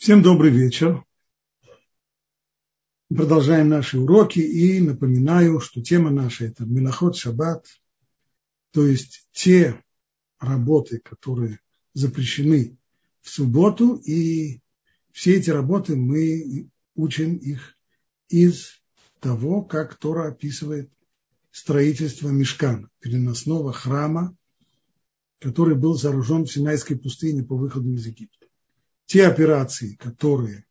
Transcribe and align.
Всем 0.00 0.22
добрый 0.22 0.50
вечер. 0.50 1.04
Продолжаем 3.14 3.68
наши 3.68 3.98
уроки 3.98 4.38
и 4.38 4.80
напоминаю, 4.80 5.60
что 5.60 5.82
тема 5.82 6.08
наша– 6.08 6.44
это 6.46 6.64
Милоход 6.64 7.18
Шаббат, 7.18 7.66
то 8.72 8.86
есть 8.86 9.28
те 9.32 9.78
работы, 10.38 11.00
которые 11.00 11.60
запрещены 11.92 12.78
в 13.20 13.28
субботу, 13.28 13.96
и 13.96 14.62
все 15.12 15.36
эти 15.36 15.50
работы 15.50 15.96
мы 15.96 16.70
учим 16.94 17.36
их 17.36 17.76
из 18.30 18.80
того, 19.18 19.60
как 19.60 19.98
Тора 19.98 20.28
описывает 20.28 20.90
строительство 21.50 22.30
мешкана, 22.30 22.88
переносного 23.00 23.74
храма, 23.74 24.34
который 25.40 25.76
был 25.76 25.94
сооружен 25.98 26.46
в 26.46 26.50
Синайской 26.50 26.98
пустыне 26.98 27.44
по 27.44 27.54
выходу 27.54 27.92
из 27.92 28.06
Египта 28.06 28.39
те 29.10 29.26
операции, 29.26 29.96
которые 29.96 30.64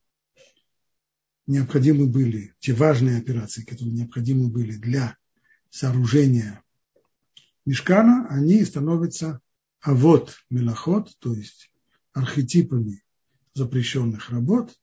необходимы 1.46 2.08
были, 2.08 2.56
те 2.60 2.72
важные 2.74 3.18
операции, 3.18 3.66
которые 3.66 3.92
необходимы 3.92 4.48
были 4.48 4.78
для 4.78 5.18
сооружения 5.70 6.64
мешкана, 7.66 8.30
они 8.30 8.64
становятся 8.64 9.42
а 9.82 9.94
вот 9.94 10.38
мелоход, 10.50 11.14
то 11.20 11.34
есть 11.34 11.70
архетипами 12.14 13.04
запрещенных 13.56 14.30
работ, 14.30 14.74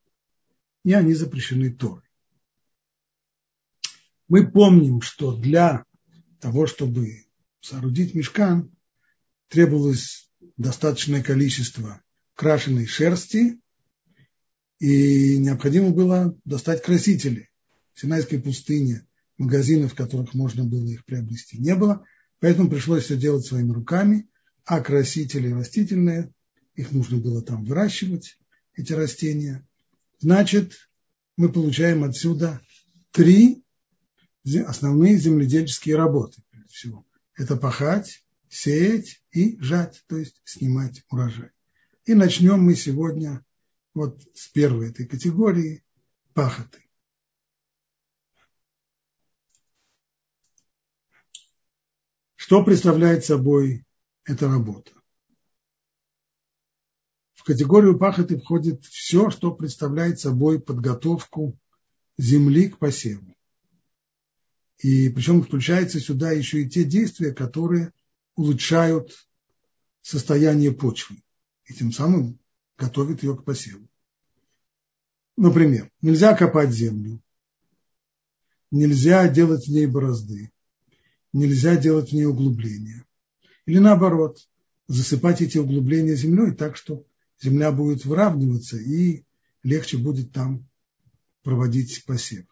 и 0.84 0.92
они 0.92 1.14
запрещены 1.14 1.72
Торой. 1.72 2.04
Мы 4.28 4.50
помним, 4.50 5.00
что 5.00 5.34
для 5.34 5.86
того, 6.40 6.66
чтобы 6.66 7.24
соорудить 7.60 8.14
мешкан, 8.14 8.70
требовалось 9.48 10.30
достаточное 10.58 11.22
количество 11.22 12.02
крашеной 12.36 12.86
шерсти, 12.86 13.60
и 14.78 15.38
необходимо 15.38 15.90
было 15.90 16.38
достать 16.44 16.82
красители. 16.82 17.48
В 17.94 18.00
Синайской 18.00 18.38
пустыне 18.38 19.06
магазинов, 19.38 19.92
в 19.92 19.96
которых 19.96 20.34
можно 20.34 20.64
было 20.64 20.86
их 20.86 21.04
приобрести, 21.04 21.58
не 21.58 21.74
было, 21.74 22.04
поэтому 22.38 22.70
пришлось 22.70 23.04
все 23.04 23.16
делать 23.16 23.44
своими 23.44 23.72
руками, 23.72 24.28
а 24.64 24.80
красители 24.80 25.50
растительные, 25.50 26.32
их 26.74 26.92
нужно 26.92 27.16
было 27.16 27.42
там 27.42 27.64
выращивать, 27.64 28.38
эти 28.74 28.92
растения. 28.92 29.66
Значит, 30.18 30.90
мы 31.38 31.50
получаем 31.50 32.04
отсюда 32.04 32.60
три 33.10 33.64
основные 34.66 35.16
земледельческие 35.16 35.96
работы, 35.96 36.42
всего. 36.68 37.06
Это 37.34 37.56
пахать, 37.56 38.22
сеять 38.48 39.22
и 39.32 39.58
жать, 39.60 40.04
то 40.06 40.18
есть 40.18 40.40
снимать 40.44 41.02
урожай. 41.10 41.50
И 42.06 42.14
начнем 42.14 42.60
мы 42.60 42.76
сегодня 42.76 43.44
вот 43.92 44.22
с 44.32 44.46
первой 44.46 44.90
этой 44.90 45.06
категории 45.06 45.84
пахоты. 46.34 46.78
Что 52.36 52.64
представляет 52.64 53.24
собой 53.24 53.84
эта 54.24 54.46
работа? 54.46 54.92
В 57.34 57.42
категорию 57.42 57.98
пахоты 57.98 58.38
входит 58.38 58.84
все, 58.84 59.30
что 59.30 59.52
представляет 59.52 60.20
собой 60.20 60.60
подготовку 60.60 61.58
земли 62.16 62.68
к 62.68 62.78
посеву. 62.78 63.34
И 64.78 65.08
причем 65.08 65.42
включается 65.42 65.98
сюда 65.98 66.30
еще 66.30 66.62
и 66.62 66.68
те 66.68 66.84
действия, 66.84 67.34
которые 67.34 67.92
улучшают 68.36 69.26
состояние 70.02 70.70
почвы 70.70 71.20
и 71.66 71.74
тем 71.74 71.92
самым 71.92 72.38
готовит 72.78 73.22
ее 73.22 73.36
к 73.36 73.44
посеву. 73.44 73.86
Например, 75.36 75.90
нельзя 76.00 76.34
копать 76.34 76.70
землю, 76.70 77.20
нельзя 78.70 79.28
делать 79.28 79.66
в 79.66 79.70
ней 79.70 79.86
борозды, 79.86 80.50
нельзя 81.32 81.76
делать 81.76 82.10
в 82.10 82.12
ней 82.12 82.24
углубления. 82.24 83.04
Или 83.66 83.78
наоборот, 83.78 84.48
засыпать 84.86 85.42
эти 85.42 85.58
углубления 85.58 86.14
землей 86.14 86.54
так, 86.54 86.76
что 86.76 87.04
земля 87.42 87.72
будет 87.72 88.04
выравниваться 88.04 88.78
и 88.78 89.24
легче 89.62 89.98
будет 89.98 90.32
там 90.32 90.66
проводить 91.42 92.04
посев. 92.06 92.46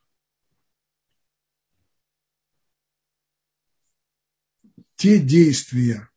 Те 4.96 5.18
действия, 5.18 6.08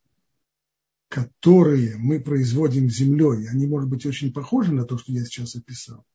которые 1.07 1.95
мы 1.97 2.19
производим 2.19 2.90
землей, 2.90 3.47
они, 3.50 3.66
может 3.66 3.90
быть, 3.90 4.06
очень 4.06 4.34
похожи 4.34 4.73
на 4.73 4.85
то, 4.85 4.97
что 4.97 5.12
я 5.12 5.23
сейчас 5.23 5.56
описал, 5.56 6.06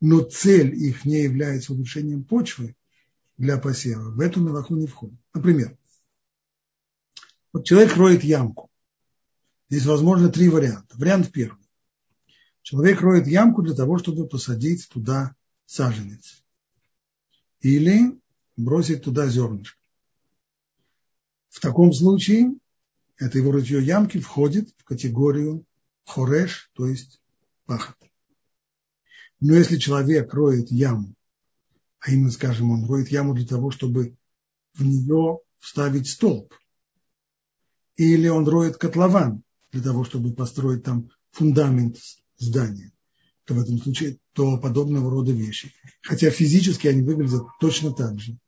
но 0.00 0.20
цель 0.20 0.74
их 0.74 1.04
не 1.04 1.22
является 1.22 1.72
улучшением 1.72 2.24
почвы 2.24 2.74
для 3.36 3.58
посева, 3.58 4.10
в 4.10 4.20
эту 4.20 4.40
мелаху 4.40 4.76
не 4.76 4.86
входит. 4.86 5.18
Например, 5.34 5.76
вот 7.52 7.66
человек 7.66 7.96
роет 7.96 8.24
ямку. 8.24 8.70
Здесь 9.68 9.86
возможно 9.86 10.30
три 10.30 10.48
варианта. 10.48 10.96
Вариант 10.96 11.30
первый. 11.32 11.64
Человек 12.62 13.00
роет 13.00 13.26
ямку 13.26 13.62
для 13.62 13.74
того, 13.74 13.98
чтобы 13.98 14.26
посадить 14.26 14.88
туда 14.88 15.34
саженец. 15.66 16.44
Или 17.60 18.18
бросить 18.56 19.02
туда 19.02 19.28
зернышко. 19.28 19.78
В 21.48 21.60
таком 21.60 21.92
случае 21.92 22.54
это 23.20 23.38
его 23.38 23.52
рытье 23.52 23.84
ямки 23.84 24.18
входит 24.18 24.70
в 24.78 24.84
категорию 24.84 25.64
хореш, 26.04 26.70
то 26.72 26.86
есть 26.86 27.20
пахот. 27.66 27.96
Но 29.40 29.54
если 29.54 29.76
человек 29.76 30.32
роет 30.32 30.70
яму, 30.70 31.14
а 32.00 32.10
именно, 32.10 32.30
скажем, 32.30 32.70
он 32.70 32.86
роет 32.86 33.08
яму 33.08 33.34
для 33.34 33.46
того, 33.46 33.70
чтобы 33.70 34.16
в 34.72 34.82
нее 34.82 35.38
вставить 35.58 36.08
столб, 36.08 36.52
или 37.96 38.28
он 38.28 38.48
роет 38.48 38.78
котлован 38.78 39.42
для 39.70 39.82
того, 39.82 40.04
чтобы 40.04 40.32
построить 40.32 40.82
там 40.82 41.10
фундамент 41.30 41.98
здания, 42.38 42.90
то 43.44 43.52
в 43.52 43.60
этом 43.60 43.78
случае 43.78 44.18
то 44.32 44.58
подобного 44.58 45.10
рода 45.10 45.32
вещи. 45.32 45.74
Хотя 46.00 46.30
физически 46.30 46.88
они 46.88 47.02
выглядят 47.02 47.42
точно 47.60 47.92
так 47.92 48.18
же. 48.18 48.38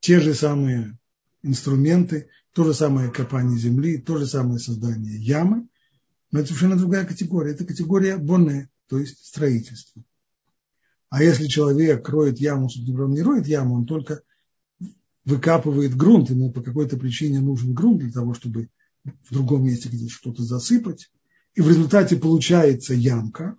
Те 0.00 0.20
же 0.20 0.34
самые 0.34 0.98
инструменты, 1.42 2.28
то 2.52 2.64
же 2.64 2.74
самое 2.74 3.10
копание 3.10 3.58
земли, 3.58 3.98
то 3.98 4.18
же 4.18 4.26
самое 4.26 4.58
создание 4.58 5.16
ямы, 5.16 5.68
но 6.30 6.40
это 6.40 6.48
совершенно 6.48 6.76
другая 6.76 7.04
категория. 7.04 7.52
Это 7.52 7.64
категория 7.64 8.16
бонне, 8.16 8.68
то 8.88 8.98
есть 8.98 9.24
строительство. 9.26 10.02
А 11.10 11.22
если 11.22 11.46
человек 11.46 12.08
роет 12.08 12.38
яму, 12.38 12.68
он 12.68 13.12
не 13.12 13.22
роет 13.22 13.46
яму, 13.46 13.76
он 13.76 13.86
только 13.86 14.22
выкапывает 15.24 15.96
грунт, 15.96 16.30
ему 16.30 16.52
по 16.52 16.62
какой-то 16.62 16.96
причине 16.96 17.40
нужен 17.40 17.72
грунт 17.72 18.00
для 18.00 18.10
того, 18.10 18.34
чтобы 18.34 18.68
в 19.04 19.32
другом 19.32 19.64
месте 19.64 19.88
где-то 19.88 20.10
что-то 20.10 20.42
засыпать, 20.42 21.10
и 21.54 21.60
в 21.60 21.68
результате 21.68 22.16
получается 22.16 22.94
ямка, 22.94 23.56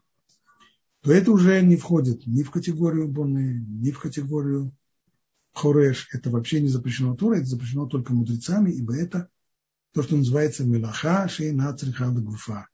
то 1.01 1.11
это 1.11 1.31
уже 1.31 1.61
не 1.61 1.75
входит 1.75 2.27
ни 2.27 2.43
в 2.43 2.51
категорию 2.51 3.07
бонны, 3.07 3.65
ни 3.67 3.91
в 3.91 3.99
категорию 3.99 4.71
хореш, 5.53 6.09
это 6.13 6.29
вообще 6.29 6.61
не 6.61 6.67
запрещено 6.67 7.15
Торой, 7.15 7.39
это 7.39 7.47
запрещено 7.47 7.87
только 7.87 8.13
мудрецами, 8.13 8.71
ибо 8.71 8.95
это 8.95 9.29
то, 9.93 10.03
что 10.03 10.15
называется 10.15 10.63
мелаха 10.63 11.27
шейна 11.27 11.75
црихада 11.75 12.21
гуфа. 12.21 12.67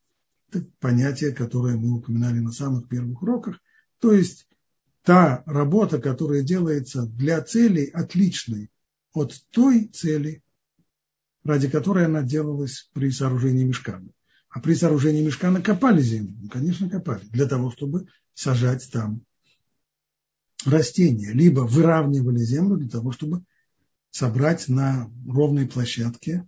Это 0.51 0.65
понятие, 0.79 1.31
которое 1.31 1.75
мы 1.75 1.97
упоминали 1.97 2.39
на 2.39 2.51
самых 2.51 2.87
первых 2.87 3.21
уроках. 3.21 3.59
То 3.99 4.11
есть 4.13 4.47
та 5.03 5.43
работа, 5.45 5.99
которая 5.99 6.43
делается 6.43 7.05
для 7.05 7.41
цели 7.41 7.85
отличной 7.85 8.69
от 9.13 9.33
той 9.51 9.87
цели, 9.87 10.43
ради 11.43 11.69
которой 11.69 12.05
она 12.05 12.21
делалась 12.23 12.89
при 12.93 13.11
сооружении 13.11 13.63
мешкана. 13.63 14.09
А 14.49 14.59
при 14.59 14.73
сооружении 14.73 15.25
мешкана 15.25 15.61
копали 15.61 16.01
землю? 16.01 16.35
Ну, 16.41 16.49
конечно, 16.49 16.89
копали. 16.89 17.25
Для 17.25 17.45
того, 17.45 17.71
чтобы 17.71 18.07
сажать 18.33 18.89
там 18.91 19.21
растения, 20.67 21.31
либо 21.31 21.61
выравнивали 21.61 22.39
землю 22.39 22.77
для 22.77 22.89
того, 22.89 23.11
чтобы 23.11 23.43
собрать 24.11 24.67
на 24.69 25.11
ровной 25.27 25.67
площадке 25.67 26.47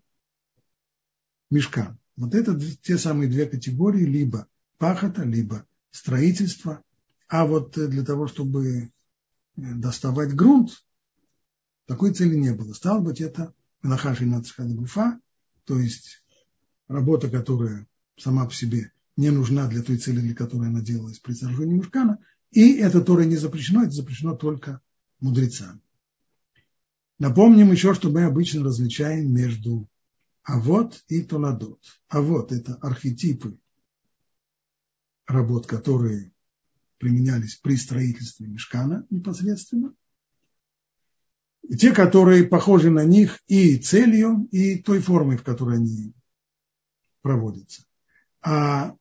мешка. 1.49 1.97
Вот 2.15 2.33
это 2.33 2.59
те 2.81 2.97
самые 2.97 3.29
две 3.29 3.45
категории, 3.45 4.05
либо 4.05 4.47
пахота, 4.77 5.23
либо 5.23 5.65
строительство. 5.91 6.81
А 7.27 7.45
вот 7.45 7.73
для 7.73 8.03
того, 8.03 8.27
чтобы 8.27 8.67
э, 8.67 8.89
доставать 9.55 10.33
грунт, 10.33 10.83
такой 11.85 12.13
цели 12.13 12.35
не 12.35 12.53
было. 12.53 12.73
Стало 12.73 13.01
быть, 13.01 13.21
это 13.21 13.53
Мелахаши 13.83 14.25
Нацхадгуфа, 14.25 15.19
то 15.65 15.79
есть 15.79 16.23
работа, 16.87 17.29
которая 17.29 17.87
сама 18.17 18.45
по 18.45 18.53
себе 18.53 18.91
не 19.15 19.29
нужна 19.29 19.67
для 19.67 19.83
той 19.83 19.97
цели, 19.97 20.19
для 20.19 20.35
которой 20.35 20.69
она 20.69 20.81
делалась 20.81 21.19
при 21.19 21.33
сооружении 21.33 21.75
мешкана, 21.75 22.19
и 22.51 22.73
это 22.77 23.01
Тора 23.01 23.23
не 23.23 23.35
запрещено, 23.35 23.83
это 23.83 23.91
запрещено 23.91 24.35
только 24.35 24.81
мудрецам. 25.19 25.81
Напомним 27.19 27.71
еще, 27.71 27.93
что 27.93 28.09
мы 28.09 28.23
обычно 28.23 28.63
различаем 28.63 29.33
между 29.33 29.89
авод 30.43 31.03
и 31.07 31.23
толадот. 31.23 31.81
Авод– 32.07 32.51
это 32.53 32.75
архетипы 32.75 33.57
работ, 35.25 35.67
которые 35.67 36.31
применялись 36.99 37.55
при 37.55 37.75
строительстве 37.75 38.47
мешкана 38.47 39.05
непосредственно, 39.09 39.93
и 41.63 41.75
те, 41.75 41.93
которые 41.93 42.45
похожи 42.45 42.89
на 42.89 43.03
них 43.03 43.39
и 43.47 43.77
целью, 43.77 44.47
и 44.51 44.81
той 44.81 44.99
формой, 45.01 45.37
в 45.37 45.43
которой 45.43 45.77
они 45.77 46.13
проводятся. 47.21 47.83
А 48.41 48.95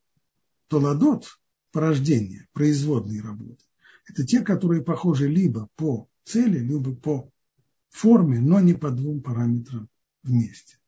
толадот, 0.67 1.39
порождение, 1.77 2.49
производные 2.55 3.21
работы, 3.21 3.63
это 4.09 4.25
те, 4.25 4.41
которые 4.41 4.83
похожи 4.83 5.29
либо 5.29 5.69
по 5.77 6.09
цели, 6.25 6.59
либо 6.59 6.97
по 6.97 7.31
форме, 7.91 8.41
но 8.41 8.61
не 8.61 8.73
по 8.73 8.91
двум 8.91 9.21
параметрам 9.21 9.87
вместе. 10.23 10.79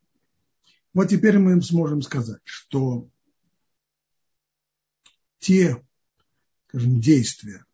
Вот 0.94 1.11
теперь 1.11 1.38
мы 1.38 1.61
сможем 1.61 2.00
сказать, 2.00 2.40
что 2.44 3.06
те, 5.40 5.85
скажем, 6.69 7.02
действия, 7.02 7.67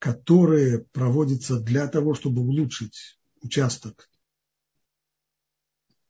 которые 0.00 0.80
проводятся 0.86 1.60
для 1.60 1.86
того, 1.86 2.14
чтобы 2.14 2.42
улучшить 2.42 3.20
участок 3.40 4.10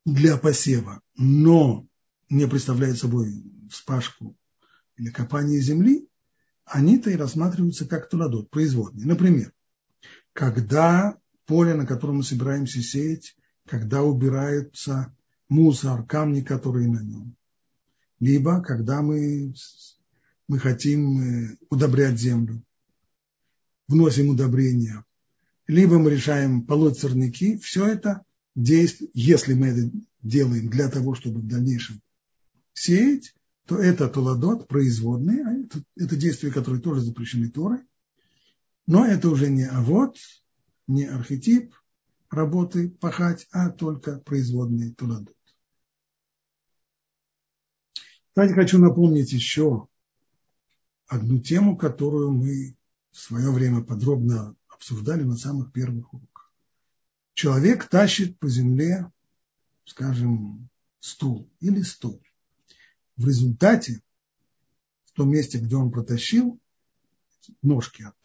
для 0.03 0.35
посева, 0.37 1.03
но 1.13 1.85
не 2.27 2.47
представляют 2.47 2.97
собой 2.97 3.43
вспашку 3.69 4.35
или 4.97 5.09
копание 5.09 5.59
земли, 5.59 6.07
они-то 6.65 7.09
и 7.09 7.15
рассматриваются 7.15 7.85
как 7.85 8.09
туладот, 8.09 8.49
производные. 8.49 9.05
Например, 9.05 9.51
когда 10.33 11.17
поле, 11.45 11.73
на 11.73 11.85
котором 11.85 12.17
мы 12.17 12.23
собираемся 12.23 12.81
сеять, 12.81 13.35
когда 13.67 14.03
убирается 14.03 15.15
мусор, 15.49 16.05
камни, 16.05 16.41
которые 16.41 16.87
на 16.87 17.01
нем. 17.01 17.35
Либо 18.19 18.61
когда 18.61 19.01
мы, 19.01 19.53
мы 20.47 20.59
хотим 20.59 21.19
э, 21.19 21.57
удобрять 21.69 22.19
землю, 22.19 22.63
вносим 23.87 24.29
удобрения. 24.29 25.03
Либо 25.67 25.99
мы 25.99 26.11
решаем 26.11 26.65
полоть 26.65 26.97
сорняки. 26.97 27.57
Все 27.57 27.85
это 27.85 28.23
действие, 28.55 29.09
если 29.13 29.53
мы 29.53 29.67
это 29.67 29.91
делаем 30.21 30.69
для 30.69 30.89
того, 30.89 31.15
чтобы 31.15 31.41
в 31.41 31.47
дальнейшем 31.47 32.01
сеять, 32.73 33.33
то 33.65 33.77
это 33.77 34.07
толадот, 34.09 34.67
производные, 34.67 35.45
а 35.45 35.53
это, 35.95 36.15
действия, 36.15 36.51
которые 36.51 36.81
тоже 36.81 37.01
запрещены 37.01 37.49
Торой. 37.49 37.79
Но 38.87 39.05
это 39.05 39.29
уже 39.29 39.49
не 39.49 39.63
авод, 39.63 40.17
не 40.87 41.05
архетип 41.05 41.73
работы 42.29 42.89
пахать, 42.89 43.47
а 43.51 43.69
только 43.69 44.19
производные 44.19 44.93
туладот. 44.93 45.35
Кстати, 48.29 48.53
хочу 48.53 48.79
напомнить 48.79 49.33
еще 49.33 49.87
одну 51.07 51.39
тему, 51.39 51.77
которую 51.77 52.31
мы 52.31 52.77
в 53.11 53.19
свое 53.19 53.51
время 53.51 53.83
подробно 53.83 54.55
обсуждали 54.69 55.23
на 55.23 55.35
самых 55.35 55.73
первых 55.73 56.13
уроках. 56.13 56.51
Человек 57.33 57.87
тащит 57.87 58.39
по 58.39 58.47
земле, 58.47 59.11
скажем, 59.85 60.69
стул 61.01 61.49
или 61.59 61.81
стул. 61.81 62.21
В 63.21 63.27
результате, 63.27 64.01
в 65.05 65.11
том 65.11 65.29
месте, 65.29 65.59
где 65.59 65.75
он 65.75 65.91
протащил 65.91 66.59
ножки 67.61 68.01
от 68.01 68.15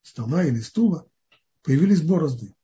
стола 0.00 0.44
или 0.44 0.60
стула, 0.60 1.06
появились 1.62 2.00
борозды. 2.00 2.54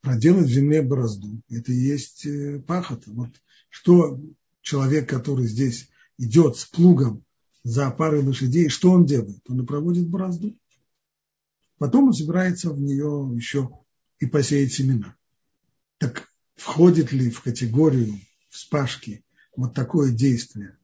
Проделать 0.00 0.46
в 0.46 0.52
земле 0.52 0.82
борозду– 0.82 1.40
это 1.48 1.70
и 1.70 1.76
есть 1.76 2.26
э, 2.26 2.58
пахота. 2.66 3.12
Вот 3.12 3.40
что 3.68 4.20
человек, 4.60 5.08
который 5.08 5.46
здесь 5.46 5.88
идет 6.18 6.56
с 6.56 6.64
плугом 6.64 7.24
за 7.62 7.92
парой 7.92 8.24
лошадей, 8.24 8.68
что 8.70 8.90
он 8.90 9.06
делает? 9.06 9.48
Он 9.48 9.60
и 9.62 9.64
проводит 9.64 10.08
борозду. 10.08 10.58
Потом 11.78 12.08
он 12.08 12.12
собирается 12.12 12.72
в 12.72 12.80
нее 12.80 13.30
еще 13.36 13.70
и 14.18 14.26
посеять 14.26 14.72
семена. 14.72 15.16
Так 15.98 16.28
входит 16.56 17.12
ли 17.12 17.30
в 17.30 17.40
категорию 17.40 18.18
вспашки 18.52 19.24
вот 19.56 19.74
такое 19.74 20.12
действие? 20.12 20.78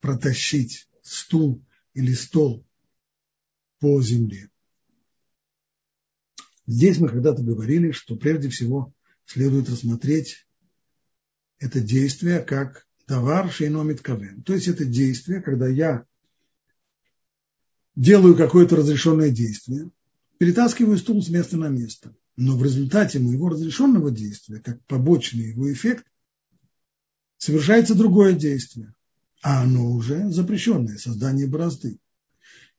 Протащить 0.00 0.88
стул 1.02 1.62
или 1.94 2.14
стол 2.14 2.66
по 3.78 4.02
земле. 4.02 4.50
Здесь 6.66 6.98
мы 6.98 7.08
когда-то 7.08 7.42
говорили, 7.42 7.92
что 7.92 8.16
прежде 8.16 8.48
всего 8.48 8.92
следует 9.26 9.68
рассмотреть 9.68 10.46
это 11.58 11.80
действие 11.80 12.40
как 12.40 12.86
товар 13.06 13.50
шейномит 13.52 14.00
кавен. 14.00 14.42
То 14.42 14.54
есть 14.54 14.68
это 14.68 14.84
действие, 14.84 15.42
когда 15.42 15.68
я 15.68 16.06
делаю 17.96 18.34
какое-то 18.36 18.76
разрешенное 18.76 19.30
действие, 19.30 19.90
перетаскиваю 20.38 20.96
стул 20.96 21.22
с 21.22 21.28
места 21.28 21.58
на 21.58 21.68
место. 21.68 22.14
Но 22.36 22.56
в 22.56 22.64
результате 22.64 23.18
моего 23.18 23.50
разрешенного 23.50 24.10
действия, 24.10 24.60
как 24.60 24.82
побочный 24.86 25.48
его 25.50 25.70
эффект, 25.70 26.06
совершается 27.40 27.94
другое 27.94 28.34
действие, 28.34 28.94
а 29.42 29.62
оно 29.62 29.90
уже 29.90 30.30
запрещенное, 30.30 30.98
создание 30.98 31.46
борозды. 31.46 31.98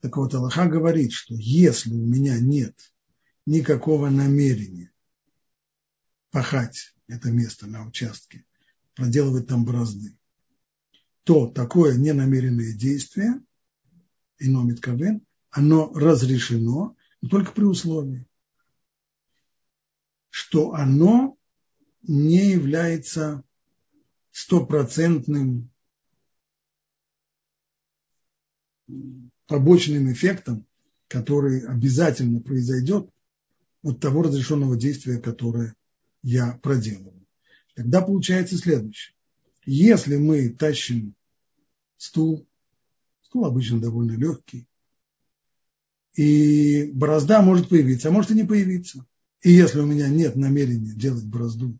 Так 0.01 0.17
вот, 0.17 0.35
Аллаха 0.35 0.67
говорит, 0.67 1.13
что 1.13 1.33
если 1.35 1.91
у 1.95 2.05
меня 2.05 2.39
нет 2.39 2.75
никакого 3.47 4.09
намерения 4.09 4.91
пахать 6.29 6.93
это 7.07 7.31
место 7.31 7.65
на 7.65 7.87
участке, 7.87 8.45
проделывать 8.93 9.47
там 9.47 9.65
борозды, 9.65 10.15
то 11.23 11.47
такое 11.47 11.97
ненамеренное 11.97 12.73
действие, 12.73 13.41
иномит 14.37 14.79
кавен, 14.79 15.25
оно 15.49 15.91
разрешено, 15.91 16.95
но 17.21 17.29
только 17.29 17.51
при 17.51 17.63
условии, 17.63 18.27
что 20.29 20.75
оно 20.75 21.35
не 22.03 22.51
является 22.51 23.43
стопроцентным 24.31 25.69
побочным 29.47 30.11
эффектом, 30.11 30.65
который 31.07 31.65
обязательно 31.65 32.39
произойдет 32.41 33.09
от 33.83 33.99
того 33.99 34.23
разрешенного 34.23 34.77
действия, 34.77 35.19
которое 35.19 35.75
я 36.23 36.59
проделываю. 36.61 37.25
Тогда 37.75 38.01
получается 38.01 38.57
следующее. 38.57 39.15
Если 39.65 40.17
мы 40.17 40.49
тащим 40.49 41.15
стул, 41.97 42.47
стул 43.23 43.45
обычно 43.45 43.79
довольно 43.79 44.13
легкий, 44.13 44.67
и 46.15 46.91
борозда 46.93 47.41
может 47.41 47.69
появиться, 47.69 48.09
а 48.09 48.11
может 48.11 48.31
и 48.31 48.35
не 48.35 48.43
появиться. 48.43 49.05
И 49.41 49.51
если 49.51 49.79
у 49.79 49.85
меня 49.85 50.07
нет 50.09 50.35
намерения 50.35 50.93
делать 50.93 51.25
борозду 51.25 51.77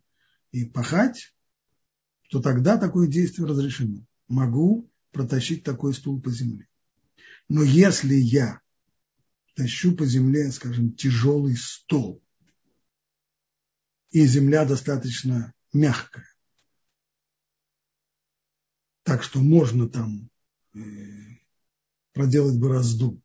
и 0.52 0.66
пахать, 0.66 1.34
то 2.32 2.42
тогда 2.42 2.78
такое 2.78 3.08
действие 3.08 3.46
разрешено. 3.46 4.06
Могу 4.30 4.90
протащить 5.12 5.66
такой 5.66 5.94
стул 5.94 6.22
по 6.22 6.32
земле. 6.32 6.66
Но 7.50 7.62
если 7.62 8.16
я 8.16 8.62
тащу 9.54 9.94
по 9.98 10.06
земле, 10.06 10.50
скажем, 10.54 10.94
тяжелый 10.94 11.58
стол, 11.58 12.24
и 14.12 14.26
земля 14.26 14.64
достаточно 14.64 15.54
мягкая, 15.74 16.34
так 19.04 19.24
что 19.24 19.42
можно 19.42 19.90
там 19.90 20.30
э, 20.74 20.80
проделать 22.14 22.58
борозду. 22.58 23.22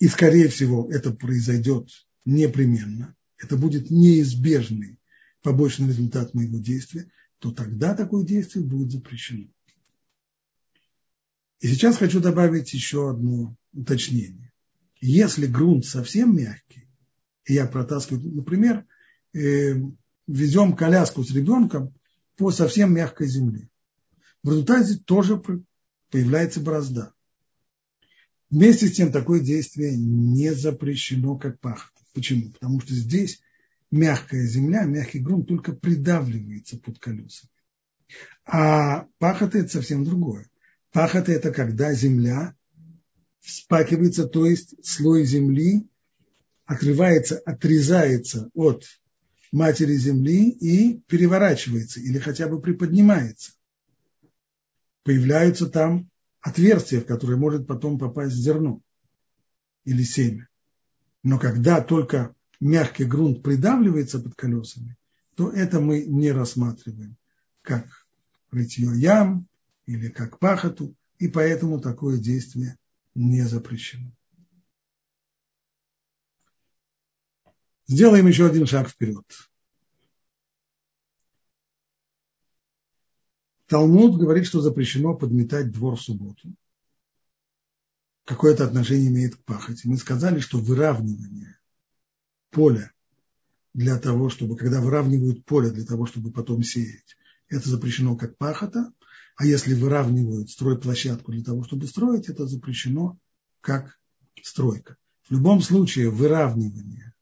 И, 0.00 0.08
скорее 0.08 0.48
всего, 0.48 0.90
это 0.90 1.12
произойдет 1.12 1.88
непременно. 2.26 3.16
Это 3.38 3.56
будет 3.56 3.90
неизбежный 3.90 5.00
побочный 5.40 5.88
результат 5.88 6.34
моего 6.34 6.58
действия, 6.58 7.10
то 7.38 7.52
тогда 7.52 7.94
такое 7.94 8.24
действие 8.24 8.64
будет 8.64 8.90
запрещено. 8.90 9.48
И 11.60 11.68
сейчас 11.68 11.96
хочу 11.96 12.20
добавить 12.20 12.72
еще 12.72 13.10
одно 13.10 13.56
уточнение. 13.72 14.52
Если 15.00 15.46
грунт 15.46 15.84
совсем 15.84 16.36
мягкий, 16.36 16.88
и 17.44 17.54
я 17.54 17.66
протаскиваю, 17.66 18.34
например, 18.34 18.84
э, 19.32 19.74
везем 20.26 20.76
коляску 20.76 21.24
с 21.24 21.30
ребенком 21.30 21.94
по 22.36 22.50
совсем 22.50 22.94
мягкой 22.94 23.28
земле, 23.28 23.68
в 24.42 24.50
результате 24.50 24.96
тоже 24.96 25.42
появляется 26.10 26.60
борозда. 26.60 27.12
Вместе 28.50 28.88
с 28.88 28.92
тем 28.92 29.12
такое 29.12 29.40
действие 29.40 29.96
не 29.96 30.54
запрещено 30.54 31.36
как 31.36 31.60
пахота. 31.60 32.00
Почему? 32.14 32.50
Потому 32.52 32.80
что 32.80 32.94
здесь 32.94 33.40
мягкая 33.90 34.46
земля, 34.46 34.84
мягкий 34.84 35.20
грунт 35.20 35.48
только 35.48 35.72
придавливается 35.72 36.78
под 36.78 36.98
колесами. 36.98 37.50
А 38.44 39.06
пахота– 39.18 39.58
это 39.60 39.68
совсем 39.68 40.04
другое. 40.04 40.48
Пахота– 40.92 41.32
это 41.32 41.52
когда 41.52 41.92
земля 41.92 42.54
вспакивается, 43.40 44.26
то 44.26 44.46
есть 44.46 44.74
слой 44.84 45.24
земли 45.24 45.86
отрывается, 46.64 47.38
отрезается 47.38 48.50
от 48.54 48.84
матери 49.52 49.94
земли 49.94 50.50
и 50.50 51.00
переворачивается 51.06 52.00
или 52.00 52.18
хотя 52.18 52.48
бы 52.48 52.60
приподнимается 52.60 53.52
появляются 55.08 55.70
там 55.70 56.10
отверстие, 56.42 57.00
в 57.00 57.06
которое 57.06 57.36
может 57.36 57.66
потом 57.66 57.98
попасть 57.98 58.34
зерно 58.34 58.82
или 59.84 60.02
семя. 60.02 60.48
Но 61.22 61.38
когда 61.38 61.80
только 61.80 62.34
мягкий 62.60 63.04
грунт 63.04 63.42
придавливается 63.42 64.18
под 64.20 64.34
колесами, 64.34 64.96
то 65.36 65.50
это 65.50 65.80
мы 65.80 66.04
не 66.04 66.32
рассматриваем 66.32 67.16
как 67.62 68.06
рытье 68.50 68.90
ям 68.94 69.46
или 69.86 70.08
как 70.08 70.38
пахоту, 70.38 70.94
и 71.18 71.28
поэтому 71.28 71.80
такое 71.80 72.18
действие 72.18 72.76
не 73.14 73.42
запрещено. 73.42 74.12
Сделаем 77.86 78.26
еще 78.26 78.46
один 78.46 78.66
шаг 78.66 78.88
вперед. 78.88 79.24
Талмуд 83.66 84.18
говорит, 84.18 84.46
что 84.46 84.60
запрещено 84.60 85.14
подметать 85.14 85.70
двор 85.70 85.96
в 85.96 86.02
субботу. 86.02 86.54
Какое 88.24 88.54
это 88.54 88.64
отношение 88.64 89.08
имеет 89.08 89.36
к 89.36 89.44
пахоте? 89.44 89.88
Мы 89.88 89.96
сказали, 89.96 90.40
что 90.40 90.58
выравнивание 90.58 91.57
поля 92.50 92.92
для 93.74 93.98
того, 93.98 94.28
чтобы, 94.28 94.56
когда 94.56 94.80
выравнивают 94.80 95.44
поле 95.44 95.70
для 95.70 95.84
того, 95.84 96.06
чтобы 96.06 96.32
потом 96.32 96.62
сеять, 96.62 97.16
это 97.48 97.68
запрещено 97.68 98.16
как 98.16 98.36
пахота, 98.36 98.92
а 99.36 99.46
если 99.46 99.74
выравнивают 99.74 100.50
стройплощадку 100.50 101.32
для 101.32 101.44
того, 101.44 101.62
чтобы 101.64 101.86
строить, 101.86 102.28
это 102.28 102.46
запрещено 102.46 103.18
как 103.60 103.98
стройка. 104.42 104.96
В 105.28 105.32
любом 105.32 105.60
случае 105.60 106.10
выравнивание 106.10 107.14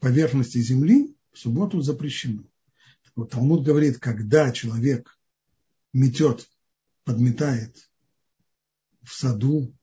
поверхности 0.00 0.58
земли 0.58 1.14
в 1.32 1.38
субботу 1.38 1.80
запрещено. 1.80 2.44
Вот 3.16 3.30
Талмуд 3.30 3.64
говорит, 3.64 3.98
когда 3.98 4.52
человек 4.52 5.18
метет, 5.92 6.48
подметает 7.04 7.90
в 9.02 9.12
саду 9.12 9.74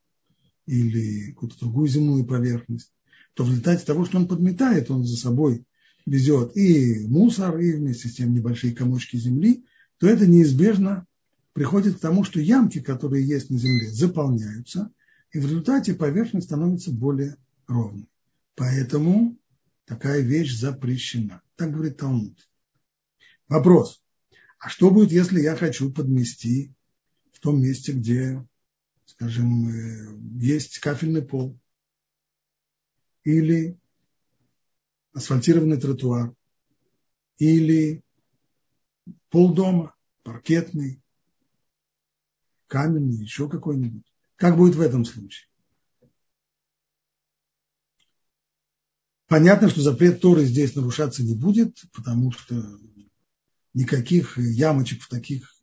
или 0.66 1.32
какую-то 1.32 1.60
другую 1.60 1.88
земную 1.88 2.26
поверхность, 2.26 2.95
то 3.36 3.44
в 3.44 3.50
результате 3.50 3.86
того, 3.86 4.06
что 4.06 4.18
он 4.18 4.28
подметает, 4.28 4.90
он 4.90 5.04
за 5.04 5.18
собой 5.18 5.66
везет 6.06 6.56
и 6.56 7.06
мусор, 7.08 7.60
и 7.60 7.74
вместе 7.74 8.08
с 8.08 8.16
тем 8.16 8.34
небольшие 8.34 8.74
комочки 8.74 9.18
земли, 9.18 9.66
то 9.98 10.08
это 10.08 10.26
неизбежно 10.26 11.06
приходит 11.54 11.98
к 11.98 12.00
тому, 12.00 12.24
что 12.24 12.40
ямки, 12.40 12.80
которые 12.80 13.28
есть 13.28 13.50
на 13.50 13.58
земле, 13.58 13.90
заполняются, 13.92 14.92
и 15.32 15.40
в 15.40 15.46
результате 15.46 15.94
поверхность 15.94 16.48
становится 16.48 16.92
более 16.92 17.36
ровной. 17.68 18.08
Поэтому 18.56 19.38
такая 19.86 20.22
вещь 20.22 20.56
запрещена. 20.56 21.42
Так 21.58 21.72
говорит 21.72 21.98
Талмуд. 21.98 22.48
Вопрос. 23.50 24.02
А 24.60 24.70
что 24.70 24.90
будет, 24.92 25.12
если 25.12 25.42
я 25.42 25.56
хочу 25.56 25.92
подмести 25.92 26.74
в 27.34 27.40
том 27.42 27.62
месте, 27.62 27.92
где, 27.92 28.46
скажем, 29.06 29.70
э, 29.70 30.20
есть 30.40 30.80
кафельный 30.80 31.22
пол 31.22 31.60
или 33.26 33.78
асфальтированный 35.14 35.80
тротуар 35.80 36.34
или 37.38 38.04
пол 39.30 39.54
дома, 39.54 39.94
паркетный, 40.24 41.02
каменный, 42.68 43.18
еще 43.18 43.50
какой-нибудь. 43.50 44.06
Как 44.38 44.56
будет 44.56 44.76
в 44.76 44.82
этом 44.82 45.04
случае? 45.04 45.50
Понятно, 49.28 49.70
что 49.70 49.82
запрет 49.82 50.22
Торы 50.22 50.46
здесь 50.46 50.76
нарушаться 50.76 51.24
не 51.24 51.34
будет, 51.34 51.84
потому 51.94 52.32
что 52.32 52.80
никаких 53.74 54.38
ямочек 54.38 55.02
в 55.02 55.10
таких, 55.10 55.58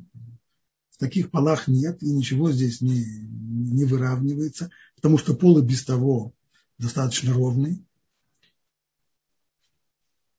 в 0.90 0.98
таких 0.98 1.30
полах 1.30 1.68
нет, 1.68 2.02
и 2.02 2.10
ничего 2.10 2.50
здесь 2.50 2.80
не, 2.80 3.04
не 3.04 3.84
выравнивается, 3.84 4.70
потому 4.96 5.16
что 5.16 5.34
пол 5.34 5.58
и 5.58 5.62
без 5.62 5.84
того 5.84 6.34
достаточно 6.82 7.32
ровный. 7.32 7.86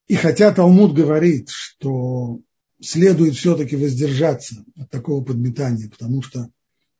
И 0.06 0.14
хотя 0.14 0.52
Талмуд 0.52 0.94
говорит, 0.94 1.48
что 1.48 2.40
следует 2.80 3.34
все-таки 3.34 3.76
воздержаться 3.76 4.62
от 4.76 4.90
такого 4.90 5.24
подметания, 5.24 5.88
потому 5.88 6.20
что 6.20 6.50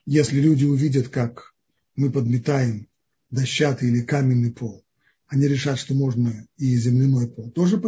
если 0.06 0.40
люди 0.40 0.64
увидят, 0.64 1.08
как 1.08 1.54
мы 1.94 2.10
подметаем 2.10 2.88
дощатый 3.30 3.90
или 3.90 4.00
каменный 4.00 4.50
пол, 4.50 4.82
они 5.26 5.46
решат, 5.46 5.78
что 5.78 5.94
можно 5.94 6.46
и 6.56 6.76
земляной 6.76 7.28
пол 7.28 7.50
тоже 7.50 7.78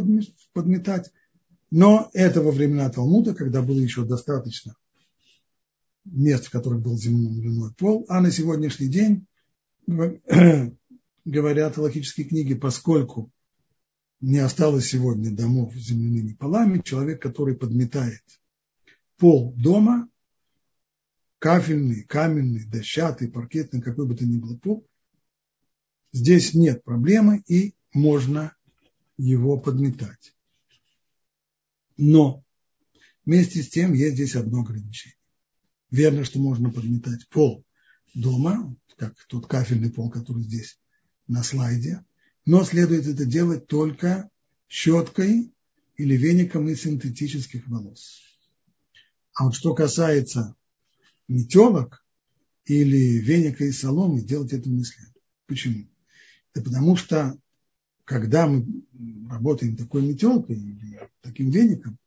подметать. 0.53 1.11
Но 1.71 2.11
это 2.13 2.43
во 2.43 2.51
времена 2.51 2.91
Талмуда, 2.91 3.35
когда 3.35 3.63
было 3.63 3.79
еще 3.79 4.05
достаточно 4.05 4.77
мест, 6.05 6.47
в 6.47 6.51
которых 6.51 6.83
был 6.83 6.99
земляной 6.99 7.73
пол, 7.75 8.05
а 8.09 8.21
на 8.21 8.31
сегодняшний 8.31 8.89
день, 8.89 9.27
говорят 11.27 11.77
логические 11.77 12.27
книги, 12.27 12.55
поскольку 12.55 13.31
не 14.21 14.39
осталось 14.39 14.87
сегодня 14.87 15.31
домов 15.31 15.75
с 15.75 15.89
земляными 15.89 16.33
полами, 16.33 16.81
человек, 16.83 17.21
который 17.21 17.55
подметает 17.55 18.23
пол 19.19 19.53
дома, 19.55 20.09
кафельный, 21.39 22.05
каменный, 22.05 22.65
дощатый, 22.65 23.29
паркетный, 23.29 23.83
какой 23.83 24.07
бы 24.07 24.17
то 24.17 24.25
ни 24.25 24.39
было 24.39 24.57
пол, 24.57 24.87
Здесь 26.17 26.55
нет 26.55 26.83
проблемы 26.83 27.43
и 27.47 27.75
можно 27.93 28.57
его 29.19 29.59
подметать. 29.59 30.35
Но 31.99 32.43
вместе 33.27 33.63
с 33.63 33.69
тем 33.69 33.93
есть 33.93 34.15
здесь 34.15 34.35
одно 34.35 34.61
ограничение. 34.61 35.19
Верно, 35.91 36.25
что 36.25 36.39
можно 36.39 36.71
подметать 36.71 37.29
пол 37.29 37.67
дома, 38.15 38.75
как 38.97 39.15
тот 39.29 39.47
кафельный 39.47 39.93
пол, 39.93 40.09
который 40.09 40.43
здесь 40.43 40.79
на 41.29 41.43
слайде, 41.43 42.05
но 42.45 42.65
следует 42.65 43.07
это 43.07 43.25
делать 43.25 43.67
только 43.67 44.31
щеткой 44.69 45.53
или 45.97 46.17
веником 46.17 46.69
из 46.69 46.83
синтетических 46.83 47.67
волос. 47.69 48.23
А 49.35 49.45
вот 49.45 49.55
что 49.55 49.75
касается 49.75 50.55
метелок 51.29 52.05
или 52.65 53.19
веника 53.19 53.65
из 53.65 53.81
соломы, 53.81 54.23
делать 54.23 54.53
это 54.53 54.69
не 54.69 54.85
следует. 54.85 55.23
Почему? 55.47 55.87
Да 56.55 56.63
потому 56.63 56.97
что, 56.97 57.39
когда 58.05 58.47
мы 58.47 58.67
работаем 59.29 59.77
такой 59.77 60.03
метелкой 60.03 60.57
или 60.57 61.11
таким 61.21 61.51
веником, 61.51 61.99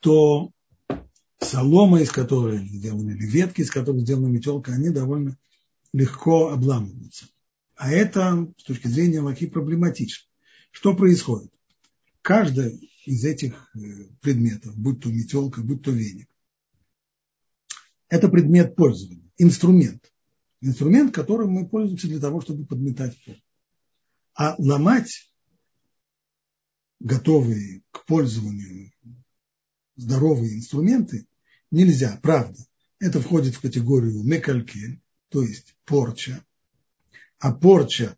то 0.00 0.51
солома, 1.52 2.00
из 2.00 2.10
которой 2.10 2.66
сделана, 2.66 3.10
или 3.10 3.26
ветки, 3.26 3.60
из 3.60 3.70
которых 3.70 4.02
сделана 4.02 4.28
метелка, 4.28 4.72
они 4.72 4.90
довольно 4.90 5.36
легко 5.92 6.50
обламываются. 6.50 7.26
А 7.76 7.90
это 7.90 8.52
с 8.56 8.64
точки 8.64 8.88
зрения 8.88 9.20
лаки 9.20 9.46
проблематично. 9.46 10.26
Что 10.70 10.94
происходит? 10.94 11.52
Каждый 12.22 12.90
из 13.04 13.24
этих 13.24 13.70
э, 13.74 13.78
предметов, 14.20 14.76
будь 14.76 15.00
то 15.00 15.10
метелка, 15.10 15.60
будь 15.60 15.82
то 15.82 15.90
веник, 15.90 16.28
это 18.08 18.28
предмет 18.28 18.74
пользования, 18.76 19.30
инструмент 19.38 20.12
инструмент, 20.62 21.12
которым 21.12 21.50
мы 21.50 21.68
пользуемся 21.68 22.06
для 22.06 22.20
того, 22.20 22.40
чтобы 22.40 22.64
подметать 22.64 23.22
пол. 23.24 23.34
А 24.34 24.54
ломать 24.58 25.30
готовые 27.00 27.82
к 27.90 28.06
пользованию 28.06 28.92
здоровые 29.96 30.56
инструменты 30.56 31.26
нельзя, 31.72 32.18
правда. 32.22 32.58
Это 33.00 33.20
входит 33.20 33.56
в 33.56 33.60
категорию 33.60 34.22
мекалькель, 34.22 35.00
то 35.28 35.42
есть 35.42 35.74
порча. 35.84 36.44
А 37.40 37.52
порча 37.52 38.16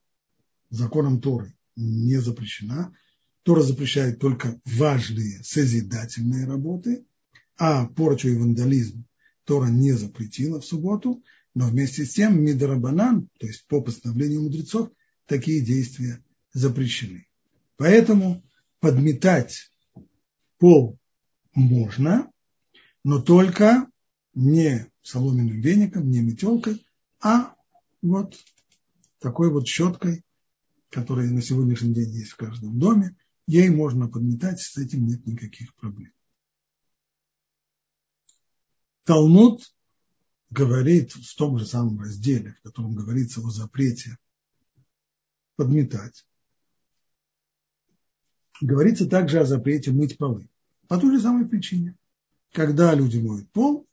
законом 0.69 1.21
Торы 1.21 1.57
не 1.77 2.21
запрещена. 2.21 2.95
Тора 3.43 3.63
запрещает 3.63 4.19
только 4.19 4.61
важные 4.65 5.43
созидательные 5.43 6.47
работы, 6.47 7.07
а 7.57 7.87
порчу 7.87 8.29
и 8.29 8.37
вандализм 8.37 9.07
Тора 9.45 9.69
не 9.69 9.93
запретила 9.93 10.61
в 10.61 10.67
субботу, 10.67 11.23
но 11.55 11.69
вместе 11.69 12.05
с 12.05 12.15
тем 12.15 12.43
Мидарабанан, 12.43 13.29
то 13.39 13.47
есть 13.47 13.67
по 13.67 13.81
постановлению 13.81 14.43
мудрецов, 14.43 14.91
такие 15.27 15.61
действия 15.61 16.23
запрещены. 16.53 17.27
Поэтому 17.77 18.43
подметать 18.81 19.71
пол 20.59 20.99
можно, 21.55 22.31
но 23.05 23.21
только 23.21 23.89
не 24.33 24.91
соломенным 25.03 25.61
веником, 25.61 26.11
не 26.11 26.21
метелкой, 26.21 26.85
а 27.21 27.55
вот 28.03 28.37
такой 29.19 29.53
вот 29.53 29.69
щеткой, 29.69 30.25
которая 30.91 31.31
на 31.31 31.43
сегодняшний 31.43 31.95
день 31.95 32.11
есть 32.11 32.33
в 32.33 32.37
каждом 32.37 32.79
доме, 32.79 33.17
ей 33.47 33.69
можно 33.69 34.09
подметать, 34.09 34.61
с 34.61 34.77
этим 34.79 35.07
нет 35.07 35.27
никаких 35.27 35.75
проблем. 35.75 36.13
Талмуд 39.05 39.63
говорит 40.49 41.13
в 41.13 41.37
том 41.37 41.59
же 41.59 41.67
самом 41.67 42.01
разделе, 42.01 42.55
в 42.55 42.63
котором 42.63 42.95
говорится 42.95 43.41
о 43.41 43.51
запрете 43.51 44.17
подметать, 45.57 46.27
говорится 48.63 49.07
также 49.07 49.41
о 49.41 49.45
запрете 49.45 49.93
мыть 49.93 50.17
полы. 50.17 50.49
По 50.89 50.99
той 50.99 51.17
же 51.17 51.23
самой 51.23 51.47
причине. 51.47 51.97
Когда 52.55 52.95
люди 52.95 53.19
моют 53.19 53.51
пол, 53.51 53.87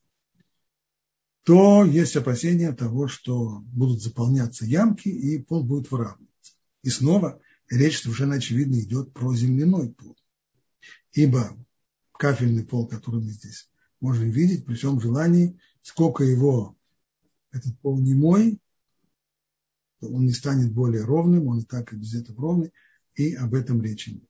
то 1.44 1.84
есть 1.84 2.16
опасения 2.16 2.72
того, 2.72 3.08
что 3.08 3.60
будут 3.62 4.02
заполняться 4.02 4.66
ямки 4.66 5.10
и 5.10 5.40
пол 5.40 5.64
будет 5.64 5.90
выравниваться. 5.90 6.54
И 6.84 6.90
снова 6.90 7.42
речь 7.70 8.00
совершенно 8.00 8.36
очевидно 8.36 8.80
идет 8.80 9.14
про 9.14 9.34
земляной 9.34 9.92
пол. 9.92 10.16
Ибо 11.12 11.58
кафельный 12.12 12.64
пол, 12.64 12.88
который 12.88 13.22
мы 13.22 13.32
здесь 13.32 13.68
можем 14.00 14.30
видеть, 14.30 14.64
при 14.64 14.76
всем 14.76 15.02
желании, 15.02 15.60
сколько 15.82 16.24
его 16.24 16.78
этот 17.52 17.78
пол 17.80 17.98
не 18.00 18.14
мой, 18.14 18.60
он 20.02 20.26
не 20.26 20.34
станет 20.34 20.72
более 20.72 21.04
ровным, 21.04 21.48
он 21.48 21.60
и 21.60 21.66
так 21.66 21.92
и 21.94 21.96
без 21.96 22.14
этого 22.14 22.40
ровный, 22.40 22.72
и 23.16 23.34
об 23.34 23.56
этом 23.56 23.82
речи 23.82 24.12
нет. 24.12 24.30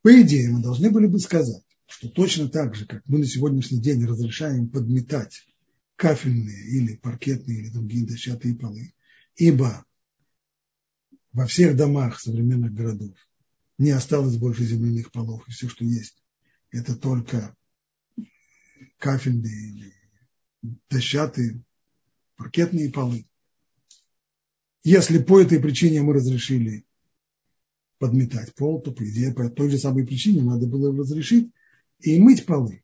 По 0.00 0.22
идее, 0.22 0.48
мы 0.48 0.62
должны 0.62 0.90
были 0.90 1.06
бы 1.06 1.18
сказать, 1.18 1.62
что 1.90 2.08
точно 2.08 2.48
так 2.48 2.76
же, 2.76 2.86
как 2.86 3.02
мы 3.06 3.18
на 3.18 3.26
сегодняшний 3.26 3.80
день 3.80 4.04
разрешаем 4.04 4.68
подметать 4.68 5.44
кафельные 5.96 6.68
или 6.68 6.94
паркетные 6.94 7.58
или 7.58 7.68
другие 7.68 8.06
дощатые 8.06 8.54
полы, 8.54 8.94
ибо 9.34 9.84
во 11.32 11.46
всех 11.46 11.76
домах 11.76 12.20
современных 12.20 12.72
городов 12.72 13.16
не 13.76 13.90
осталось 13.90 14.36
больше 14.36 14.64
земляных 14.64 15.10
полов, 15.10 15.46
и 15.48 15.50
все, 15.50 15.68
что 15.68 15.84
есть, 15.84 16.22
это 16.70 16.94
только 16.94 17.56
кафельные 18.98 19.70
или 19.70 19.94
дощатые 20.88 21.60
паркетные 22.36 22.90
полы. 22.90 23.26
Если 24.84 25.18
по 25.18 25.40
этой 25.40 25.58
причине 25.58 26.02
мы 26.02 26.14
разрешили 26.14 26.86
подметать 27.98 28.54
пол, 28.54 28.80
то, 28.80 28.92
по 28.92 29.02
идее, 29.02 29.34
по 29.34 29.50
той 29.50 29.70
же 29.70 29.78
самой 29.78 30.06
причине 30.06 30.42
надо 30.42 30.66
было 30.66 30.96
разрешить 30.96 31.52
и 32.02 32.18
мыть 32.18 32.46
полы. 32.46 32.82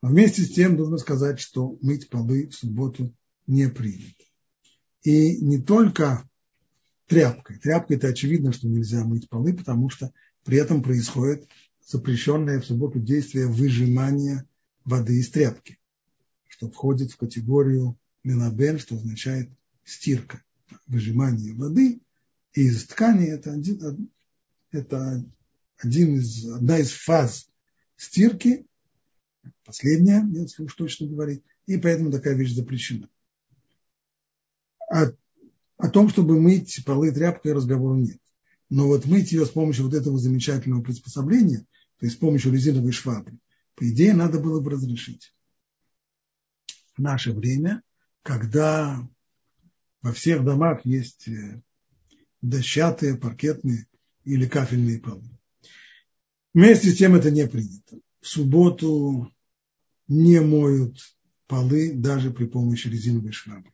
Но 0.00 0.08
вместе 0.08 0.42
с 0.42 0.52
тем 0.52 0.76
нужно 0.76 0.98
сказать, 0.98 1.40
что 1.40 1.78
мыть 1.80 2.08
полы 2.08 2.48
в 2.48 2.54
субботу 2.54 3.14
не 3.46 3.68
принято. 3.68 4.24
И 5.02 5.38
не 5.38 5.58
только 5.58 6.28
тряпкой. 7.06 7.58
Тряпкой 7.58 7.96
это 7.96 8.08
очевидно, 8.08 8.52
что 8.52 8.68
нельзя 8.68 9.04
мыть 9.04 9.28
полы, 9.28 9.54
потому 9.54 9.90
что 9.90 10.12
при 10.44 10.58
этом 10.58 10.82
происходит 10.82 11.48
запрещенное 11.86 12.60
в 12.60 12.64
субботу 12.64 12.98
действие 12.98 13.46
выжимания 13.46 14.46
воды 14.84 15.18
из 15.18 15.30
тряпки, 15.30 15.78
что 16.48 16.70
входит 16.70 17.12
в 17.12 17.16
категорию 17.16 17.98
мелабен, 18.24 18.78
что 18.78 18.96
означает 18.96 19.50
стирка. 19.84 20.42
Выжимание 20.86 21.54
воды 21.54 22.00
из 22.54 22.86
ткани– 22.86 23.26
это, 23.28 23.52
один, 23.52 24.10
это 24.70 25.24
один 25.78 26.16
из, 26.16 26.46
одна 26.48 26.78
из 26.78 26.92
фаз 26.92 27.48
стирки, 28.02 28.66
последняя, 29.64 30.26
если 30.32 30.64
уж 30.64 30.74
точно 30.74 31.06
говорить, 31.06 31.42
и 31.66 31.76
поэтому 31.76 32.10
такая 32.10 32.34
вещь 32.34 32.52
запрещена. 32.52 33.08
О, 34.90 35.12
о 35.76 35.88
том, 35.88 36.08
чтобы 36.08 36.40
мыть 36.40 36.84
полы 36.84 37.12
тряпкой, 37.12 37.52
разговора 37.52 37.96
нет. 37.96 38.18
Но 38.68 38.86
вот 38.88 39.06
мыть 39.06 39.32
ее 39.32 39.46
с 39.46 39.50
помощью 39.50 39.84
вот 39.84 39.94
этого 39.94 40.18
замечательного 40.18 40.82
приспособления, 40.82 41.66
то 41.98 42.06
есть 42.06 42.16
с 42.16 42.18
помощью 42.18 42.52
резиновой 42.52 42.92
швабры, 42.92 43.38
по 43.74 43.88
идее, 43.88 44.14
надо 44.14 44.38
было 44.38 44.60
бы 44.60 44.70
разрешить. 44.70 45.34
В 46.96 47.00
наше 47.00 47.32
время, 47.32 47.82
когда 48.22 49.08
во 50.02 50.12
всех 50.12 50.44
домах 50.44 50.84
есть 50.84 51.28
э, 51.28 51.62
дощатые, 52.40 53.16
паркетные 53.16 53.86
или 54.24 54.46
кафельные 54.46 54.98
полы. 54.98 55.28
Вместе 56.54 56.90
с 56.90 56.98
тем 56.98 57.14
это 57.14 57.30
не 57.30 57.46
принято. 57.46 57.98
В 58.20 58.28
субботу 58.28 59.32
не 60.06 60.40
моют 60.40 60.98
полы 61.46 61.92
даже 61.94 62.30
при 62.30 62.44
помощи 62.44 62.88
резиновой 62.88 63.32
швабры. 63.32 63.72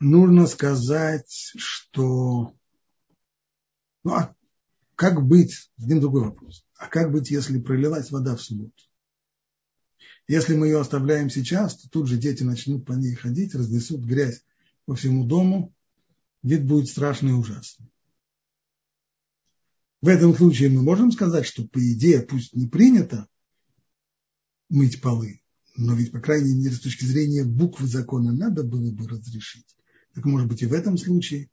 Нужно 0.00 0.46
сказать, 0.48 1.52
что... 1.56 2.54
Ну, 4.02 4.12
а 4.12 4.34
как 4.96 5.24
быть? 5.24 5.70
Один 5.78 6.00
другой 6.00 6.24
вопрос. 6.24 6.66
А 6.76 6.88
как 6.88 7.12
быть, 7.12 7.30
если 7.30 7.60
пролилась 7.60 8.10
вода 8.10 8.34
в 8.34 8.42
субботу? 8.42 8.82
Если 10.26 10.56
мы 10.56 10.66
ее 10.66 10.80
оставляем 10.80 11.30
сейчас, 11.30 11.76
то 11.76 11.88
тут 11.88 12.08
же 12.08 12.16
дети 12.16 12.42
начнут 12.42 12.84
по 12.84 12.92
ней 12.92 13.14
ходить, 13.14 13.54
разнесут 13.54 14.00
грязь 14.00 14.44
по 14.86 14.96
всему 14.96 15.24
дому. 15.24 15.72
Вид 16.42 16.66
будет 16.66 16.88
страшный 16.88 17.30
и 17.30 17.34
ужасный. 17.34 17.91
В 20.02 20.08
этом 20.08 20.36
случае 20.36 20.68
мы 20.68 20.82
можем 20.82 21.12
сказать, 21.12 21.46
что 21.46 21.64
по 21.66 21.78
идее, 21.78 22.22
пусть 22.22 22.54
не 22.54 22.66
принято 22.66 23.28
мыть 24.68 25.00
полы, 25.00 25.42
но 25.76 25.94
ведь, 25.94 26.10
по 26.10 26.20
крайней 26.20 26.56
мере, 26.56 26.74
с 26.74 26.80
точки 26.80 27.04
зрения 27.04 27.44
буквы 27.44 27.86
закона 27.86 28.32
надо 28.32 28.64
было 28.64 28.90
бы 28.90 29.08
разрешить. 29.08 29.76
Так 30.12 30.24
может 30.24 30.48
быть 30.48 30.60
и 30.62 30.66
в 30.66 30.72
этом 30.72 30.98
случае, 30.98 31.50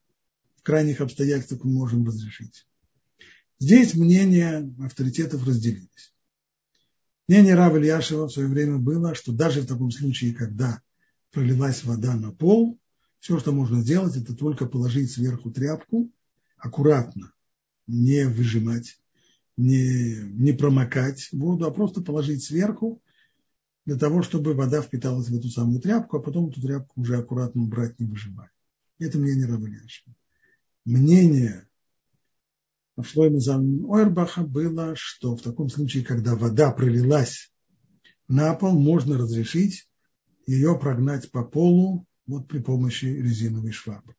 в 0.58 0.64
крайних 0.64 1.00
обстоятельствах 1.00 1.64
мы 1.64 1.74
можем 1.74 2.06
разрешить. 2.06 2.66
Здесь 3.60 3.94
мнения 3.94 4.74
авторитетов 4.80 5.46
разделились. 5.46 6.14
Мнение 7.28 7.54
Рава 7.54 7.78
Ильяшева 7.78 8.28
в 8.28 8.34
свое 8.34 8.48
время 8.48 8.80
было, 8.80 9.14
что 9.14 9.32
даже 9.32 9.62
в 9.62 9.68
таком 9.68 9.92
случае, 9.92 10.34
когда 10.34 10.82
пролилась 11.32 11.84
вода 11.84 12.16
на 12.16 12.32
пол, 12.32 12.80
все, 13.20 13.38
что 13.38 13.52
можно 13.52 13.82
сделать, 13.82 14.16
это 14.16 14.36
только 14.36 14.66
положить 14.66 15.12
сверху 15.12 15.52
тряпку, 15.52 16.12
аккуратно, 16.58 17.32
не 17.90 18.28
выжимать, 18.28 19.00
не, 19.58 20.16
не 20.34 20.54
промокать 20.54 21.30
воду, 21.32 21.66
а 21.66 21.72
просто 21.72 22.02
положить 22.02 22.44
сверху, 22.44 23.02
для 23.86 23.98
того, 23.98 24.22
чтобы 24.22 24.54
вода 24.54 24.82
впиталась 24.82 25.30
в 25.30 25.36
эту 25.36 25.50
самую 25.50 25.82
тряпку, 25.82 26.18
а 26.18 26.22
потом 26.22 26.50
эту 26.50 26.62
тряпку 26.62 27.02
уже 27.02 27.18
аккуратно 27.18 27.64
убрать, 27.64 28.00
не 28.00 28.06
выжимать. 28.06 28.52
Это 29.00 29.18
мнение 29.18 29.48
Рава 29.48 29.66
Ильяшева. 29.66 30.16
Мнение 30.86 31.68
Шлойма 33.02 33.40
Ойрбаха 33.90 34.44
было, 34.44 34.94
что 34.96 35.36
в 35.36 35.42
таком 35.42 35.70
случае, 35.70 36.04
когда 36.06 36.36
вода 36.36 36.72
пролилась 36.72 37.52
на 38.28 38.54
пол, 38.54 38.78
можно 38.78 39.18
разрешить 39.18 39.88
ее 40.46 40.78
прогнать 40.78 41.32
по 41.32 41.44
полу 41.44 42.06
вот 42.28 42.48
при 42.48 42.60
помощи 42.60 43.06
резиновой 43.06 43.72
швабры. 43.72 44.16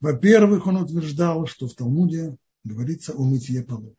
Во-первых, 0.00 0.66
он 0.66 0.76
утверждал, 0.76 1.46
что 1.46 1.66
в 1.66 1.74
Талмуде 1.74 2.36
говорится 2.64 3.12
о 3.14 3.24
мытье 3.24 3.62
полов. 3.62 3.96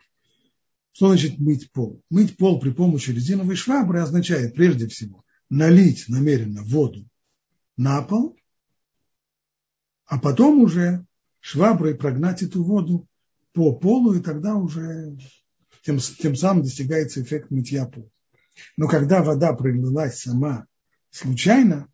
Что 0.93 1.07
значит 1.07 1.39
мыть 1.39 1.71
пол? 1.71 2.01
Мыть 2.09 2.37
пол 2.37 2.59
при 2.59 2.71
помощи 2.71 3.11
резиновой 3.11 3.55
швабры 3.55 3.99
означает 3.99 4.53
прежде 4.53 4.87
всего 4.87 5.23
налить 5.49 6.05
намеренно 6.07 6.63
воду 6.63 7.05
на 7.77 8.01
пол, 8.01 8.37
а 10.05 10.19
потом 10.19 10.61
уже 10.61 11.05
шваброй 11.39 11.95
прогнать 11.95 12.41
эту 12.43 12.63
воду 12.63 13.07
по 13.53 13.73
полу, 13.73 14.13
и 14.13 14.21
тогда 14.21 14.55
уже 14.55 15.17
тем, 15.83 15.99
тем 15.99 16.35
самым 16.35 16.63
достигается 16.63 17.21
эффект 17.21 17.51
мытья 17.51 17.85
пола. 17.85 18.09
Но 18.77 18.87
когда 18.87 19.23
вода 19.23 19.53
пролилась 19.53 20.19
сама 20.19 20.67
случайно, 21.09 21.87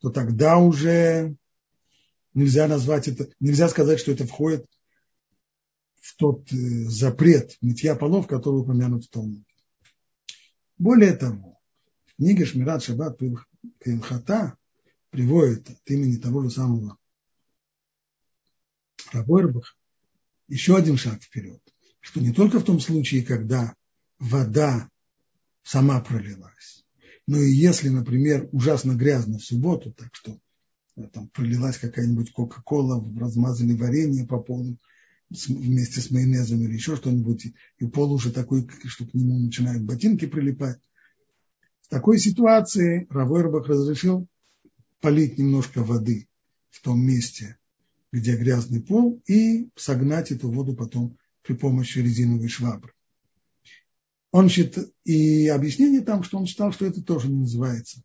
то 0.00 0.10
тогда 0.10 0.58
уже 0.58 1.36
нельзя 2.34 2.68
назвать 2.68 3.08
это, 3.08 3.28
нельзя 3.40 3.68
сказать, 3.68 4.00
что 4.00 4.12
это 4.12 4.26
входит 4.26 4.66
в 6.00 6.16
тот 6.16 6.52
э, 6.52 6.56
запрет 6.56 7.56
мытья 7.60 7.94
полов, 7.94 8.26
который 8.26 8.60
упомянут 8.60 9.04
в 9.04 9.10
Талмуде. 9.10 9.44
Более 10.78 11.14
того, 11.16 11.60
в 12.06 12.16
книге 12.16 12.44
Шмират 12.44 12.82
Шаббат 12.82 13.18
Каимхата 13.80 14.56
приводит 15.10 15.68
от 15.70 15.90
имени 15.90 16.16
того 16.16 16.42
же 16.42 16.50
самого 16.50 16.96
Рабойрбаха, 19.12 19.74
еще 20.48 20.76
один 20.76 20.96
шаг 20.96 21.22
вперед, 21.22 21.60
что 22.00 22.20
не 22.20 22.32
только 22.32 22.60
в 22.60 22.64
том 22.64 22.78
случае, 22.80 23.24
когда 23.24 23.74
вода 24.18 24.88
сама 25.62 26.00
пролилась, 26.00 26.84
но 27.26 27.38
и 27.38 27.52
если, 27.52 27.88
например, 27.88 28.48
ужасно 28.52 28.92
грязно 28.92 29.38
в 29.38 29.44
субботу, 29.44 29.92
так 29.92 30.14
что 30.14 30.38
э, 30.96 31.02
там 31.12 31.28
пролилась 31.28 31.78
какая-нибудь 31.78 32.32
Кока-Кола, 32.32 33.04
размазали 33.18 33.74
варенье 33.74 34.26
по 34.26 34.40
полу 34.40 34.78
вместе 35.30 36.00
с 36.00 36.10
майонезом 36.10 36.62
или 36.62 36.74
еще 36.74 36.96
что-нибудь, 36.96 37.52
и 37.78 37.86
пол 37.86 38.12
уже 38.12 38.32
такой, 38.32 38.68
что 38.86 39.06
к 39.06 39.14
нему 39.14 39.38
начинают 39.38 39.82
ботинки 39.82 40.26
прилипать. 40.26 40.78
В 41.82 41.88
такой 41.88 42.18
ситуации 42.18 43.06
Равойрбах 43.10 43.66
разрешил 43.66 44.26
полить 45.00 45.38
немножко 45.38 45.82
воды 45.82 46.28
в 46.70 46.82
том 46.82 47.00
месте, 47.00 47.58
где 48.12 48.36
грязный 48.36 48.82
пол, 48.82 49.22
и 49.26 49.68
согнать 49.76 50.30
эту 50.30 50.50
воду 50.50 50.74
потом 50.74 51.16
при 51.42 51.54
помощи 51.54 51.98
резиновой 51.98 52.48
швабры. 52.48 52.92
Он 54.30 54.48
считает, 54.48 54.92
и 55.04 55.48
объяснение 55.48 56.02
там, 56.02 56.22
что 56.22 56.38
он 56.38 56.46
считал, 56.46 56.72
что 56.72 56.84
это 56.84 57.02
тоже 57.02 57.28
не 57.28 57.40
называется 57.40 58.02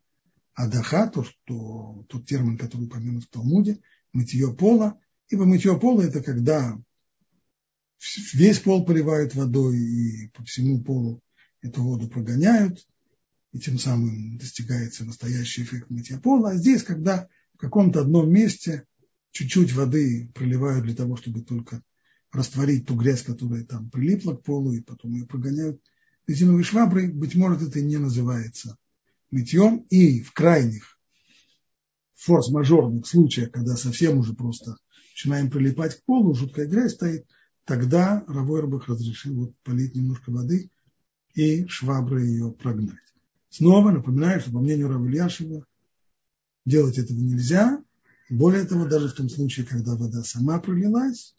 адаха, 0.54 1.08
то, 1.08 1.24
что, 1.24 2.04
тот 2.08 2.26
термин, 2.26 2.56
который 2.56 2.86
упомянут 2.86 3.24
в 3.24 3.28
Талмуде, 3.28 3.80
мытье 4.12 4.54
пола, 4.54 4.98
ибо 5.28 5.44
мытье 5.44 5.78
пола– 5.78 6.02
это 6.02 6.22
когда 6.22 6.80
весь 8.32 8.58
пол 8.60 8.84
поливают 8.84 9.34
водой 9.34 9.78
и 9.78 10.28
по 10.28 10.44
всему 10.44 10.82
полу 10.82 11.22
эту 11.62 11.82
воду 11.82 12.08
прогоняют, 12.08 12.86
и 13.52 13.58
тем 13.58 13.78
самым 13.78 14.36
достигается 14.36 15.04
настоящий 15.04 15.62
эффект 15.62 15.88
мытья 15.90 16.18
пола. 16.18 16.50
А 16.50 16.56
здесь, 16.56 16.82
когда 16.82 17.28
в 17.54 17.58
каком-то 17.58 18.00
одном 18.00 18.30
месте 18.30 18.84
чуть-чуть 19.30 19.72
воды 19.72 20.30
проливают 20.34 20.84
для 20.84 20.94
того, 20.94 21.16
чтобы 21.16 21.42
только 21.42 21.82
растворить 22.32 22.86
ту 22.86 22.96
грязь, 22.96 23.22
которая 23.22 23.64
там 23.64 23.90
прилипла 23.90 24.34
к 24.34 24.42
полу, 24.42 24.72
и 24.72 24.80
потом 24.80 25.14
ее 25.14 25.26
прогоняют 25.26 25.80
резиновой 26.26 26.64
шваброй, 26.64 27.10
быть 27.10 27.34
может, 27.34 27.62
это 27.62 27.80
не 27.80 27.96
называется 27.96 28.76
мытьем. 29.30 29.86
И 29.90 30.20
в 30.20 30.32
крайних 30.32 30.98
форс-мажорных 32.14 33.06
случаях, 33.06 33.52
когда 33.52 33.76
совсем 33.76 34.18
уже 34.18 34.34
просто 34.34 34.76
начинаем 35.12 35.50
прилипать 35.50 35.96
к 35.96 36.04
полу, 36.04 36.34
жуткая 36.34 36.66
грязь 36.66 36.94
стоит, 36.94 37.26
тогда 37.64 38.24
Равойрбах 38.26 38.88
разрешил 38.88 39.34
вот 39.36 39.56
полить 39.62 39.94
немножко 39.94 40.30
воды 40.30 40.70
и 41.34 41.66
шваброй 41.66 42.28
ее 42.28 42.52
прогнать. 42.52 42.98
Снова 43.50 43.90
напоминаю, 43.90 44.40
что 44.40 44.50
по 44.50 44.60
мнению 44.60 44.88
Равильяшева 44.88 45.66
делать 46.64 46.98
этого 46.98 47.18
нельзя. 47.18 47.82
Более 48.30 48.64
того, 48.64 48.86
даже 48.86 49.08
в 49.08 49.14
том 49.14 49.28
случае, 49.28 49.66
когда 49.66 49.96
вода 49.96 50.22
сама 50.22 50.58
пролилась, 50.58 51.34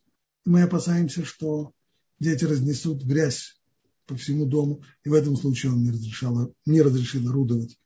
мы 0.45 0.61
опасаемся, 0.61 1.25
что 1.25 1.73
дети 2.19 2.45
разнесут 2.45 3.03
грязь 3.03 3.59
по 4.05 4.15
всему 4.15 4.45
дому, 4.45 4.83
и 5.03 5.09
в 5.09 5.13
этом 5.13 5.35
случае 5.35 5.71
он 5.71 5.83
не 5.83 5.91
разрешал, 5.91 6.53
не 6.65 6.81
разрешил 6.81 7.27
орудовать 7.27 7.77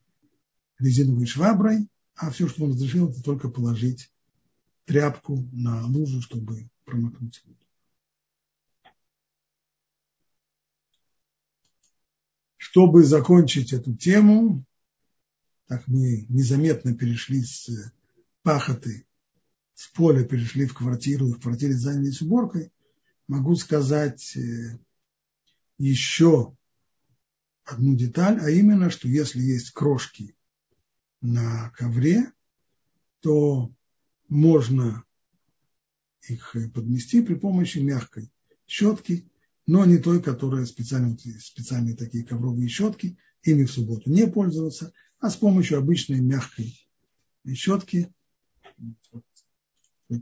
резиновой 0.77 1.25
шваброй, 1.25 1.87
а 2.15 2.29
все, 2.31 2.47
что 2.47 2.65
он 2.65 2.71
разрешил, 2.71 3.09
это 3.09 3.23
только 3.23 3.49
положить 3.49 4.11
тряпку 4.85 5.47
на 5.53 5.85
лужу, 5.87 6.21
чтобы 6.21 6.69
промокнуть 6.83 7.41
воду. 7.45 7.68
Чтобы 12.71 13.03
закончить 13.03 13.73
эту 13.73 13.95
тему, 13.95 14.63
так 15.65 15.87
мы 15.87 16.27
незаметно 16.29 16.95
перешли 16.95 17.41
с 17.41 17.67
пахоты, 18.43 19.07
с 19.73 19.87
поля 19.87 20.23
перешли 20.23 20.67
в 20.67 20.75
квартиру, 20.75 21.29
в 21.29 21.41
квартире 21.41 21.73
занялись 21.73 22.21
уборкой, 22.21 22.71
могу 23.27 23.55
сказать 23.55 24.37
э, 24.37 24.77
еще 25.79 26.55
одну 27.63 27.95
деталь, 27.95 28.39
а 28.39 28.51
именно, 28.51 28.91
что 28.91 29.07
если 29.07 29.41
есть 29.41 29.71
крошки 29.71 30.35
на 31.21 31.71
ковре, 31.71 32.31
то 33.21 33.73
можно 34.27 35.03
их 36.21 36.55
подмести 36.75 37.23
при 37.23 37.33
помощи 37.33 37.79
мягкой 37.79 38.31
щетки, 38.67 39.27
но 39.69 39.85
не 39.85 39.99
той, 39.99 40.19
которая 40.19 40.65
специально, 40.65 41.15
специальные 41.15 41.95
такие 41.95 42.25
ковровые 42.25 42.67
щетки, 42.67 43.19
ими 43.43 43.65
в 43.65 43.71
субботу 43.71 44.09
не 44.09 44.25
пользоваться, 44.25 44.91
а 45.19 45.29
с 45.29 45.35
помощью 45.35 45.77
обычной 45.77 46.21
мягкой 46.21 46.89
щетки, 47.53 48.11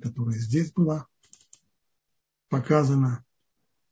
которая 0.02 0.38
здесь 0.38 0.74
была 0.74 1.08
показана, 2.50 3.24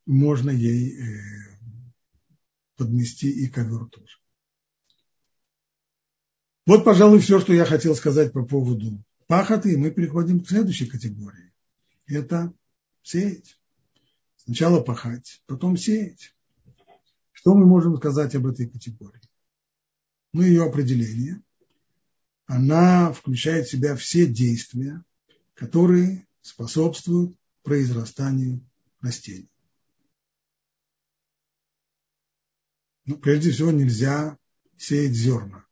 можно 0.06 0.50
ей 0.50 1.00
э, 1.00 1.58
подмести 2.76 3.30
и 3.30 3.48
ковер 3.48 3.86
тоже. 3.86 4.18
Вот, 6.65 6.84
пожалуй, 6.84 7.20
все, 7.20 7.39
что 7.39 7.54
я 7.54 7.63
хотел 7.63 7.96
сказать 7.96 8.34
по 8.34 8.46
поводу 8.46 9.02
пахоты, 9.28 9.72
и 9.72 9.78
мы 9.78 9.89
переходим 9.91 10.41
к 10.41 10.50
следующей 10.50 10.88
категории. 10.88 11.54
Это 12.08 12.54
сеять. 13.04 13.58
Сначала 14.45 14.81
пахать, 14.81 15.41
потом 15.47 15.75
сеять. 15.75 16.36
Что 17.31 17.55
мы 17.55 17.65
можем 17.65 17.97
сказать 17.97 18.36
об 18.36 18.45
этой 18.45 18.69
категории? 18.69 19.21
Ну, 20.34 20.43
ее 20.43 20.63
определение. 20.63 21.41
Она 22.45 23.12
включает 23.12 23.65
в 23.65 23.71
себя 23.71 23.95
все 23.95 24.27
действия, 24.27 25.03
которые 25.55 26.27
способствуют 26.41 27.36
произрастанию 27.63 28.63
растений. 29.01 29.49
Ну, 33.05 33.17
прежде 33.17 33.51
всего, 33.51 33.71
нельзя 33.71 34.38
сеять 34.77 35.13
зерна 35.13 35.65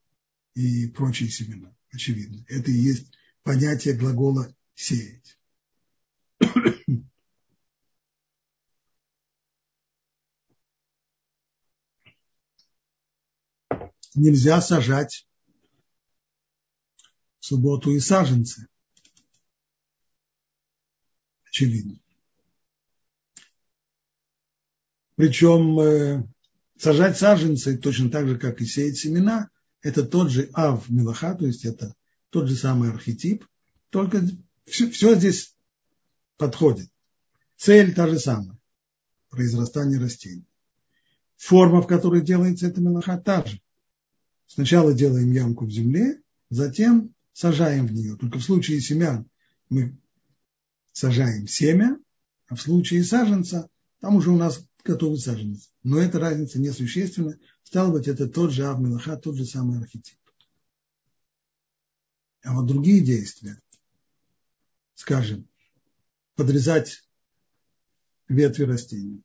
и 0.56 0.88
прочие 0.88 1.30
семена, 1.30 1.76
очевидно. 1.92 2.44
Это 2.48 2.72
и 2.72 2.76
есть 2.76 3.12
понятие 3.44 3.96
глагола 3.96 4.56
«сеять». 4.74 5.38
Нельзя 14.16 14.62
сажать 14.62 15.28
в 17.40 17.46
субботу 17.46 17.92
и 17.92 18.00
саженцы. 18.00 18.68
Очевидно. 21.46 22.00
Причем 25.16 25.80
э, 25.80 26.28
сажать 26.78 27.18
саженцы 27.18 27.78
точно 27.78 28.10
так 28.10 28.28
же, 28.28 28.38
как 28.38 28.62
и 28.62 28.66
сеять 28.66 28.98
семена, 28.98 29.50
это 29.82 30.04
тот 30.04 30.32
же 30.32 30.50
ав 30.54 30.90
милаха, 30.90 31.36
то 31.36 31.46
есть 31.46 31.66
это 31.66 31.94
тот 32.30 32.48
же 32.48 32.56
самый 32.56 32.90
архетип, 32.90 33.46
только 33.90 34.26
все, 34.66 34.90
все 34.90 35.16
здесь 35.16 35.56
подходит. 36.38 36.90
Цель 37.58 37.94
та 37.94 38.08
же 38.08 38.20
самая– 38.20 38.58
произрастание 39.30 40.00
растений. 40.00 40.48
Форма, 41.36 41.82
в 41.82 41.88
которой 41.88 42.22
делается 42.22 42.68
эта 42.68 42.82
мелаха, 42.82 43.18
та 43.18 43.46
же. 43.46 43.62
Сначала 44.48 44.94
делаем 44.94 45.32
ямку 45.32 45.66
в 45.66 45.72
земле, 45.72 46.22
затем 46.50 47.14
сажаем 47.32 47.88
в 47.88 47.94
нее. 47.94 48.16
Только 48.18 48.40
в 48.40 48.44
случае 48.44 48.80
семян 48.82 49.28
мы 49.70 49.98
сажаем 50.92 51.48
семя, 51.48 51.98
а 52.48 52.56
в 52.56 52.62
случае 52.62 53.04
саженца 53.04 53.70
там 54.00 54.16
уже 54.16 54.30
у 54.30 54.38
нас 54.38 54.64
готовый 54.84 55.18
саженец. 55.18 55.72
Но 55.82 55.98
эта 55.98 56.20
разница 56.20 56.60
несущественна. 56.60 57.40
Стало 57.64 57.92
быть, 57.92 58.08
это 58.08 58.28
тот 58.28 58.52
же 58.52 58.66
Авмелаха, 58.66 59.18
тот 59.18 59.36
же 59.36 59.46
самый 59.46 59.80
архетип. 59.80 60.18
А 62.44 62.54
вот 62.54 62.66
другие 62.66 63.00
действия, 63.00 63.60
скажем, 64.96 65.48
подрезать 66.36 67.04
ветви 68.28 68.64
растений. 68.64 69.24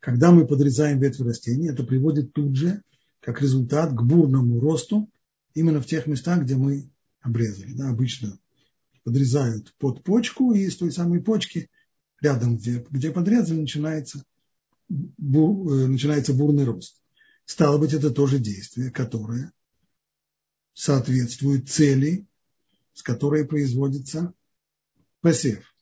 Когда 0.00 0.30
мы 0.30 0.46
подрезаем 0.46 1.00
ветви 1.00 1.24
растений, 1.24 1.70
это 1.70 1.82
приводит 1.82 2.32
тут 2.32 2.54
же, 2.54 2.82
как 3.28 3.42
результат, 3.42 3.92
к 3.92 4.00
бурному 4.00 4.58
росту 4.58 5.10
именно 5.52 5.82
в 5.82 5.86
тех 5.86 6.06
местах, 6.06 6.44
где 6.44 6.56
мы 6.56 6.90
обрезали. 7.20 7.74
Да, 7.74 7.90
обычно 7.90 8.38
подрезают 9.04 9.74
под 9.76 10.02
почку, 10.02 10.54
и 10.54 10.66
с 10.66 10.78
той 10.78 10.90
самой 10.90 11.20
почки 11.20 11.68
рядом, 12.22 12.56
где, 12.56 12.82
где 12.88 13.10
подрезали, 13.10 13.60
начинается 13.60 14.24
бур, 14.88 15.70
э, 15.70 15.88
начинается 15.88 16.32
бурный 16.32 16.64
рост. 16.64 17.02
Стало 17.44 17.76
быть, 17.76 17.92
это 17.92 18.10
тоже 18.10 18.38
действие, 18.38 18.90
которое 18.90 19.52
соответствует 20.72 21.68
цели, 21.68 22.26
с 22.94 23.02
которой 23.02 23.44
производится 23.44 24.32
посев. 25.20 25.74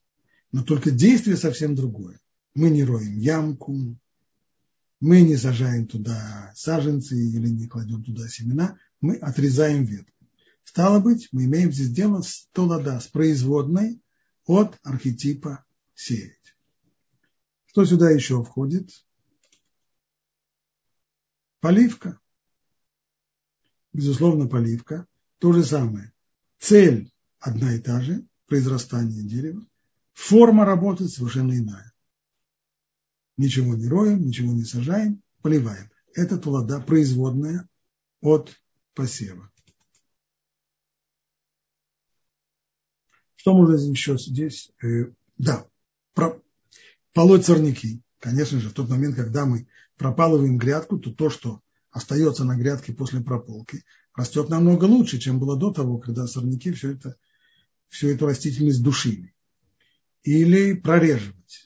Но 0.51 0.65
только 0.65 0.91
действие 0.91 1.37
совсем 1.37 1.77
другое. 1.77 2.19
Мы 2.57 2.71
не 2.71 2.83
роем 2.83 3.21
ямку, 3.21 3.97
мы 5.01 5.23
не 5.23 5.37
сажаем 5.37 5.87
туда 5.87 6.53
саженцы 6.55 7.17
или 7.17 7.49
не 7.49 7.69
кладем 7.69 8.03
туда 8.03 8.29
семена, 8.29 8.79
мы 9.01 9.17
отрезаем 9.17 9.85
ветку. 9.85 10.13
Стало 10.65 11.01
быть, 11.01 11.29
мы 11.33 11.45
имеем 11.45 11.73
здесь 11.73 11.91
дело 11.91 12.23
с 12.23 12.49
толода, 12.53 12.99
с 13.01 13.07
производной 13.07 14.01
от 14.47 14.79
архетипа 14.83 15.65
сеять. 15.95 16.57
Что 17.67 17.85
сюда 17.85 18.11
еще 18.11 18.43
входит? 18.43 18.91
Поливка. 21.61 22.21
Безусловно, 23.93 24.49
поливка. 24.49 25.07
То 25.39 25.53
же 25.53 25.65
самое. 25.65 26.13
Цель 26.59 27.13
одна 27.39 27.75
и 27.75 27.79
та 27.81 28.01
же, 28.01 28.27
произрастание 28.47 29.23
дерева. 29.23 29.67
Форма 30.13 30.65
работы 30.65 31.09
совершенно 31.09 31.57
иная. 31.57 31.93
Ничего 33.37 33.75
не 33.75 33.88
роем, 33.88 34.27
ничего 34.27 34.53
не 34.53 34.64
сажаем, 34.64 35.22
поливаем. 35.42 35.90
Это 36.14 36.38
тулада 36.38 36.81
производная 36.81 37.68
от 38.20 38.57
посева. 38.94 39.51
Что 43.37 43.55
можно 43.55 43.77
еще 43.77 44.16
здесь? 44.18 44.72
Э, 44.83 45.12
да, 45.38 45.68
про, 46.14 46.40
полоть 47.12 47.44
сорняки. 47.44 48.03
Конечно 48.18 48.59
же, 48.59 48.70
в 48.70 48.72
тот 48.72 48.88
момент, 48.88 49.14
когда 49.14 49.46
мы 49.46 49.68
пропалываем 49.96 50.57
грядку, 50.57 50.99
то 50.99 51.12
то, 51.12 51.31
что 51.31 51.61
остается 51.90 52.44
на 52.44 52.57
грядке 52.57 52.92
после 52.92 53.20
прополки, 53.20 53.85
растет 54.14 54.49
намного 54.49 54.87
лучше, 54.87 55.18
чем 55.18 55.38
было 55.38 55.57
до 55.57 55.72
того, 55.72 55.99
когда 55.99 56.27
сорняки 56.27 56.72
все 56.72 56.92
это, 56.92 57.16
всю 57.88 58.09
эту 58.09 58.27
растительность 58.27 58.83
душили. 58.83 59.35
Или 60.22 60.72
прореживать. 60.72 61.65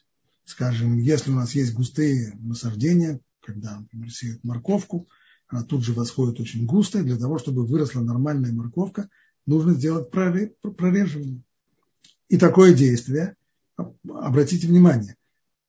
Скажем, 0.50 0.98
если 0.98 1.30
у 1.30 1.36
нас 1.36 1.54
есть 1.54 1.74
густые 1.74 2.34
насаждения, 2.40 3.20
когда, 3.40 3.78
например, 3.78 4.10
сеют 4.10 4.42
морковку, 4.42 5.08
она 5.46 5.62
тут 5.62 5.84
же 5.84 5.92
восходит 5.92 6.40
очень 6.40 6.66
густо, 6.66 7.04
для 7.04 7.16
того, 7.16 7.38
чтобы 7.38 7.64
выросла 7.64 8.00
нормальная 8.00 8.50
морковка, 8.50 9.08
нужно 9.46 9.74
сделать 9.74 10.10
прореживание. 10.10 11.42
И 12.28 12.36
такое 12.36 12.74
действие, 12.74 13.36
обратите 13.76 14.66
внимание, 14.66 15.14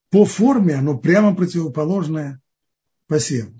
по 0.09 0.25
форме 0.25 0.73
оно 0.73 0.97
прямо 0.97 1.35
противоположное 1.35 2.41
посеву. 3.05 3.53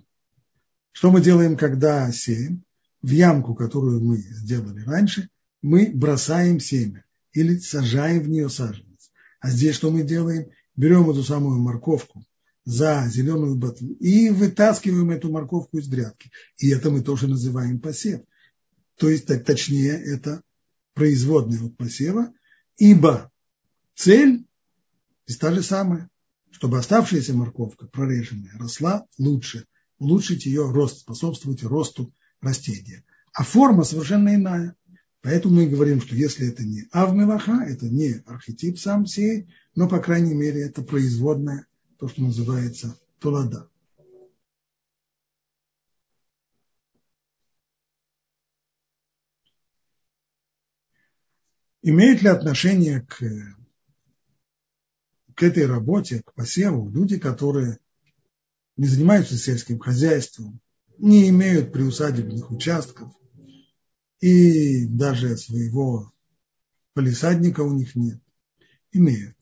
Что 0.91 1.11
мы 1.11 1.21
делаем, 1.21 1.55
когда 1.55 2.11
сеем? 2.11 2.63
В 3.03 3.11
ямку, 3.11 3.53
которую 3.53 4.03
мы 4.03 4.17
сделали 4.17 4.83
раньше, 4.83 5.29
мы 5.61 5.91
бросаем 5.93 6.59
семя 6.59 7.05
или 7.31 7.59
сажаем 7.59 8.23
в 8.23 8.27
нее 8.27 8.49
саженец. 8.49 9.11
А 9.39 9.51
здесь 9.51 9.75
что 9.75 9.91
мы 9.91 10.01
делаем? 10.01 10.49
Берем 10.75 11.09
эту 11.09 11.23
самую 11.23 11.59
морковку 11.59 12.23
за 12.63 13.07
зеленую 13.07 13.55
ботву 13.55 13.93
и 13.99 14.29
вытаскиваем 14.29 15.11
эту 15.11 15.31
морковку 15.31 15.79
из 15.79 15.87
грядки. 15.87 16.31
И 16.57 16.69
это 16.69 16.91
мы 16.91 17.01
тоже 17.01 17.27
называем 17.27 17.79
посев. 17.79 18.21
То 18.95 19.09
есть, 19.09 19.25
точнее, 19.45 19.93
это 19.93 20.43
производная 20.93 21.63
от 21.65 21.75
посева, 21.77 22.31
ибо 22.77 23.31
цель 23.95 24.45
та 25.39 25.53
же 25.53 25.63
самая, 25.63 26.09
чтобы 26.51 26.77
оставшаяся 26.77 27.33
морковка, 27.33 27.87
прореженная, 27.87 28.57
росла 28.57 29.05
лучше, 29.17 29.65
улучшить 29.97 30.45
ее 30.45 30.69
рост, 30.69 30.99
способствовать 30.99 31.63
росту 31.63 32.13
растения. 32.41 33.03
А 33.33 33.43
форма 33.43 33.83
совершенно 33.83 34.35
иная. 34.35 34.75
Поэтому 35.21 35.55
мы 35.55 35.67
говорим, 35.67 36.01
что 36.01 36.15
если 36.15 36.49
это 36.49 36.63
не 36.63 36.87
авмелаха, 36.91 37.63
это 37.63 37.87
не 37.87 38.23
архетип 38.25 38.79
сам 38.79 39.05
сей, 39.05 39.47
но, 39.75 39.87
по 39.87 39.99
крайней 39.99 40.33
мере, 40.33 40.63
это 40.63 40.81
производная, 40.81 41.67
то, 41.97 42.07
что 42.07 42.23
называется 42.23 42.99
толада. 43.19 43.69
Имеет 51.83 52.21
ли 52.23 52.29
отношение 52.29 53.01
к, 53.01 53.19
к 55.35 55.43
этой 55.43 55.67
работе, 55.67 56.23
к 56.23 56.33
посеву, 56.33 56.89
люди, 56.89 57.19
которые 57.19 57.79
не 58.77 58.87
занимаются 58.87 59.37
сельским 59.37 59.79
хозяйством, 59.79 60.59
не 60.97 61.29
имеют 61.29 61.73
приусадебных 61.73 62.51
участков, 62.51 63.13
и 64.21 64.85
даже 64.85 65.35
своего 65.35 66.13
полисадника 66.93 67.61
у 67.61 67.73
них 67.73 67.95
нет. 67.95 68.21
Имеют. 68.91 69.35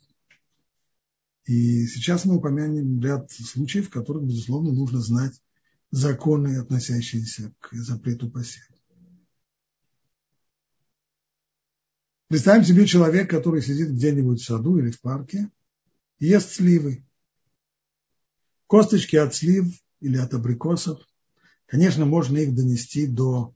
И 1.45 1.85
сейчас 1.87 2.25
мы 2.25 2.37
упомянем 2.37 3.01
ряд 3.01 3.31
случаев, 3.31 3.87
в 3.87 3.91
которых, 3.91 4.23
безусловно, 4.23 4.71
нужно 4.71 5.01
знать 5.01 5.41
законы, 5.91 6.57
относящиеся 6.57 7.53
к 7.59 7.73
запрету 7.73 8.29
посева. 8.29 8.65
Представим 12.27 12.63
себе 12.63 12.85
человек, 12.85 13.29
который 13.29 13.61
сидит 13.63 13.89
где-нибудь 13.89 14.39
в 14.39 14.45
саду 14.45 14.77
или 14.77 14.91
в 14.91 15.01
парке, 15.01 15.49
ест 16.19 16.51
сливы. 16.51 17.03
Косточки 18.67 19.15
от 19.15 19.33
слив 19.33 19.65
или 19.99 20.17
от 20.17 20.35
абрикосов, 20.35 21.01
конечно, 21.65 22.05
можно 22.05 22.37
их 22.37 22.53
донести 22.53 23.07
до 23.07 23.55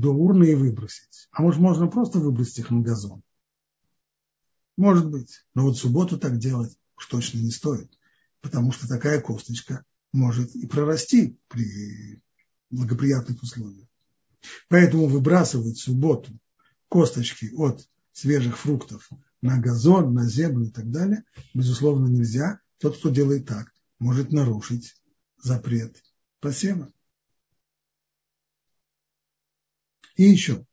до 0.00 0.12
урны 0.12 0.52
и 0.52 0.54
выбросить. 0.54 1.28
А 1.32 1.42
может, 1.42 1.60
можно 1.60 1.88
просто 1.88 2.20
выбросить 2.20 2.58
их 2.58 2.70
на 2.70 2.80
газон? 2.80 3.22
Может 4.76 5.10
быть. 5.10 5.44
Но 5.54 5.64
вот 5.64 5.76
в 5.76 5.80
субботу 5.80 6.18
так 6.18 6.38
делать 6.38 6.76
уж 6.96 7.06
точно 7.06 7.38
не 7.38 7.50
стоит. 7.50 7.98
Потому 8.40 8.70
что 8.70 8.86
такая 8.86 9.20
косточка 9.20 9.84
может 10.12 10.54
и 10.54 10.66
прорасти 10.66 11.36
при 11.48 12.22
благоприятных 12.70 13.42
условиях. 13.42 13.88
Поэтому 14.68 15.08
выбрасывать 15.08 15.78
в 15.78 15.82
субботу 15.82 16.32
косточки 16.88 17.50
от 17.56 17.88
свежих 18.12 18.56
фруктов 18.56 19.10
на 19.42 19.58
газон, 19.58 20.14
на 20.14 20.28
землю 20.28 20.66
и 20.66 20.70
так 20.70 20.90
далее, 20.90 21.24
безусловно, 21.54 22.06
нельзя. 22.06 22.60
Тот, 22.78 22.96
кто 22.98 23.10
делает 23.10 23.46
так, 23.46 23.72
может 23.98 24.30
нарушить 24.30 24.94
запрет 25.42 26.00
посева. 26.40 26.92
И 30.18 30.24
еще. 30.24 30.66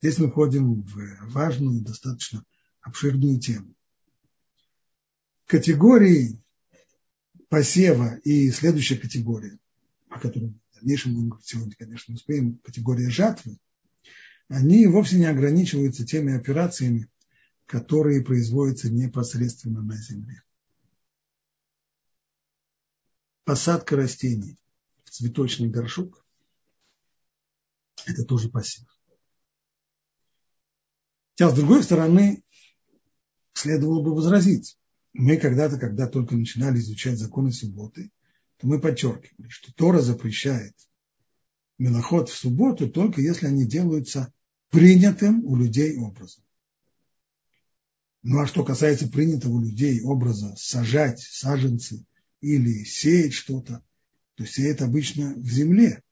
Здесь 0.00 0.18
мы 0.18 0.30
входим 0.30 0.82
в 0.82 1.32
важную, 1.32 1.82
достаточно 1.82 2.44
обширную 2.80 3.40
тему. 3.40 3.74
Категории 5.46 6.40
посева 7.48 8.14
и 8.18 8.52
следующая 8.52 8.98
категория, 8.98 9.58
о 10.10 10.20
которой 10.20 10.50
в 10.50 10.74
дальнейшем 10.76 11.14
мы 11.14 11.40
сегодня, 11.42 11.74
конечно, 11.76 12.14
успеем, 12.14 12.58
категория 12.58 13.10
жатвы, 13.10 13.58
они 14.46 14.86
вовсе 14.86 15.18
не 15.18 15.26
ограничиваются 15.26 16.06
теми 16.06 16.36
операциями, 16.36 17.10
которые 17.66 18.22
производятся 18.22 18.90
непосредственно 18.90 19.82
на 19.82 19.96
земле. 19.96 20.44
Посадка 23.42 23.96
растений 23.96 24.56
в 25.02 25.10
цветочный 25.10 25.68
горшок 25.68 26.24
это 28.06 28.24
тоже 28.24 28.48
пассив. 28.48 28.86
Хотя, 31.32 31.50
с 31.50 31.54
другой 31.54 31.82
стороны, 31.82 32.42
следовало 33.52 34.02
бы 34.02 34.14
возразить. 34.14 34.76
Мы 35.12 35.36
когда-то, 35.36 35.78
когда 35.78 36.06
только 36.06 36.36
начинали 36.36 36.78
изучать 36.78 37.18
законы 37.18 37.52
субботы, 37.52 38.10
то 38.58 38.66
мы 38.66 38.80
подчеркивали, 38.80 39.48
что 39.48 39.72
Тора 39.72 40.00
запрещает 40.00 40.74
мелоход 41.78 42.28
в 42.28 42.36
субботу 42.36 42.90
только 42.90 43.20
если 43.20 43.46
они 43.46 43.64
делаются 43.64 44.32
принятым 44.70 45.44
у 45.44 45.56
людей 45.56 45.96
образом. 45.96 46.44
Ну 48.22 48.40
а 48.40 48.46
что 48.46 48.64
касается 48.64 49.08
принятого 49.08 49.54
у 49.54 49.60
людей 49.60 50.02
образа 50.02 50.54
сажать 50.56 51.20
саженцы 51.20 52.04
или 52.40 52.84
сеять 52.84 53.32
что-то, 53.32 53.82
то 54.34 54.44
сеять 54.44 54.80
обычно 54.80 55.34
в 55.34 55.48
земле, 55.48 56.02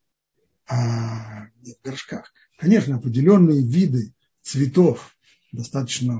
а 0.67 1.47
не 1.61 1.73
в 1.73 1.81
горшках. 1.81 2.33
Конечно, 2.57 2.97
определенные 2.97 3.61
виды 3.61 4.13
цветов 4.41 5.17
достаточно 5.51 6.19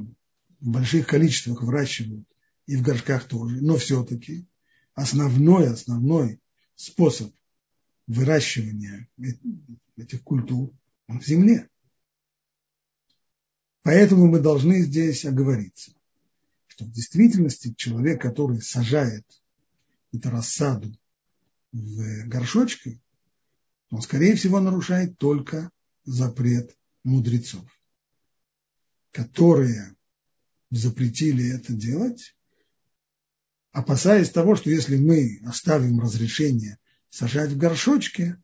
в 0.60 0.70
больших 0.70 1.08
количествах 1.08 1.62
выращивают 1.62 2.28
и 2.66 2.76
в 2.76 2.82
горшках 2.82 3.26
тоже, 3.28 3.62
но 3.62 3.78
все-таки 3.78 4.48
основной, 4.94 5.70
основной 5.70 6.40
способ 6.76 7.34
выращивания 8.08 9.08
этих 9.98 10.24
культур 10.24 10.72
в 11.08 11.22
земле. 11.24 11.70
Поэтому 13.84 14.28
мы 14.28 14.40
должны 14.40 14.82
здесь 14.82 15.24
оговориться, 15.26 15.94
что 16.68 16.86
в 16.86 16.92
действительности 16.92 17.74
человек, 17.74 18.22
который 18.22 18.62
сажает 18.62 19.26
эту 20.12 20.30
рассаду 20.30 20.94
в 21.72 22.28
горшочке, 22.28 23.00
он, 23.90 24.02
скорее 24.02 24.36
всего, 24.36 24.60
нарушает 24.60 25.18
только 25.18 25.72
запрет 26.04 26.76
мудрецов, 27.04 27.66
которые 29.12 29.96
запретили 30.70 31.54
это 31.54 31.74
делать, 31.74 32.36
опасаясь 33.72 34.30
того, 34.30 34.56
что 34.56 34.70
если 34.70 34.98
мы 34.98 35.40
оставим 35.46 36.00
разрешение 36.00 36.78
сажать 37.10 37.52
в 37.52 37.58
горшочке, 37.58 38.42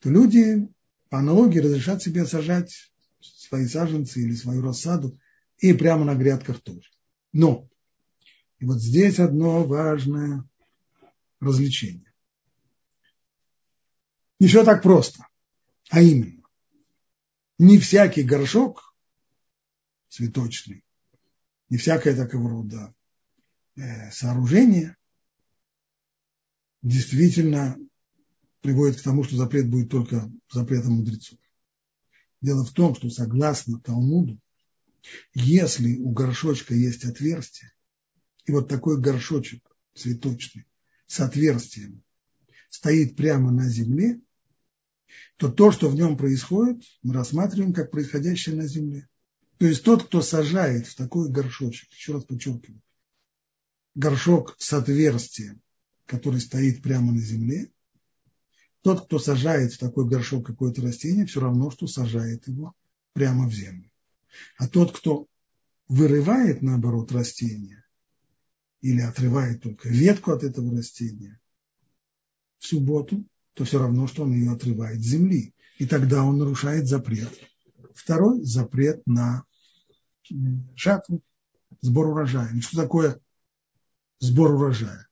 то 0.00 0.10
люди 0.10 0.68
по 1.08 1.18
аналогии 1.18 1.58
разрешат 1.58 2.02
себе 2.02 2.26
сажать 2.26 2.92
свои 3.20 3.66
саженцы 3.66 4.22
или 4.22 4.34
свою 4.34 4.62
рассаду 4.62 5.18
и 5.58 5.72
прямо 5.72 6.04
на 6.04 6.14
грядках 6.14 6.60
тоже. 6.60 6.88
Но 7.32 7.68
и 8.58 8.64
вот 8.64 8.80
здесь 8.80 9.18
одно 9.18 9.64
важное 9.64 10.44
развлечение. 11.40 12.07
Не 14.40 14.46
все 14.46 14.64
так 14.64 14.82
просто. 14.82 15.26
А 15.90 16.00
именно, 16.00 16.42
не 17.58 17.78
всякий 17.78 18.22
горшок 18.22 18.94
цветочный, 20.08 20.84
не 21.70 21.76
всякое 21.76 22.14
такого 22.14 22.50
рода 22.50 22.94
э, 23.76 24.10
сооружение 24.10 24.96
действительно 26.82 27.76
приводит 28.60 29.00
к 29.00 29.02
тому, 29.02 29.24
что 29.24 29.36
запрет 29.36 29.68
будет 29.68 29.90
только 29.90 30.30
запретом 30.50 30.94
мудрецов. 30.94 31.38
Дело 32.40 32.64
в 32.64 32.72
том, 32.72 32.94
что 32.94 33.10
согласно 33.10 33.80
Талмуду, 33.80 34.38
если 35.34 35.96
у 35.96 36.10
горшочка 36.10 36.74
есть 36.74 37.04
отверстие, 37.04 37.72
и 38.44 38.52
вот 38.52 38.68
такой 38.68 39.00
горшочек 39.00 39.68
цветочный 39.94 40.66
с 41.06 41.20
отверстием 41.20 42.02
стоит 42.70 43.16
прямо 43.16 43.50
на 43.50 43.68
земле, 43.68 44.20
то 45.38 45.48
то, 45.48 45.70
что 45.70 45.88
в 45.88 45.94
нем 45.94 46.16
происходит, 46.16 46.82
мы 47.02 47.14
рассматриваем 47.14 47.72
как 47.72 47.92
происходящее 47.92 48.56
на 48.56 48.66
земле. 48.66 49.08
То 49.58 49.66
есть 49.66 49.84
тот, 49.84 50.04
кто 50.04 50.20
сажает 50.20 50.88
в 50.88 50.96
такой 50.96 51.30
горшочек, 51.30 51.90
еще 51.92 52.14
раз 52.14 52.24
подчеркиваю, 52.24 52.82
горшок 53.94 54.56
с 54.58 54.72
отверстием, 54.72 55.62
который 56.06 56.40
стоит 56.40 56.82
прямо 56.82 57.12
на 57.12 57.20
земле, 57.20 57.70
тот, 58.82 59.06
кто 59.06 59.20
сажает 59.20 59.72
в 59.72 59.78
такой 59.78 60.08
горшок 60.08 60.44
какое-то 60.44 60.82
растение, 60.82 61.26
все 61.26 61.40
равно, 61.40 61.70
что 61.70 61.86
сажает 61.86 62.48
его 62.48 62.74
прямо 63.12 63.48
в 63.48 63.52
землю. 63.52 63.90
А 64.56 64.68
тот, 64.68 64.96
кто 64.96 65.28
вырывает, 65.86 66.62
наоборот, 66.62 67.12
растение 67.12 67.84
или 68.80 69.00
отрывает 69.00 69.62
только 69.62 69.88
ветку 69.88 70.32
от 70.32 70.42
этого 70.42 70.76
растения 70.76 71.40
в 72.58 72.66
субботу, 72.66 73.24
то 73.58 73.64
все 73.64 73.80
равно, 73.80 74.06
что 74.06 74.22
он 74.22 74.32
ее 74.32 74.52
отрывает 74.52 75.00
с 75.00 75.06
земли. 75.06 75.52
И 75.78 75.86
тогда 75.86 76.22
он 76.22 76.38
нарушает 76.38 76.86
запрет. 76.86 77.28
Второй 77.92 78.44
запрет 78.44 79.04
на 79.04 79.44
жатву, 80.76 81.22
сбор 81.80 82.06
урожая. 82.06 82.54
И 82.54 82.60
что 82.60 82.76
такое 82.76 83.18
сбор 84.20 84.54
урожая? 84.54 85.08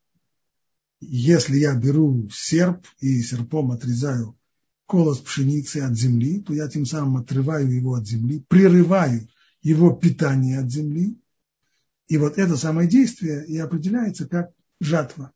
Если 1.01 1.59
я 1.59 1.75
беру 1.75 2.29
серп 2.31 2.87
и 3.01 3.21
серпом 3.21 3.73
отрезаю 3.73 4.39
колос 4.87 5.19
пшеницы 5.19 5.79
от 5.79 5.97
земли, 5.97 6.41
то 6.41 6.55
я 6.55 6.69
тем 6.69 6.87
самым 6.87 7.17
отрываю 7.17 7.69
его 7.69 7.95
от 7.95 8.07
земли, 8.07 8.45
прерываю 8.49 9.29
его 9.61 9.91
питание 9.91 10.61
от 10.61 10.71
земли. 10.71 11.21
И 12.07 12.17
вот 12.17 12.39
это 12.39 12.57
самое 12.57 12.89
действие 12.89 13.45
и 13.45 13.59
определяется 13.59 14.29
как 14.29 14.53
жатва. 14.81 15.33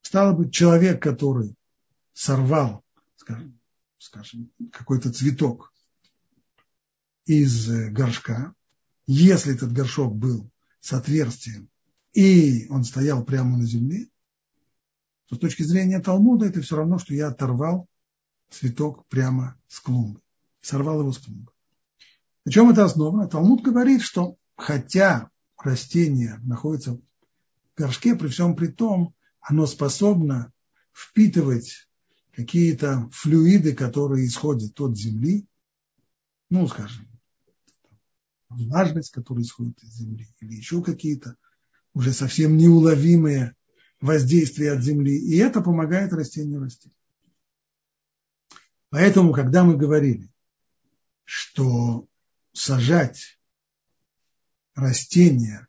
Стало 0.00 0.32
быть, 0.32 0.54
человек, 0.54 1.02
который 1.02 1.54
сорвал, 2.12 2.84
скажем, 3.16 3.58
скажем 3.98 4.50
какой-то 4.72 5.12
цветок 5.12 5.72
из 7.24 7.68
горшка, 7.90 8.54
если 9.06 9.54
этот 9.54 9.72
горшок 9.72 10.14
был 10.14 10.50
с 10.80 10.92
отверстием, 10.92 11.68
и 12.12 12.66
он 12.68 12.84
стоял 12.84 13.24
прямо 13.24 13.56
на 13.56 13.64
земле, 13.64 14.08
то 15.28 15.36
с 15.36 15.38
точки 15.38 15.62
зрения 15.62 16.00
Талмуда 16.00 16.46
это 16.46 16.60
все 16.60 16.76
равно, 16.76 16.98
что 16.98 17.14
я 17.14 17.28
оторвал 17.28 17.88
цветок 18.50 19.06
прямо 19.06 19.56
с 19.68 19.80
клумбы, 19.80 20.20
сорвал 20.60 21.00
его 21.00 21.12
с 21.12 21.18
клумбы. 21.18 21.52
На 22.44 22.52
чем 22.52 22.70
это 22.70 22.84
основано? 22.84 23.28
Талмуд 23.28 23.62
говорит, 23.62 24.02
что 24.02 24.36
хотя 24.56 25.30
растение 25.56 26.38
находится 26.42 26.94
в 26.94 27.00
горшке, 27.76 28.16
при 28.16 28.28
всем 28.28 28.56
при 28.56 28.68
том, 28.68 29.14
оно 29.40 29.66
способно 29.66 30.52
впитывать 30.92 31.88
какие-то 32.32 33.08
флюиды, 33.12 33.74
которые 33.74 34.26
исходят 34.26 34.80
от 34.80 34.96
земли, 34.96 35.46
ну, 36.48 36.66
скажем, 36.68 37.08
влажность, 38.48 39.10
которая 39.10 39.44
исходит 39.44 39.82
из 39.82 39.94
земли, 39.94 40.28
или 40.40 40.54
еще 40.54 40.82
какие-то 40.82 41.36
уже 41.94 42.12
совсем 42.12 42.56
неуловимые 42.56 43.54
воздействия 44.00 44.72
от 44.72 44.82
земли, 44.82 45.16
и 45.16 45.36
это 45.36 45.60
помогает 45.60 46.12
растению 46.12 46.60
расти. 46.60 46.92
Поэтому, 48.88 49.32
когда 49.32 49.62
мы 49.62 49.76
говорили, 49.76 50.28
что 51.24 52.08
сажать 52.52 53.38
растения 54.74 55.68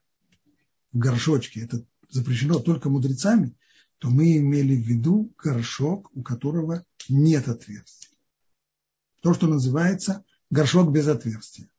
в 0.91 0.97
горшочке, 0.97 1.61
это 1.61 1.85
запрещено 2.09 2.59
только 2.59 2.89
мудрецами, 2.89 3.55
то 4.01 4.09
мы 4.09 4.35
имели 4.35 4.75
в 4.75 4.83
виду 4.83 5.31
горшок, 5.37 6.09
у 6.15 6.23
которого 6.23 6.83
нет 7.07 7.47
отверстия. 7.47 8.09
То, 9.21 9.35
что 9.35 9.45
называется 9.45 10.25
горшок 10.49 10.91
без 10.91 11.07
отверстия. 11.07 11.69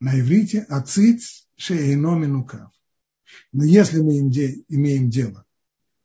На 0.00 0.18
иврите 0.18 0.62
ациц 0.62 1.46
шеино 1.54 2.16
минукав. 2.16 2.72
Но 3.52 3.62
если 3.62 4.00
мы 4.00 4.18
имеем 4.18 5.10
дело 5.10 5.46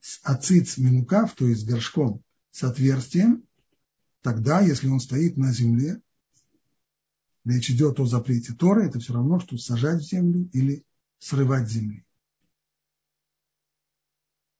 с 0.01 0.19
ациц 0.21 0.77
минукав, 0.77 1.33
то 1.33 1.47
есть 1.47 1.65
горшком 1.65 2.21
с 2.51 2.63
отверстием, 2.63 3.43
тогда, 4.21 4.61
если 4.61 4.87
он 4.87 4.99
стоит 4.99 5.35
на 5.35 5.51
земле, 5.51 5.99
речь 7.43 7.71
идет 7.71 7.99
о 7.99 8.05
запрете 8.05 8.53
Торы, 8.53 8.85
это 8.85 8.99
все 8.99 9.13
равно, 9.13 9.39
что 9.39 9.57
сажать 9.57 10.03
в 10.03 10.07
землю 10.07 10.47
или 10.53 10.85
срывать 11.17 11.67
земли. 11.67 12.05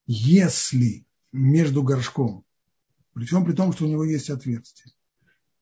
Если 0.06 1.06
между 1.32 1.84
горшком, 1.84 2.46
причем 3.14 3.46
при 3.46 3.54
том, 3.54 3.72
что 3.72 3.86
у 3.86 3.88
него 3.88 4.04
есть 4.04 4.30
отверстие, 4.30 4.94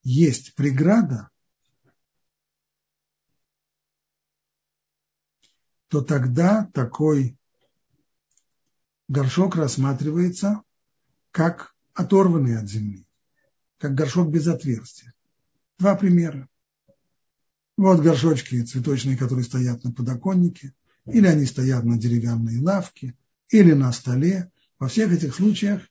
есть 0.04 0.56
преграда, 0.56 1.30
то 5.90 6.02
тогда 6.02 6.66
такой 6.74 7.38
горшок 9.08 9.58
рассматривается 9.58 10.64
как 11.32 11.76
оторванный 11.94 12.58
от 12.58 12.70
земли, 12.70 13.06
как 13.78 13.94
горшок 13.94 14.32
без 14.32 14.48
отверстия. 14.48 15.14
Два 15.78 15.96
примера. 15.96 16.48
Вот 17.78 18.02
горшочки 18.02 18.64
цветочные, 18.64 19.18
которые 19.18 19.44
стоят 19.44 19.84
на 19.84 19.92
подоконнике, 19.92 20.74
или 21.06 21.28
они 21.28 21.46
стоят 21.46 21.84
на 21.84 21.98
деревянной 21.98 22.60
лавке, 22.60 23.18
или 23.52 23.74
на 23.74 23.92
столе. 23.92 24.52
Во 24.80 24.88
всех 24.88 25.12
этих 25.12 25.36
случаях 25.36 25.84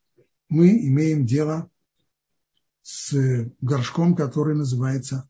мы 0.48 0.70
имеем 0.88 1.24
дело 1.26 1.70
с 2.82 3.14
горшком, 3.60 4.16
который 4.16 4.56
называется 4.56 5.28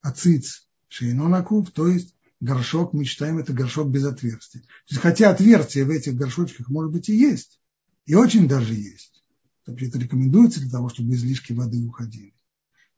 ациц 0.00 0.68
шейнонакуб, 0.88 1.70
то 1.70 1.88
есть 1.88 2.14
горшок, 2.40 2.92
мы 2.92 3.04
считаем 3.04 3.38
это 3.38 3.52
горшок 3.52 3.88
без 3.88 4.04
отверстия. 4.04 4.60
То 4.60 4.66
есть, 4.90 5.02
хотя 5.02 5.30
отверстия 5.30 5.84
в 5.84 5.90
этих 5.90 6.14
горшочках, 6.14 6.68
может 6.68 6.92
быть, 6.92 7.08
и 7.08 7.16
есть, 7.16 7.60
и 8.04 8.14
очень 8.14 8.46
даже 8.46 8.74
есть. 8.74 9.24
Это 9.64 9.98
рекомендуется 9.98 10.60
для 10.60 10.70
того, 10.70 10.88
чтобы 10.88 11.14
излишки 11.14 11.52
воды 11.52 11.84
уходили. 11.84 12.34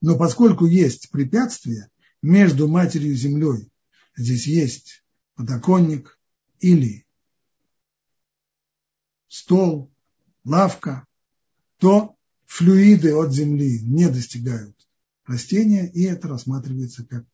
Но 0.00 0.16
поскольку 0.16 0.66
есть 0.66 1.10
препятствия 1.10 1.90
между 2.20 2.68
матерью 2.68 3.12
и 3.12 3.16
землей, 3.16 3.70
здесь 4.16 4.46
есть 4.46 5.04
подоконник 5.34 6.18
или 6.60 7.03
стол, 9.28 9.92
лавка, 10.44 11.06
то 11.78 12.16
флюиды 12.46 13.14
от 13.14 13.32
земли 13.32 13.80
не 13.82 14.08
достигают 14.08 14.76
растения, 15.26 15.90
и 15.90 16.02
это 16.02 16.28
рассматривается 16.28 17.04
как 17.04 17.26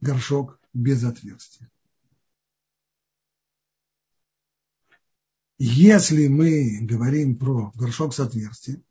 горшок 0.00 0.60
без 0.72 1.04
отверстия. 1.04 1.70
Если 5.58 6.26
мы 6.26 6.80
говорим 6.80 7.36
про 7.36 7.70
горшок 7.76 8.14
с 8.14 8.20
отверстием, 8.20 8.84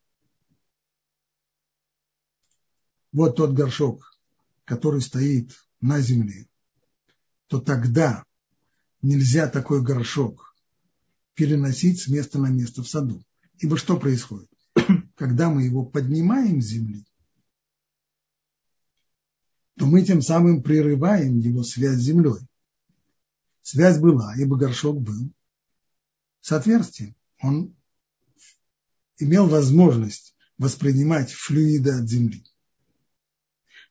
вот 3.12 3.36
тот 3.36 3.52
горшок, 3.52 4.18
который 4.64 5.02
стоит 5.02 5.52
на 5.82 6.00
земле, 6.00 6.48
то 7.48 7.60
тогда 7.60 8.24
нельзя 9.02 9.50
такой 9.50 9.82
горшок 9.82 10.51
переносить 11.42 12.00
с 12.00 12.08
места 12.08 12.38
на 12.38 12.52
место 12.52 12.84
в 12.84 12.88
саду. 12.88 13.26
Ибо 13.58 13.76
что 13.76 13.98
происходит? 13.98 14.48
Когда 15.16 15.50
мы 15.50 15.64
его 15.64 15.84
поднимаем 15.84 16.62
с 16.62 16.66
земли, 16.66 17.04
то 19.76 19.88
мы 19.88 20.04
тем 20.04 20.22
самым 20.22 20.62
прерываем 20.62 21.40
его 21.40 21.64
связь 21.64 21.98
с 21.98 22.04
землей. 22.04 22.48
Связь 23.64 23.98
была, 23.98 24.36
ибо 24.36 24.56
горшок 24.56 25.02
был 25.02 25.34
с 26.42 26.52
отверстием. 26.52 27.16
Он 27.42 27.76
имел 29.18 29.48
возможность 29.48 30.36
воспринимать 30.60 31.32
флюиды 31.32 31.90
от 31.90 32.08
земли. 32.08 32.46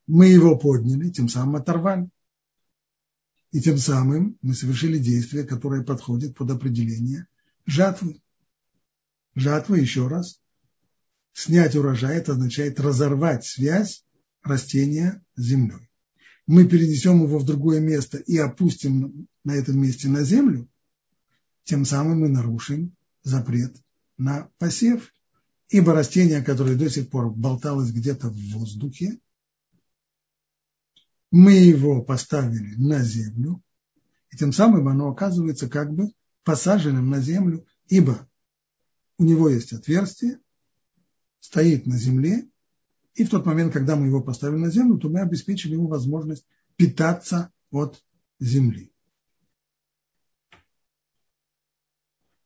Мы 0.07 0.29
его 0.29 0.57
подняли, 0.57 1.11
тем 1.11 1.29
самым 1.29 1.57
оторвали. 1.57 2.09
И 3.51 3.61
тем 3.61 3.77
самым 3.77 4.39
мы 4.41 4.55
совершили 4.55 4.99
действие, 4.99 5.43
которое 5.43 5.83
подходит 5.83 6.37
под 6.37 6.53
определение 6.53 7.27
жатвы. 7.71 8.21
Жатва, 9.35 9.77
еще 9.77 10.09
раз, 10.09 10.41
снять 11.33 11.77
урожай, 11.77 12.17
это 12.19 12.33
означает 12.33 12.81
разорвать 12.81 13.45
связь 13.45 14.05
растения 14.43 15.25
с 15.37 15.43
землей. 15.43 15.89
Мы 16.47 16.67
перенесем 16.67 17.23
его 17.23 17.39
в 17.39 17.45
другое 17.45 17.81
место 17.81 18.19
и 18.19 18.37
опустим 18.37 19.29
на 19.45 19.53
этом 19.53 19.81
месте 19.81 20.09
на 20.09 20.25
землю, 20.25 20.69
тем 21.65 21.85
самым 21.85 22.21
мы 22.21 22.29
нарушим 22.29 22.97
запрет 23.23 23.77
на 24.19 24.51
посев. 24.59 25.13
Ибо 25.69 25.93
растение, 25.93 26.43
которое 26.43 26.75
до 26.75 26.91
сих 26.91 27.09
пор 27.11 27.31
болталось 27.31 27.93
где-то 27.93 28.29
в 28.29 28.37
воздухе, 28.53 29.21
мы 31.31 31.53
его 31.53 32.03
поставили 32.03 32.75
на 32.75 33.05
землю, 33.05 33.63
и 34.33 34.37
тем 34.37 34.53
самым 34.53 34.89
оно 34.89 35.11
оказывается 35.11 35.69
как 35.69 35.93
бы 35.93 36.11
посаженным 36.45 37.11
на 37.11 37.21
землю, 37.21 37.67
ибо 37.89 38.29
у 39.19 39.25
него 39.25 39.49
есть 39.49 39.73
отверстие, 39.73 40.41
стоит 41.41 41.87
на 41.87 41.99
земле, 41.99 42.49
и 43.15 43.25
в 43.25 43.31
тот 43.31 43.45
момент, 43.45 43.73
когда 43.73 43.97
мы 43.97 44.07
его 44.07 44.23
поставили 44.23 44.59
на 44.59 44.71
землю, 44.71 44.99
то 44.99 45.09
мы 45.09 45.21
обеспечили 45.21 45.75
ему 45.75 45.89
возможность 45.89 46.47
питаться 46.77 47.53
от 47.71 48.03
земли. 48.39 48.93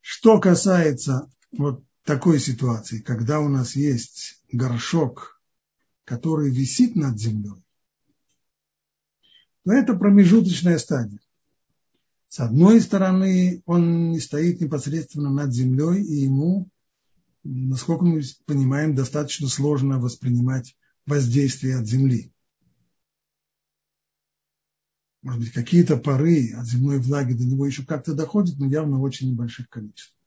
Что 0.01 0.41
касается 0.41 1.31
вот 1.53 1.85
такой 2.03 2.39
ситуации, 2.41 3.01
когда 3.01 3.41
у 3.41 3.49
нас 3.49 3.77
есть 3.77 4.43
горшок, 4.53 5.41
который 6.05 6.51
висит 6.51 6.97
над 6.97 7.19
землей, 7.19 7.65
то 9.65 9.73
это 9.73 9.95
промежуточная 9.95 10.79
стадия. 10.79 11.21
С 12.35 12.41
одной 12.41 12.81
стороны, 12.81 13.63
он 13.65 14.11
не 14.11 14.19
стоит 14.19 14.61
непосредственно 14.61 15.31
над 15.31 15.53
землей, 15.53 16.03
и 16.03 16.23
ему, 16.25 16.69
насколько 17.45 18.05
мы 18.05 18.23
понимаем, 18.45 18.97
достаточно 18.97 19.47
сложно 19.47 20.01
воспринимать 20.01 20.77
воздействие 21.07 21.79
от 21.79 21.87
земли. 21.87 22.33
Может 25.23 25.43
быть, 25.43 25.53
какие-то 25.53 25.97
пары 25.97 26.53
от 26.55 26.67
земной 26.67 26.99
влаги 26.99 27.35
до 27.35 27.45
него 27.45 27.67
еще 27.67 27.85
как-то 27.85 28.15
доходят, 28.15 28.59
но 28.59 28.67
явно 28.67 28.99
в 28.99 29.03
очень 29.03 29.31
небольших 29.31 29.69
количествах. 29.69 30.19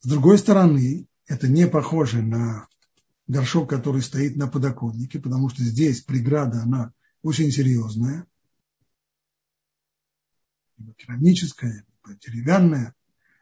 С 0.00 0.08
другой 0.08 0.38
стороны, 0.38 1.06
это 1.28 1.46
не 1.46 1.68
похоже 1.68 2.22
на 2.22 2.66
горшок, 3.28 3.70
который 3.70 4.02
стоит 4.02 4.34
на 4.34 4.48
подоконнике, 4.48 5.20
потому 5.20 5.48
что 5.48 5.62
здесь 5.62 6.00
преграда, 6.00 6.62
она 6.62 6.92
очень 7.22 7.52
серьезная, 7.52 8.26
либо 10.78 10.94
керамическая, 10.94 11.84
либо 12.04 12.18
деревянная, 12.20 12.94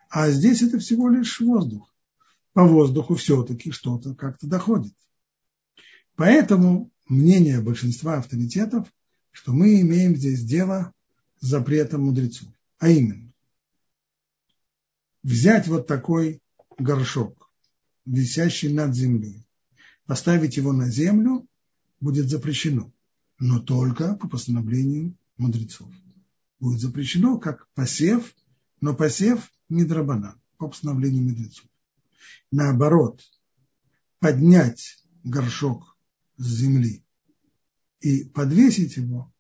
а 0.09 0.31
здесь 0.31 0.63
это 0.63 0.79
всего 0.79 1.09
лишь 1.09 1.41
воздух. 1.41 1.93
По 2.53 2.65
воздуху 2.65 3.17
все-таки 3.17 3.73
что-то 3.73 4.15
как-то 4.15 4.47
доходит. 4.47 4.95
Поэтому 6.15 6.93
мнение 7.09 7.61
большинства 7.61 8.19
авторитетов, 8.19 8.89
что 9.33 9.53
мы 9.53 9.81
имеем 9.81 10.15
здесь 10.15 10.45
дело 10.45 10.93
с 11.41 11.49
запретом 11.49 12.05
мудрецов. 12.05 12.49
А 12.79 12.89
именно, 12.89 13.33
взять 15.25 15.67
вот 15.67 15.89
такой 15.89 16.41
горшок, 16.79 17.51
висящий 18.07 18.73
над 18.73 18.95
землей, 18.95 19.45
поставить 20.07 20.57
его 20.57 20.73
на 20.73 20.89
землю 20.89 21.49
будет 22.01 22.29
запрещено, 22.29 22.93
но 23.41 23.59
только 23.59 24.15
по 24.15 24.29
постановлению 24.29 25.17
мудрецов. 25.37 25.91
Будет 26.65 26.81
запрещено 26.81 27.37
как 27.39 27.69
посев, 27.75 28.35
но 28.81 28.95
посев 28.95 29.53
не 29.69 29.85
драбана, 29.85 30.41
по 30.57 30.67
постановлению 30.67 31.23
мудрецов. 31.23 31.67
Наоборот, 32.51 33.21
поднять 34.19 35.05
горшок 35.25 35.95
с 36.39 36.47
земли 36.47 37.05
и 38.01 38.25
подвесить 38.25 38.97
его 38.97 39.31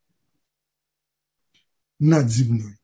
над 1.98 2.30
землей 2.30 2.78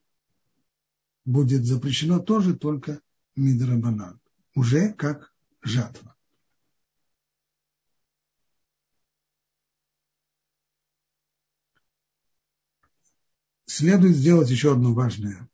будет 1.27 1.67
запрещено 1.67 2.19
тоже 2.19 2.57
только 2.57 3.03
мидрабанан 3.37 4.23
уже 4.55 4.95
как 4.95 5.35
жатва. 5.61 6.17
Следует 13.71 14.17
сделать 14.17 14.51
еще 14.51 14.73
одно 14.73 14.93
важное 14.93 15.49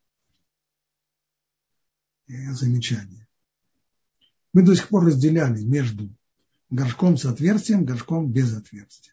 замечание. 2.27 3.29
Мы 4.55 4.63
до 4.63 4.75
сих 4.75 4.89
пор 4.89 5.05
разделяли 5.05 5.63
между 5.63 6.09
горшком 6.71 7.19
с 7.19 7.27
отверстием, 7.27 7.85
горшком 7.85 8.33
без 8.33 8.57
отверстия. 8.57 9.13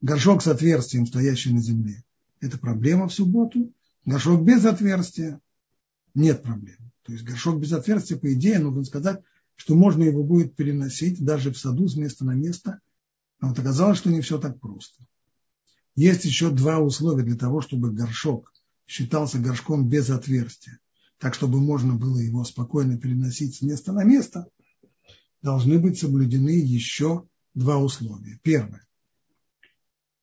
Горшок 0.00 0.42
с 0.42 0.46
отверстием, 0.46 1.04
стоящий 1.06 1.52
на 1.52 1.60
земле, 1.60 2.02
это 2.40 2.56
проблема 2.56 3.08
в 3.08 3.12
субботу. 3.12 3.70
Горшок 4.06 4.42
без 4.42 4.64
отверстия– 4.64 5.38
нет 6.14 6.42
проблем. 6.42 6.78
То 7.02 7.12
есть 7.12 7.24
горшок 7.24 7.60
без 7.60 7.74
отверстия, 7.74 8.16
по 8.16 8.32
идее, 8.32 8.58
нужно 8.58 8.84
сказать, 8.84 9.22
что 9.54 9.74
можно 9.74 10.02
его 10.02 10.24
будет 10.24 10.56
переносить 10.56 11.22
даже 11.22 11.52
в 11.52 11.58
саду 11.58 11.88
с 11.88 11.94
места 11.94 12.24
на 12.24 12.32
место. 12.32 12.80
Но 13.40 13.50
вот 13.50 13.58
оказалось, 13.58 13.98
что 13.98 14.08
не 14.08 14.22
все 14.22 14.38
так 14.38 14.58
просто. 14.60 15.04
Есть 15.94 16.24
еще 16.24 16.50
два 16.50 16.80
условия 16.80 17.22
для 17.22 17.36
того, 17.36 17.60
чтобы 17.60 17.92
горшок 17.92 18.52
считался 18.86 19.38
горшком 19.38 19.88
без 19.88 20.10
отверстия, 20.10 20.80
так 21.18 21.34
чтобы 21.34 21.60
можно 21.60 21.94
было 21.94 22.18
его 22.18 22.44
спокойно 22.44 22.98
переносить 22.98 23.56
с 23.56 23.62
места 23.62 23.92
на 23.92 24.04
место, 24.04 24.48
должны 25.42 25.78
быть 25.78 25.98
соблюдены 25.98 26.50
еще 26.50 27.26
два 27.54 27.78
условия. 27.78 28.40
Первое. 28.42 28.86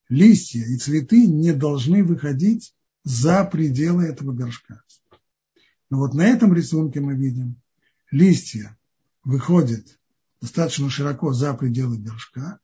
Листья 0.10 0.66
и 0.66 0.76
цветы 0.76 1.26
не 1.26 1.54
должны 1.54 2.04
выходить 2.04 2.76
за 3.04 3.46
пределы 3.46 4.04
этого 4.04 4.34
горшка. 4.34 4.84
Но 5.90 6.00
вот 6.00 6.14
на 6.14 6.24
этом 6.24 6.54
рисунке 6.54 7.00
мы 7.00 7.16
видим, 7.16 7.62
листья 8.12 8.78
выходят 9.24 9.86
достаточно 10.42 10.90
широко 10.90 11.34
за 11.34 11.54
пределы 11.54 11.98
горшка, 11.98 12.60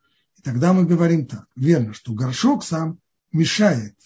тогда 0.47 0.71
мы 0.71 0.85
говорим 0.85 1.25
так, 1.25 1.45
верно, 1.57 1.93
что 1.93 2.13
горшок 2.13 2.63
сам 2.63 3.01
мешает 3.33 3.97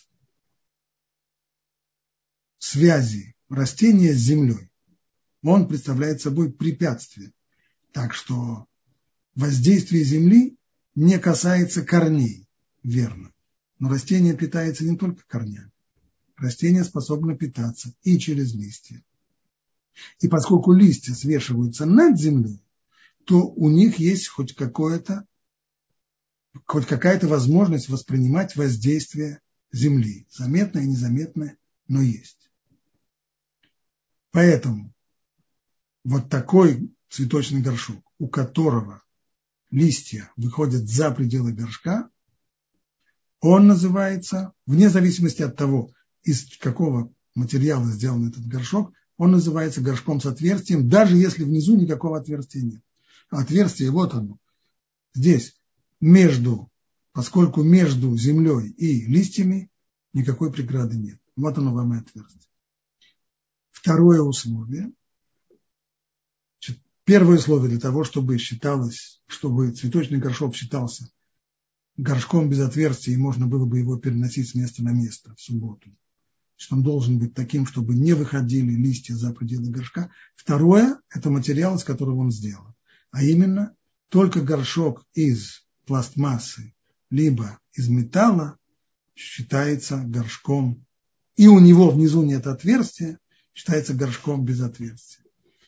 связи 2.58 3.36
растения 3.48 4.12
с 4.12 4.18
землей. 4.18 4.72
Он 5.44 5.68
представляет 5.68 6.20
собой 6.20 6.52
препятствие. 6.52 7.32
Так 7.92 8.16
что 8.16 8.66
воздействие 9.36 10.04
земли 10.04 10.58
не 10.96 11.20
касается 11.20 11.84
корней, 11.84 12.50
верно. 12.82 13.32
Но 13.78 13.90
растение 13.90 14.36
питается 14.36 14.84
не 14.84 14.98
только 14.98 15.24
корнями. 15.28 15.72
Растение 16.38 16.84
способно 16.84 17.38
питаться 17.38 17.94
и 18.02 18.18
через 18.18 18.56
листья, 18.56 19.04
и 20.20 20.28
поскольку 20.28 20.74
листья 20.74 21.14
свешиваются 21.14 21.86
над 21.86 22.20
землей, 22.20 22.64
то 23.26 23.46
у 23.46 23.70
них 23.70 24.00
есть 24.00 24.28
хоть 24.28 24.56
какое-то 24.56 25.28
хоть 26.66 26.86
какая-то 26.86 27.28
возможность 27.28 27.90
воспринимать 27.90 28.56
воздействие 28.56 29.42
Земли. 29.72 30.28
Заметное 30.30 30.84
и 30.84 30.88
незаметное, 30.88 31.58
но 31.88 32.02
есть. 32.02 32.52
Поэтому 34.32 34.94
вот 36.04 36.30
такой 36.30 36.94
цветочный 37.10 37.62
горшок, 37.62 38.04
у 38.18 38.28
которого 38.28 39.04
листья 39.70 40.32
выходят 40.36 40.88
за 40.88 41.12
пределы 41.12 41.54
горшка, 41.54 42.10
он 43.40 43.68
называется, 43.68 44.54
вне 44.66 44.90
зависимости 44.90 45.42
от 45.42 45.56
того, 45.56 45.92
из 46.24 46.58
какого 46.58 47.12
материала 47.34 47.86
сделан 47.86 48.28
этот 48.28 48.46
горшок, 48.46 48.94
он 49.18 49.32
называется 49.32 49.82
горшком 49.82 50.22
с 50.22 50.26
отверстием, 50.26 50.90
даже 50.90 51.16
если 51.16 51.44
внизу 51.44 51.76
никакого 51.76 52.20
отверстия 52.20 52.62
нет. 52.62 52.82
отверстие, 53.30 53.92
вот 53.92 54.14
оно, 54.14 54.38
здесь, 55.14 55.61
между, 56.02 56.70
поскольку 57.14 57.64
между 57.64 58.16
землей 58.18 58.70
и 58.72 59.06
листьями 59.06 59.70
никакой 60.14 60.52
преграды 60.52 60.98
нет. 60.98 61.20
Вот 61.36 61.58
оно 61.58 61.74
вам 61.74 61.94
и 61.94 62.00
отверстие. 62.00 62.44
Второе 63.72 64.22
условие. 64.22 64.92
Первое 67.04 67.38
условие 67.38 67.70
для 67.70 67.80
того, 67.80 68.04
чтобы 68.04 68.38
считалось, 68.38 69.22
чтобы 69.28 69.72
цветочный 69.72 70.20
горшок 70.20 70.56
считался 70.56 71.10
горшком 71.98 72.50
без 72.50 72.60
отверстия, 72.60 73.14
и 73.14 73.18
можно 73.18 73.48
было 73.48 73.66
бы 73.66 73.80
его 73.80 73.98
переносить 73.98 74.50
с 74.50 74.56
места 74.56 74.84
на 74.84 74.92
место 74.92 75.34
в 75.36 75.42
субботу 75.42 75.90
что 76.62 76.76
он 76.76 76.84
должен 76.84 77.18
быть 77.18 77.34
таким, 77.34 77.66
чтобы 77.66 77.96
не 77.96 78.14
выходили 78.14 78.76
листья 78.76 79.16
за 79.16 79.34
пределы 79.34 79.72
горшка. 79.72 80.12
Второе– 80.36 81.02
это 81.10 81.32
материал, 81.32 81.76
из 81.76 81.84
которого 81.84 82.20
он 82.20 82.32
сделан. 82.32 82.76
А 83.10 83.24
именно, 83.24 83.76
только 84.10 84.42
горшок 84.42 85.04
из 85.16 85.66
пластмассы 85.92 86.74
либо 87.10 87.60
из 87.74 87.90
металла 87.90 88.58
считается 89.14 89.98
горшком, 89.98 90.86
и 91.36 91.50
у 91.50 91.60
него 91.60 91.90
внизу 91.90 92.24
нет 92.24 92.48
отверстия, 92.48 93.20
считается 93.54 93.94
горшком 93.94 94.46
без 94.46 94.62
отверстия. 94.62 95.26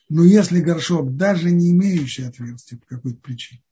Но 0.07 0.23
если 0.23 0.61
горшок, 0.61 1.17
даже 1.17 1.51
не 1.51 1.71
имеющий 1.71 2.23
отверстия 2.23 2.77
по 2.77 2.85
какой-то 2.85 3.19
причине, 3.19 3.65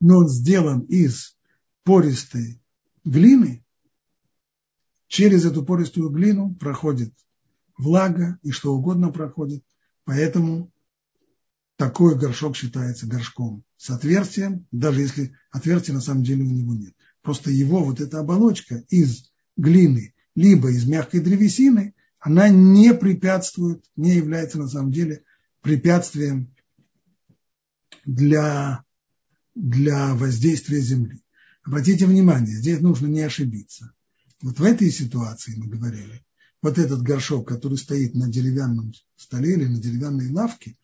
но 0.00 0.18
он 0.18 0.28
сделан 0.28 0.80
из 0.80 1.36
пористой 1.84 2.60
глины, 3.04 3.64
через 5.06 5.44
эту 5.44 5.64
пористую 5.64 6.10
глину 6.10 6.56
проходит 6.56 7.14
влага 7.78 8.40
и 8.42 8.50
что 8.50 8.74
угодно 8.74 9.12
проходит. 9.12 9.62
Поэтому 10.02 10.72
такой 11.76 12.16
горшок 12.16 12.56
считается 12.56 13.06
горшком 13.06 13.64
с 13.76 13.90
отверстием, 13.90 14.66
даже 14.70 15.00
если 15.00 15.32
отверстия 15.50 15.94
на 15.94 16.00
самом 16.00 16.22
деле 16.22 16.44
у 16.44 16.50
него 16.50 16.74
нет. 16.74 16.94
Просто 17.22 17.50
его 17.50 17.84
вот 17.84 18.00
эта 18.00 18.20
оболочка 18.20 18.84
из 18.88 19.32
глины, 19.56 20.14
либо 20.34 20.70
из 20.70 20.86
мягкой 20.86 21.20
древесины, 21.20 21.94
она 22.20 22.48
не 22.48 22.94
препятствует, 22.94 23.84
не 23.96 24.14
является 24.14 24.58
на 24.58 24.68
самом 24.68 24.92
деле 24.92 25.24
препятствием 25.60 26.54
для, 28.04 28.84
для 29.54 30.14
воздействия 30.14 30.80
земли. 30.80 31.22
Обратите 31.62 32.06
внимание, 32.06 32.56
здесь 32.56 32.80
нужно 32.80 33.06
не 33.06 33.20
ошибиться. 33.20 33.92
Вот 34.42 34.58
в 34.58 34.62
этой 34.62 34.90
ситуации 34.90 35.54
мы 35.56 35.66
говорили, 35.66 36.24
вот 36.60 36.78
этот 36.78 37.02
горшок, 37.02 37.48
который 37.48 37.78
стоит 37.78 38.14
на 38.14 38.28
деревянном 38.28 38.92
столе 39.16 39.54
или 39.54 39.66
на 39.66 39.80
деревянной 39.80 40.30
лавке, 40.30 40.76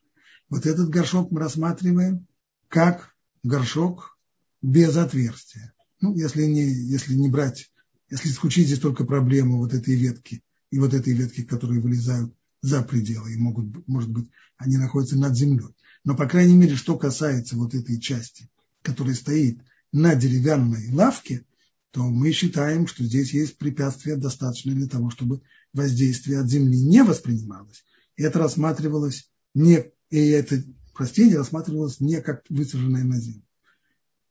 вот 0.50 0.66
этот 0.66 0.90
горшок 0.90 1.30
мы 1.30 1.40
рассматриваем 1.40 2.26
как 2.68 3.14
горшок 3.42 4.18
без 4.60 4.96
отверстия. 4.96 5.72
Ну, 6.00 6.14
если 6.14 6.44
не, 6.44 6.62
если 6.62 7.14
не 7.14 7.28
брать, 7.28 7.70
если 8.10 8.28
исключить 8.28 8.66
здесь 8.66 8.80
только 8.80 9.04
проблему 9.04 9.58
вот 9.58 9.72
этой 9.72 9.94
ветки 9.94 10.42
и 10.70 10.78
вот 10.78 10.92
этой 10.92 11.14
ветки, 11.14 11.42
которые 11.42 11.80
вылезают 11.80 12.34
за 12.62 12.82
пределы, 12.82 13.32
и 13.32 13.38
могут, 13.38 13.86
может 13.88 14.10
быть, 14.10 14.28
они 14.58 14.76
находятся 14.76 15.16
над 15.16 15.34
землей. 15.36 15.74
Но, 16.04 16.16
по 16.16 16.26
крайней 16.26 16.56
мере, 16.56 16.76
что 16.76 16.98
касается 16.98 17.56
вот 17.56 17.74
этой 17.74 17.98
части, 18.00 18.50
которая 18.82 19.14
стоит 19.14 19.60
на 19.92 20.14
деревянной 20.14 20.92
лавке, 20.92 21.44
то 21.90 22.02
мы 22.02 22.32
считаем, 22.32 22.86
что 22.86 23.04
здесь 23.04 23.32
есть 23.32 23.58
препятствие 23.58 24.16
достаточно 24.16 24.72
для 24.72 24.86
того, 24.86 25.10
чтобы 25.10 25.42
воздействие 25.72 26.40
от 26.40 26.48
земли 26.48 26.80
не 26.80 27.02
воспринималось. 27.02 27.84
И 28.16 28.22
это 28.22 28.38
рассматривалось 28.38 29.28
не, 29.54 29.90
и 30.10 30.18
это 30.28 30.62
растение 30.94 31.38
рассматривалось 31.38 32.00
не 32.00 32.20
как 32.20 32.44
высаженное 32.48 33.04
на 33.04 33.18
землю. 33.18 33.42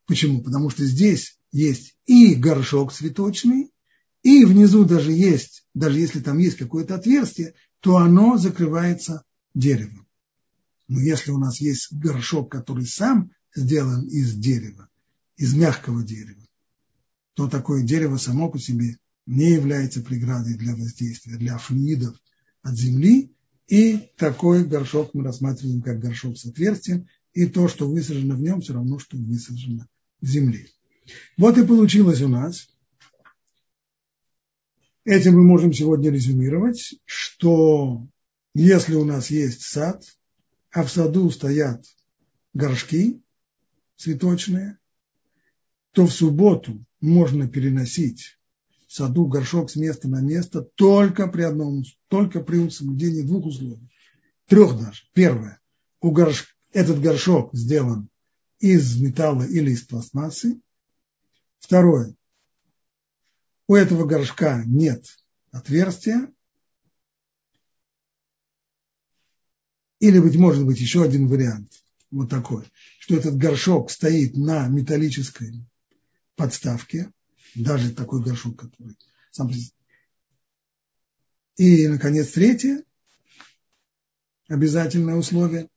Почему? 0.06 0.42
Потому 0.42 0.70
что 0.70 0.84
здесь 0.84 1.38
есть 1.52 1.96
и 2.06 2.34
горшок 2.34 2.92
цветочный, 2.92 3.72
и 4.22 4.44
внизу 4.44 4.84
даже 4.84 5.12
есть, 5.12 5.64
даже 5.74 5.98
если 5.98 6.20
там 6.20 6.38
есть 6.38 6.58
какое-то 6.58 6.94
отверстие, 6.94 7.54
то 7.80 7.96
оно 7.96 8.36
закрывается 8.36 9.24
деревом. 9.54 10.06
Но 10.88 11.00
если 11.00 11.30
у 11.30 11.38
нас 11.38 11.60
есть 11.60 11.92
горшок, 11.92 12.50
который 12.50 12.86
сам 12.86 13.30
сделан 13.54 14.06
из 14.08 14.34
дерева, 14.34 14.88
из 15.36 15.54
мягкого 15.54 16.02
дерева, 16.02 16.46
то 17.34 17.48
такое 17.48 17.82
дерево 17.82 18.16
само 18.16 18.50
по 18.50 18.58
себе 18.58 18.98
не 19.26 19.52
является 19.52 20.02
преградой 20.02 20.54
для 20.54 20.74
воздействия, 20.74 21.36
для 21.36 21.56
флюидов 21.56 22.16
от 22.62 22.74
земли, 22.74 23.32
и 23.70 24.10
такой 24.16 24.64
горшок 24.64 25.14
мы 25.14 25.22
рассматриваем 25.22 25.80
как 25.80 26.00
горшок 26.00 26.36
с 26.36 26.44
отверстием, 26.44 27.08
и 27.32 27.46
то, 27.46 27.68
что 27.68 27.88
высажено 27.88 28.34
в 28.34 28.40
нем, 28.40 28.60
все 28.60 28.74
равно, 28.74 28.98
что 28.98 29.16
высажено 29.16 29.86
в 30.20 30.26
земле. 30.26 30.66
Вот 31.36 31.56
и 31.56 31.64
получилось 31.64 32.20
у 32.20 32.26
нас. 32.26 32.68
Этим 35.04 35.34
мы 35.34 35.44
можем 35.44 35.72
сегодня 35.72 36.10
резюмировать, 36.10 36.96
что 37.04 38.04
если 38.54 38.96
у 38.96 39.04
нас 39.04 39.30
есть 39.30 39.62
сад, 39.62 40.04
а 40.72 40.82
в 40.82 40.90
саду 40.90 41.30
стоят 41.30 41.86
горшки 42.52 43.22
цветочные, 43.96 44.78
то 45.92 46.06
в 46.06 46.12
субботу 46.12 46.84
можно 47.00 47.48
переносить 47.48 48.36
саду 48.90 49.26
горшок 49.26 49.70
с 49.70 49.76
места 49.76 50.08
на 50.08 50.20
место 50.20 50.62
только 50.62 51.28
при 51.28 51.42
одном, 51.42 51.84
только 52.08 52.40
при 52.40 52.68
соблюдении 52.70 53.22
двух 53.22 53.46
условий. 53.46 53.88
Трех 54.46 54.76
даже. 54.76 55.04
Первое. 55.12 55.60
У 56.00 56.10
горш... 56.10 56.56
Этот 56.72 57.00
горшок 57.00 57.54
сделан 57.54 58.08
из 58.58 59.00
металла 59.00 59.44
или 59.44 59.70
из 59.70 59.82
пластмассы. 59.82 60.60
Второе. 61.60 62.16
У 63.68 63.76
этого 63.76 64.06
горшка 64.06 64.64
нет 64.66 65.06
отверстия. 65.52 66.32
Или, 70.00 70.18
быть 70.18 70.36
может 70.36 70.66
быть, 70.66 70.80
еще 70.80 71.04
один 71.04 71.28
вариант, 71.28 71.72
вот 72.10 72.28
такой, 72.28 72.64
что 72.98 73.14
этот 73.14 73.36
горшок 73.36 73.90
стоит 73.90 74.36
на 74.36 74.66
металлической 74.66 75.64
подставке, 76.34 77.12
даже 77.54 77.92
такой 77.92 78.22
горшок, 78.22 78.58
который 78.58 78.96
сам 79.30 79.50
И, 81.56 81.88
наконец, 81.88 82.28
третье 82.32 82.84
обязательное 84.48 85.14
условие, 85.14 85.68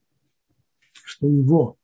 что 1.03 1.27
его 1.27 1.77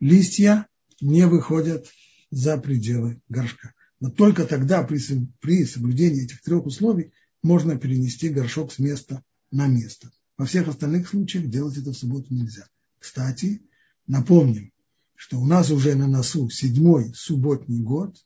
листья 0.00 0.66
не 1.00 1.26
выходят 1.26 1.86
за 2.30 2.56
пределы 2.58 3.20
горшка. 3.28 3.74
Но 4.00 4.10
только 4.10 4.46
тогда 4.46 4.82
при, 4.82 4.98
при 5.40 5.64
соблюдении 5.64 6.24
этих 6.24 6.40
трех 6.42 6.64
условий 6.64 7.12
можно 7.42 7.78
перенести 7.78 8.30
горшок 8.30 8.72
с 8.72 8.78
места 8.78 9.22
на 9.50 9.66
место. 9.66 10.10
Во 10.38 10.46
всех 10.46 10.68
остальных 10.68 11.08
случаях 11.08 11.48
делать 11.48 11.76
это 11.76 11.92
в 11.92 11.96
субботу 11.96 12.32
нельзя. 12.32 12.66
Кстати, 12.98 13.62
напомним, 14.06 14.72
что 15.14 15.38
у 15.38 15.44
нас 15.44 15.70
уже 15.70 15.94
на 15.94 16.06
носу 16.06 16.48
седьмой 16.48 17.12
субботний 17.14 17.80
год, 17.80 18.16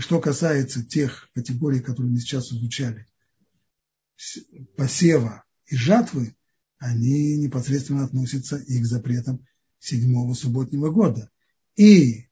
и 0.00 0.02
что 0.02 0.18
касается 0.18 0.82
тех 0.82 1.28
категорий, 1.34 1.80
которые 1.80 2.10
мы 2.10 2.20
сейчас 2.20 2.50
изучали, 2.50 3.06
посева 4.74 5.44
и 5.66 5.76
жатвы, 5.76 6.34
они 6.78 7.36
непосредственно 7.36 8.06
относятся 8.06 8.56
и 8.56 8.80
к 8.80 8.86
запретам 8.86 9.46
седьмого 9.78 10.32
субботнего 10.32 10.88
года. 10.90 11.30
И 11.76 12.28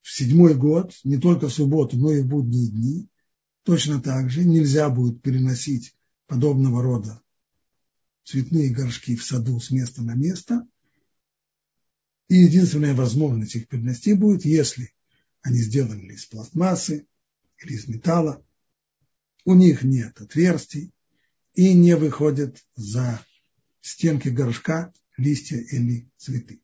в 0.00 0.10
седьмой 0.10 0.54
год, 0.54 0.98
не 1.04 1.18
только 1.18 1.48
в 1.48 1.52
субботу, 1.52 1.98
но 1.98 2.10
и 2.10 2.22
в 2.22 2.28
будние 2.28 2.70
дни, 2.70 3.10
точно 3.64 4.00
так 4.00 4.30
же 4.30 4.42
нельзя 4.42 4.88
будет 4.88 5.20
переносить 5.20 5.94
подобного 6.26 6.82
рода 6.82 7.20
цветные 8.24 8.70
горшки 8.70 9.14
в 9.14 9.22
саду 9.22 9.60
с 9.60 9.70
места 9.70 10.00
на 10.00 10.14
место. 10.14 10.66
И 12.28 12.36
единственная 12.36 12.94
возможность 12.94 13.56
их 13.56 13.68
перенести 13.68 14.14
будет, 14.14 14.46
если 14.46 14.94
они 15.42 15.58
сделаны 15.58 16.12
из 16.12 16.26
пластмассы 16.26 17.06
или 17.58 17.74
из 17.74 17.88
металла, 17.88 18.44
у 19.44 19.54
них 19.54 19.82
нет 19.82 20.20
отверстий 20.20 20.92
и 21.54 21.74
не 21.74 21.96
выходят 21.96 22.62
за 22.76 23.24
стенки 23.80 24.28
горшка 24.28 24.92
листья 25.16 25.58
или 25.58 26.08
цветы. 26.16 26.60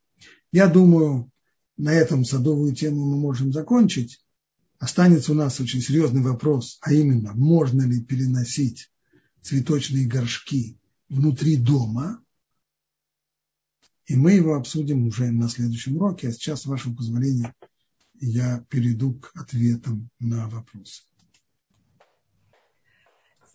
Я 0.53 0.68
думаю, 0.68 1.31
на 1.77 1.93
этом 1.93 2.24
садовую 2.24 2.74
тему 2.74 3.05
мы 3.05 3.16
можем 3.18 3.53
закончить. 3.53 4.22
Останется 4.79 5.33
у 5.33 5.35
нас 5.35 5.61
очень 5.61 5.81
серьезный 5.81 6.22
вопрос, 6.22 6.79
а 6.81 6.93
именно, 6.93 7.33
можно 7.35 7.83
ли 7.83 8.03
переносить 8.03 8.91
цветочные 9.43 10.07
горшки 10.07 10.79
внутри 11.09 11.57
дома. 11.57 12.22
И 14.07 14.16
мы 14.16 14.33
его 14.33 14.55
обсудим 14.55 15.07
уже 15.07 15.31
на 15.31 15.49
следующем 15.49 15.97
уроке. 15.97 16.29
А 16.29 16.33
сейчас, 16.33 16.62
с 16.62 16.66
вашего 16.66 16.95
позволения, 16.95 17.55
я 18.21 18.64
перейду 18.69 19.14
к 19.14 19.33
ответам 19.35 20.09
на 20.19 20.49
вопросы. 20.49 21.03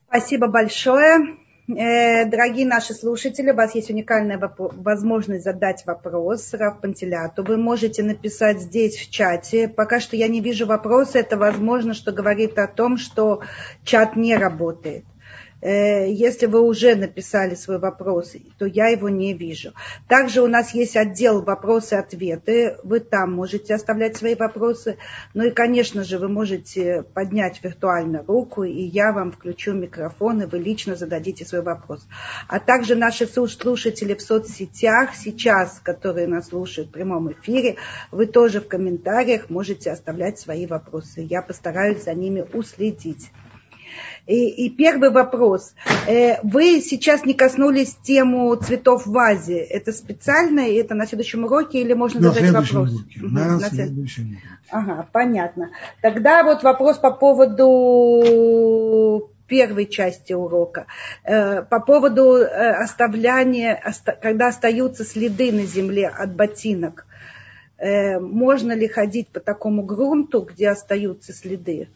Спасибо 0.07 0.47
большое. 0.47 1.37
Э, 1.67 2.25
дорогие 2.25 2.67
наши 2.67 2.93
слушатели, 2.93 3.51
у 3.51 3.55
вас 3.55 3.75
есть 3.75 3.89
уникальная 3.89 4.39
возможность 4.57 5.43
задать 5.43 5.85
вопрос 5.85 6.53
Рав 6.53 6.81
Пантеляту. 6.81 7.43
Вы 7.43 7.57
можете 7.57 8.03
написать 8.03 8.61
здесь 8.61 8.97
в 8.97 9.09
чате. 9.09 9.67
Пока 9.69 9.99
что 9.99 10.15
я 10.15 10.27
не 10.27 10.41
вижу 10.41 10.65
вопроса. 10.65 11.19
Это 11.19 11.37
возможно, 11.37 11.93
что 11.93 12.11
говорит 12.11 12.57
о 12.59 12.67
том, 12.67 12.97
что 12.97 13.41
чат 13.83 14.15
не 14.15 14.35
работает. 14.35 15.05
Э, 15.61 16.11
если 16.11 16.47
вы 16.47 16.61
уже 16.61 16.95
написали 16.95 17.55
свой 17.55 17.77
вопрос, 17.77 18.35
то 18.57 18.65
я 18.65 18.87
его 18.87 19.09
не 19.09 19.33
вижу. 19.33 19.73
Также 20.07 20.41
у 20.41 20.47
нас 20.47 20.73
есть 20.73 20.97
отдел 20.97 21.43
вопросы-ответы. 21.43 22.77
Вы 22.83 22.99
там 22.99 23.33
можете 23.33 23.75
оставлять 23.75 24.17
свои 24.17 24.35
вопросы. 24.35 24.97
Ну 25.33 25.45
и, 25.45 25.51
конечно 25.51 26.03
же, 26.03 26.17
вы 26.17 26.29
можете 26.29 27.03
поднять 27.13 27.63
виртуально 27.63 28.23
руку, 28.27 28.63
и 28.63 28.81
я 28.81 29.11
вам 29.11 29.31
включу 29.31 29.73
микрофон, 29.73 30.41
и 30.41 30.45
вы 30.45 30.57
лично 30.57 30.95
зададите 30.95 31.45
свой 31.45 31.61
вопрос. 31.61 32.07
А 32.47 32.59
также 32.59 32.95
наши 32.95 33.27
слушатели 33.27 34.15
в 34.15 34.21
соцсетях 34.21 35.15
сейчас, 35.15 35.79
которые 35.83 36.27
нас 36.27 36.47
слушают 36.47 36.89
в 36.89 36.93
прямом 36.93 37.31
эфире, 37.31 37.75
вы 38.09 38.25
тоже 38.25 38.61
в 38.61 38.67
комментариях 38.67 39.49
можете 39.49 39.91
оставлять 39.91 40.39
свои 40.39 40.65
вопросы. 40.65 41.21
Я 41.21 41.43
постараюсь 41.43 42.03
за 42.03 42.13
ними 42.13 42.43
уследить. 42.53 43.31
И, 44.27 44.65
и 44.65 44.69
первый 44.69 45.09
вопрос. 45.09 45.73
Э, 46.07 46.39
вы 46.43 46.79
сейчас 46.81 47.25
не 47.25 47.33
коснулись 47.33 47.95
тему 48.03 48.55
цветов 48.55 49.05
в 49.05 49.11
вазе. 49.11 49.57
Это 49.57 49.91
специально, 49.91 50.69
и 50.69 50.75
это 50.75 50.93
на 50.95 51.07
следующем 51.07 51.45
уроке 51.45 51.81
или 51.81 51.93
можно 51.93 52.21
на 52.21 52.31
задать 52.31 52.51
вопрос? 52.51 52.93
Уроке. 52.93 53.19
На, 53.21 53.57
на 53.57 53.69
следующем 53.69 54.29
уроке. 54.31 54.47
Ага, 54.69 55.07
понятно. 55.11 55.71
Тогда 56.01 56.43
вот 56.43 56.61
вопрос 56.63 56.97
по 56.97 57.11
поводу 57.11 57.71
первой 59.47 59.87
части 59.87 60.33
урока. 60.33 60.85
Э, 61.23 61.63
по 61.63 61.79
поводу 61.79 62.37
э, 62.37 62.45
оставляния, 62.83 63.81
когда 64.21 64.49
остаются 64.49 65.03
следы 65.03 65.51
на 65.51 65.65
земле 65.65 66.07
от 66.07 66.35
ботинок. 66.35 67.05
Можно 67.83 68.73
ли 68.73 68.87
ходить 68.87 69.29
по 69.29 69.39
такому 69.39 69.81
грунту, 69.81 70.41
где 70.41 70.69
остаются 70.69 71.33
следы? 71.33 71.89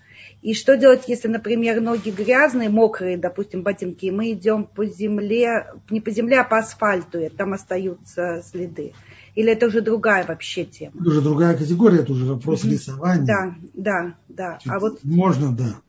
И 0.45 0.53
что 0.53 0.77
делать, 0.77 1.05
если, 1.07 1.27
например, 1.27 1.81
ноги 1.81 2.11
грязные, 2.11 2.69
мокрые, 2.69 3.17
допустим, 3.17 3.63
ботинки, 3.63 4.05
и 4.05 4.11
мы 4.11 4.31
идем 4.33 4.65
по 4.65 4.85
земле, 4.85 5.73
не 5.89 6.01
по 6.01 6.11
земле, 6.11 6.41
а 6.41 6.43
по 6.43 6.59
асфальту, 6.59 7.17
и 7.19 7.29
там 7.29 7.53
остаются 7.53 8.43
следы? 8.47 8.93
Или 9.33 9.53
это 9.53 9.65
уже 9.65 9.81
другая 9.81 10.23
вообще 10.23 10.63
тема? 10.63 10.91
Это 10.99 11.09
уже 11.09 11.21
другая 11.21 11.57
категория, 11.57 12.01
это 12.01 12.13
уже 12.13 12.25
вопрос 12.25 12.63
mm-hmm. 12.63 12.69
рисования. 12.69 13.25
Да, 13.25 13.55
да, 13.73 14.15
да. 14.29 14.59
а 14.67 14.79
вот... 14.79 15.03
Можно, 15.03 15.51
да. 15.51 15.79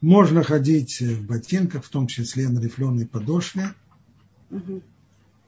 Можно 0.00 0.42
ходить 0.42 1.00
в 1.00 1.24
ботинках, 1.28 1.84
в 1.84 1.88
том 1.88 2.08
числе 2.08 2.48
на 2.48 2.58
рифленой 2.58 3.06
подошве. 3.06 3.74
Угу. 4.50 4.82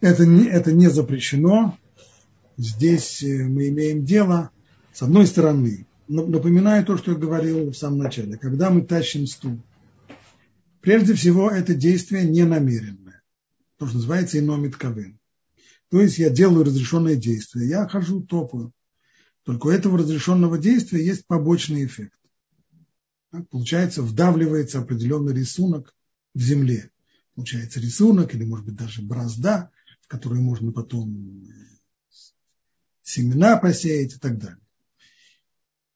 Это, 0.02 0.24
не, 0.24 0.44
это 0.44 0.70
не 0.72 0.86
запрещено. 0.86 1.76
Здесь 2.56 3.24
э, 3.24 3.42
мы 3.42 3.70
имеем 3.70 4.04
дело, 4.04 4.50
с 4.92 5.02
одной 5.02 5.26
стороны, 5.26 5.84
напоминаю 6.12 6.84
то, 6.84 6.96
что 6.96 7.12
я 7.12 7.18
говорил 7.18 7.70
в 7.70 7.76
самом 7.76 7.98
начале, 7.98 8.36
когда 8.36 8.70
мы 8.70 8.82
тащим 8.82 9.26
стул, 9.26 9.62
прежде 10.80 11.14
всего 11.14 11.50
это 11.50 11.74
действие 11.74 12.24
не 12.24 12.44
намеренное, 12.44 13.22
то, 13.78 13.86
что 13.86 13.96
называется 13.96 14.38
иномит 14.38 14.76
кавен. 14.76 15.18
То 15.90 16.00
есть 16.00 16.18
я 16.18 16.30
делаю 16.30 16.64
разрешенное 16.64 17.16
действие, 17.16 17.68
я 17.68 17.88
хожу, 17.88 18.22
топаю. 18.22 18.72
Только 19.44 19.66
у 19.66 19.70
этого 19.70 19.98
разрешенного 19.98 20.58
действия 20.58 21.04
есть 21.04 21.26
побочный 21.26 21.84
эффект. 21.84 22.18
Получается, 23.50 24.02
вдавливается 24.02 24.78
определенный 24.78 25.34
рисунок 25.34 25.94
в 26.34 26.40
земле. 26.40 26.90
Получается 27.34 27.80
рисунок 27.80 28.34
или, 28.34 28.44
может 28.44 28.66
быть, 28.66 28.76
даже 28.76 29.02
борозда, 29.02 29.70
в 30.02 30.08
которой 30.08 30.40
можно 30.40 30.72
потом 30.72 31.48
семена 33.02 33.56
посеять 33.56 34.14
и 34.14 34.18
так 34.18 34.38
далее. 34.38 34.61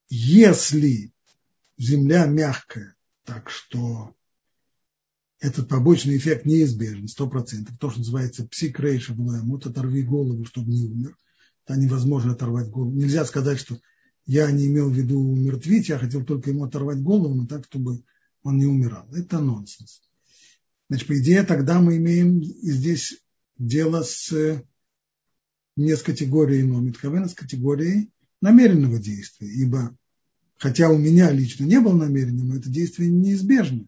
Если 0.09 1.13
земля 1.79 2.27
мягкая, 2.27 2.95
так 3.25 3.51
что 3.51 4.15
этот 5.41 5.69
побочный 5.69 6.17
эффект 6.17 6.47
неизбежен, 6.47 7.09
сто 7.09 7.29
процентов, 7.29 7.77
то, 7.79 7.91
что 7.91 8.01
называется 8.01 8.47
псикрейша, 8.47 9.15
вот 9.15 9.67
оторви 9.67 10.03
голову, 10.03 10.45
чтобы 10.45 10.73
не 10.73 10.85
умер, 10.85 11.17
это 11.65 11.79
невозможно 11.79 12.33
оторвать 12.33 12.71
голову. 12.71 12.93
Нельзя 12.93 13.25
сказать, 13.25 13.59
что 13.59 13.79
я 14.25 14.51
не 14.51 14.67
имел 14.67 14.91
в 14.91 14.95
виду 14.95 15.19
умертвить, 15.19 15.89
я 15.89 15.99
хотел 15.99 16.25
только 16.25 16.51
ему 16.51 16.65
оторвать 16.65 17.03
голову, 17.03 17.35
но 17.35 17.47
так, 17.47 17.65
чтобы 17.67 18.03
он 18.43 18.59
не 18.59 18.67
умирал. 18.67 19.13
Это 19.13 19.41
нонсенс. 19.41 20.03
Значит, 20.89 21.09
по 21.09 21.19
идее, 21.19 21.43
тогда 21.43 21.81
мы 21.81 21.97
имеем 21.97 22.43
здесь 22.43 23.21
дело 23.59 24.03
с 24.03 24.63
не 25.77 25.95
с 25.95 26.03
категорией 26.03 26.63
номитхавена, 26.63 27.29
с 27.29 27.35
категорией 27.35 28.11
намеренного 28.41 28.99
действия. 28.99 29.49
Ибо, 29.49 29.97
хотя 30.59 30.91
у 30.91 30.99
меня 30.99 31.31
лично 31.31 31.65
не 31.65 31.81
было 31.81 31.95
намерения, 31.95 32.45
но 32.45 32.57
это 32.57 32.69
действие 32.69 33.11
неизбежно. 33.11 33.87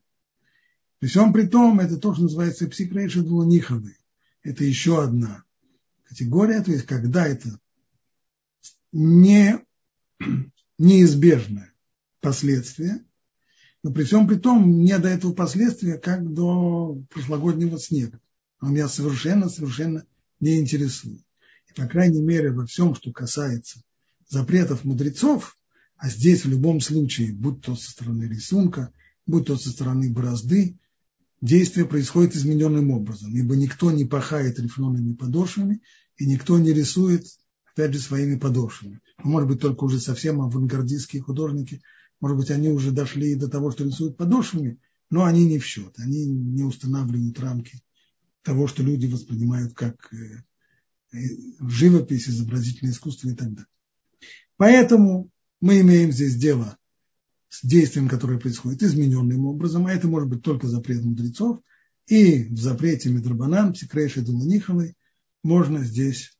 При 0.99 1.09
всем 1.09 1.32
при 1.32 1.46
том, 1.46 1.80
это 1.80 1.96
то, 1.96 2.12
что 2.12 2.24
называется 2.24 2.66
психрейша 2.66 3.22
двуниховы. 3.22 3.96
Это 4.42 4.64
еще 4.64 5.03
одна 5.03 5.44
категория, 6.05 6.62
то 6.62 6.72
есть 6.72 6.86
когда 6.86 7.26
это 7.26 7.59
не 8.92 9.61
неизбежное 10.78 11.72
последствие, 12.20 13.05
но 13.82 13.92
при 13.92 14.05
всем 14.05 14.26
при 14.26 14.36
том 14.36 14.62
мне 14.62 14.99
до 14.99 15.09
этого 15.09 15.32
последствия 15.32 15.99
как 15.99 16.32
до 16.32 17.01
прошлогоднего 17.11 17.78
снега. 17.78 18.20
Он 18.61 18.72
меня 18.72 18.88
совершенно, 18.88 19.49
совершенно 19.49 20.05
не 20.40 20.59
интересует. 20.59 21.22
И, 21.68 21.72
по 21.74 21.86
крайней 21.86 22.22
мере, 22.22 22.51
во 22.51 22.66
всем, 22.66 22.94
что 22.94 23.12
касается 23.12 23.82
запретов 24.28 24.84
мудрецов, 24.84 25.56
а 25.96 26.08
здесь 26.08 26.44
в 26.44 26.48
любом 26.48 26.80
случае, 26.80 27.32
будь 27.32 27.62
то 27.62 27.74
со 27.74 27.90
стороны 27.90 28.24
рисунка, 28.24 28.92
будь 29.26 29.46
то 29.46 29.56
со 29.56 29.70
стороны 29.70 30.12
борозды, 30.12 30.78
действие 31.40 31.86
происходит 31.86 32.36
измененным 32.36 32.90
образом, 32.90 33.34
ибо 33.34 33.56
никто 33.56 33.90
не 33.90 34.04
пахает 34.04 34.58
рифлеными 34.58 35.14
подошвами, 35.14 35.82
и 36.16 36.26
никто 36.26 36.58
не 36.58 36.72
рисует 36.72 37.26
опять 37.72 37.94
же, 37.94 38.00
своими 38.00 38.36
подошвами. 38.36 39.00
Может 39.22 39.48
быть, 39.48 39.60
только 39.60 39.84
уже 39.84 40.00
совсем 40.00 40.40
авангардистские 40.40 41.22
художники, 41.22 41.80
может 42.20 42.36
быть, 42.36 42.50
они 42.50 42.70
уже 42.70 42.90
дошли 42.90 43.36
до 43.36 43.48
того, 43.48 43.70
что 43.70 43.84
рисуют 43.84 44.16
подошвами, 44.16 44.80
но 45.10 45.24
они 45.24 45.46
не 45.46 45.58
в 45.58 45.64
счет, 45.64 45.94
они 45.98 46.26
не 46.26 46.64
устанавливают 46.64 47.38
рамки 47.38 47.80
того, 48.42 48.66
что 48.66 48.82
люди 48.82 49.06
воспринимают 49.06 49.74
как 49.74 50.12
э, 50.12 50.42
э, 51.12 51.18
живопись, 51.60 52.28
изобразительное 52.28 52.92
искусство 52.92 53.28
и 53.28 53.34
так 53.34 53.50
далее. 53.50 53.66
Поэтому 54.59 55.30
мы 55.61 55.80
имеем 55.80 56.12
здесь 56.12 56.36
дело 56.36 56.76
с 57.48 57.64
действием, 57.64 58.09
которое 58.09 58.38
происходит 58.38 58.82
измененным 58.82 59.46
образом, 59.46 59.86
а 59.86 59.92
это 59.92 60.09
может 60.09 60.28
быть 60.28 60.42
только 60.42 60.66
запрет 60.66 61.02
мудрецов, 61.02 61.61
и 62.09 62.44
в 62.44 62.59
запрете 62.59 63.09
Медрабанан, 63.09 63.72
Псикрейши 63.72 64.20
Думаниховой, 64.20 64.96
можно 65.42 65.84
здесь 65.84 66.36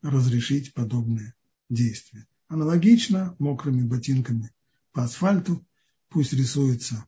разрешить 0.00 0.72
подобные 0.72 1.34
действия. 1.68 2.26
Аналогично 2.48 3.36
мокрыми 3.38 3.82
ботинками 3.82 4.50
по 4.92 5.04
асфальту 5.04 5.64
пусть 6.08 6.32
рисуется 6.32 7.04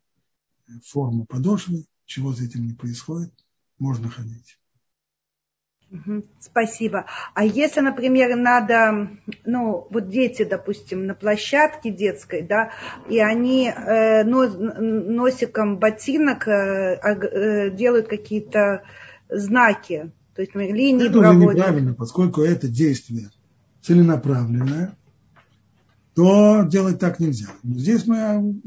форма 0.84 1.24
подошвы, 1.24 1.86
чего 2.04 2.34
с 2.34 2.40
этим 2.40 2.66
не 2.66 2.74
происходит, 2.74 3.32
можно 3.78 4.10
ходить. 4.10 4.59
Спасибо. 6.38 7.06
А 7.34 7.44
если, 7.44 7.80
например, 7.80 8.36
надо, 8.36 9.10
ну, 9.44 9.88
вот 9.90 10.08
дети, 10.08 10.44
допустим, 10.44 11.06
на 11.06 11.14
площадке 11.14 11.90
детской, 11.90 12.42
да, 12.42 12.70
и 13.08 13.18
они 13.18 13.68
э, 13.68 14.22
носиком 14.22 15.78
ботинок 15.78 16.46
э, 16.46 17.00
э, 17.02 17.70
делают 17.70 18.06
какие-то 18.06 18.84
знаки, 19.28 20.12
то 20.34 20.42
есть 20.42 20.54
мы 20.54 20.68
линии 20.68 21.08
это 21.08 21.18
проводим. 21.18 21.48
уже 21.48 21.56
неправильно, 21.56 21.94
поскольку 21.94 22.42
это 22.42 22.68
действие 22.68 23.30
целенаправленное, 23.82 24.96
то 26.14 26.62
делать 26.62 26.98
так 27.00 27.18
нельзя. 27.18 27.48
Но 27.62 27.78
здесь 27.78 28.06
мы 28.06 28.60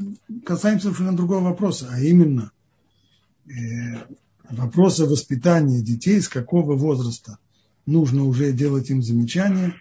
касаемся 0.44 0.84
совершенно 0.84 1.16
другого 1.16 1.44
вопроса, 1.44 1.88
а 1.90 2.00
именно 2.00 2.50
э, 4.44 4.54
вопроса 4.54 5.06
воспитания 5.06 5.82
детей, 5.82 6.20
с 6.20 6.28
какого 6.28 6.76
возраста 6.76 7.38
нужно 7.86 8.24
уже 8.24 8.52
делать 8.52 8.90
им 8.90 9.02
замечания. 9.02 9.74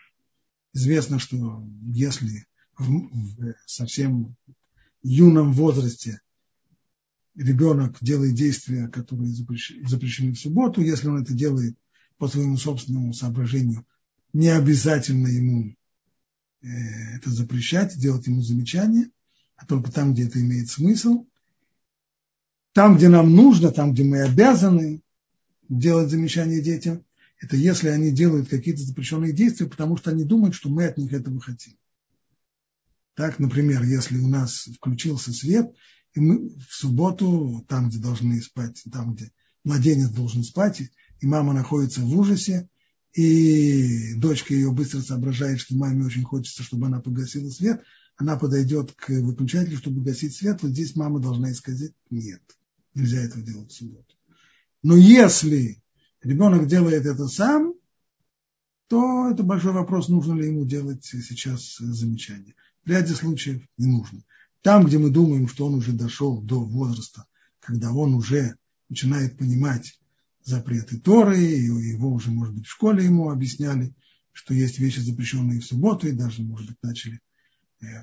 Известно, 0.73 1.19
что 1.19 1.63
если 1.85 2.45
в, 2.77 2.87
в 2.87 3.55
совсем 3.65 4.35
юном 5.03 5.53
возрасте 5.53 6.21
ребенок 7.35 7.97
делает 8.01 8.35
действия, 8.35 8.87
которые 8.87 9.31
запрещены 9.31 10.33
в 10.33 10.39
субботу, 10.39 10.81
если 10.81 11.07
он 11.07 11.21
это 11.21 11.33
делает 11.33 11.77
по 12.17 12.27
своему 12.27 12.57
собственному 12.57 13.13
соображению, 13.13 13.85
не 14.33 14.49
обязательно 14.49 15.27
ему 15.27 15.75
э, 16.61 16.67
это 17.15 17.29
запрещать, 17.29 17.97
делать 17.97 18.27
ему 18.27 18.41
замечания, 18.41 19.09
а 19.55 19.65
только 19.65 19.91
там, 19.91 20.13
где 20.13 20.25
это 20.25 20.39
имеет 20.41 20.69
смысл. 20.69 21.25
Там, 22.73 22.97
где 22.97 23.07
нам 23.07 23.35
нужно, 23.35 23.71
там, 23.71 23.93
где 23.93 24.03
мы 24.03 24.21
обязаны 24.23 25.01
делать 25.69 26.09
замечания 26.09 26.59
детям, 26.59 27.05
это 27.39 27.55
если 27.55 27.89
они 27.89 28.11
делают 28.11 28.49
какие-то 28.49 28.83
запрещенные 28.83 29.33
действия, 29.33 29.67
потому 29.67 29.97
что 29.97 30.11
они 30.11 30.23
думают, 30.23 30.55
что 30.55 30.69
мы 30.69 30.85
от 30.85 30.97
них 30.97 31.13
этого 31.13 31.39
хотим. 31.39 31.73
Так, 33.15 33.37
например, 33.37 33.83
если 33.83 34.17
у 34.17 34.27
нас 34.27 34.69
включился 34.75 35.31
свет, 35.33 35.71
и 36.13 36.19
мы 36.19 36.49
в 36.49 36.73
субботу, 36.73 37.63
там, 37.67 37.89
где 37.89 37.99
должны 37.99 38.41
спать, 38.41 38.83
там, 38.91 39.13
где 39.13 39.31
младенец 39.63 40.09
должен 40.09 40.43
спать, 40.43 40.81
и 40.81 41.25
мама 41.27 41.53
находится 41.53 42.01
в 42.01 42.17
ужасе, 42.17 42.69
и 43.13 44.15
дочка 44.15 44.53
ее 44.53 44.71
быстро 44.71 45.01
соображает, 45.01 45.59
что 45.59 45.75
маме 45.75 46.05
очень 46.05 46.23
хочется, 46.23 46.63
чтобы 46.63 46.87
она 46.87 46.99
погасила 47.01 47.49
свет, 47.49 47.83
она 48.17 48.37
подойдет 48.37 48.93
к 48.93 49.09
выключателю, 49.09 49.77
чтобы 49.77 50.01
гасить 50.01 50.35
свет, 50.35 50.63
вот 50.63 50.71
здесь 50.71 50.95
мама 50.95 51.19
должна 51.19 51.53
сказать 51.53 51.93
нет, 52.09 52.41
нельзя 52.93 53.21
этого 53.21 53.43
делать 53.43 53.71
в 53.71 53.75
субботу. 53.75 54.15
Но 54.81 54.95
если 54.95 55.81
ребенок 56.21 56.67
делает 56.67 57.05
это 57.05 57.27
сам, 57.27 57.73
то 58.87 59.29
это 59.29 59.43
большой 59.43 59.71
вопрос, 59.71 60.09
нужно 60.09 60.33
ли 60.33 60.47
ему 60.47 60.65
делать 60.65 61.05
сейчас 61.05 61.77
замечание. 61.77 62.55
В 62.83 62.89
ряде 62.89 63.13
случаев 63.13 63.63
не 63.77 63.87
нужно. 63.87 64.23
Там, 64.61 64.85
где 64.85 64.97
мы 64.97 65.09
думаем, 65.09 65.47
что 65.47 65.65
он 65.65 65.75
уже 65.75 65.93
дошел 65.93 66.41
до 66.41 66.63
возраста, 66.63 67.25
когда 67.59 67.91
он 67.91 68.13
уже 68.13 68.55
начинает 68.89 69.37
понимать 69.37 69.99
запреты 70.43 70.99
Торы, 70.99 71.41
и 71.41 71.63
его 71.63 72.11
уже, 72.11 72.31
может 72.31 72.53
быть, 72.53 72.65
в 72.65 72.71
школе 72.71 73.05
ему 73.05 73.29
объясняли, 73.29 73.93
что 74.31 74.53
есть 74.53 74.79
вещи, 74.79 74.99
запрещенные 74.99 75.61
в 75.61 75.65
субботу, 75.65 76.07
и 76.07 76.11
даже, 76.11 76.43
может 76.43 76.67
быть, 76.67 76.77
начали 76.81 77.19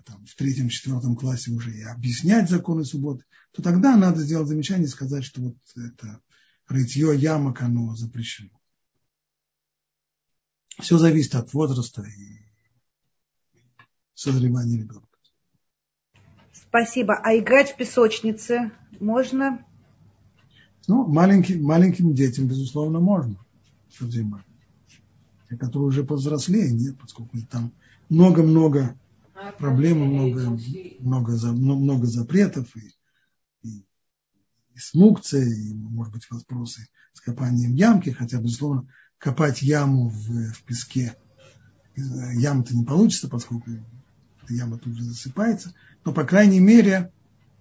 там, 0.05 0.25
в 0.27 0.35
третьем, 0.35 0.69
четвертом 0.69 1.17
классе 1.17 1.51
уже 1.51 1.73
и 1.73 1.83
объяснять 1.83 2.49
законы 2.49 2.85
субботы, 2.85 3.25
то 3.53 3.63
тогда 3.63 3.97
надо 3.97 4.21
сделать 4.21 4.49
замечание 4.49 4.87
и 4.87 4.91
сказать, 4.91 5.25
что 5.25 5.41
вот 5.41 5.57
это 5.77 6.21
рытье 6.69 7.17
ямок, 7.17 7.63
оно 7.63 7.95
запрещено. 7.97 8.51
Все 10.79 10.99
зависит 10.99 11.35
от 11.35 11.53
возраста 11.53 12.03
и 12.03 12.39
созревания 14.15 14.79
ребенка. 14.79 15.07
Спасибо. 16.53 17.15
А 17.15 17.37
играть 17.37 17.73
в 17.73 17.77
песочнице 17.77 18.71
можно? 19.01 19.65
Ну, 20.87 21.07
маленьким, 21.07 21.63
маленьким 21.63 22.15
детям, 22.15 22.47
безусловно, 22.47 23.01
можно. 23.01 23.37
Те, 23.99 25.57
которые 25.57 25.89
уже 25.89 26.05
повзрослее, 26.05 26.71
нет, 26.71 26.99
поскольку 26.99 27.37
там 27.51 27.73
много-много 28.09 28.97
проблем, 29.59 29.99
много, 29.99 30.59
много, 31.01 31.33
много 31.53 32.07
запретов. 32.07 32.75
И, 32.77 32.93
и 33.63 34.79
смукция, 34.79 35.45
и, 35.45 35.75
может 35.75 36.13
быть, 36.13 36.31
вопросы 36.31 36.89
с 37.13 37.21
копанием 37.21 37.75
ямки, 37.75 38.11
хотя, 38.11 38.39
безусловно, 38.39 38.89
копать 39.19 39.63
яму 39.63 40.09
в, 40.09 40.53
в 40.53 40.63
песке, 40.65 41.17
э, 41.97 42.01
яма-то 42.35 42.75
не 42.75 42.85
получится, 42.85 43.29
поскольку 43.29 43.71
яма 44.49 44.79
тут 44.79 44.97
же 44.97 45.05
засыпается, 45.05 45.75
но, 46.05 46.13
по 46.13 46.25
крайней 46.25 46.61
мере, 46.61 47.13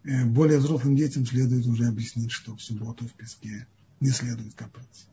э, 0.03 0.25
более 0.25 0.59
взрослым 0.59 0.95
детям 0.95 1.25
следует 1.25 1.65
уже 1.65 1.87
объяснить, 1.87 2.31
что 2.31 2.55
в 2.55 2.61
субботу 2.61 3.07
в 3.07 3.13
песке 3.13 3.67
не 3.99 4.09
следует 4.09 4.53
копаться. 4.55 5.05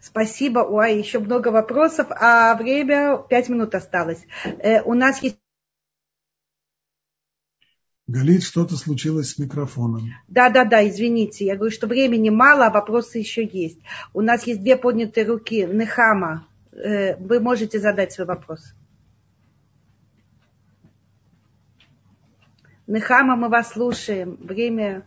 Спасибо. 0.00 0.60
Ой, 0.60 0.98
еще 0.98 1.18
много 1.18 1.48
вопросов, 1.48 2.08
а 2.10 2.54
время 2.54 3.18
пять 3.28 3.48
минут 3.48 3.74
осталось. 3.74 4.24
Э, 4.44 4.82
у 4.82 4.94
нас 4.94 5.22
есть 5.22 5.38
Галит, 8.06 8.42
что-то 8.42 8.76
случилось 8.76 9.30
с 9.30 9.38
микрофоном. 9.38 10.10
Да, 10.28 10.50
да, 10.50 10.64
да, 10.64 10.86
извините. 10.86 11.46
Я 11.46 11.56
говорю, 11.56 11.72
что 11.72 11.86
времени 11.86 12.28
мало, 12.28 12.66
а 12.66 12.70
вопросы 12.70 13.18
еще 13.18 13.46
есть. 13.46 13.78
У 14.12 14.20
нас 14.20 14.46
есть 14.46 14.62
две 14.62 14.76
поднятые 14.76 15.26
руки. 15.26 15.64
Нехама, 15.64 16.46
э, 16.72 17.16
вы 17.16 17.40
можете 17.40 17.80
задать 17.80 18.12
свой 18.12 18.26
вопрос. 18.26 18.74
Нехама, 22.86 23.36
мы 23.36 23.48
вас 23.48 23.70
слушаем. 23.70 24.36
Время 24.38 25.06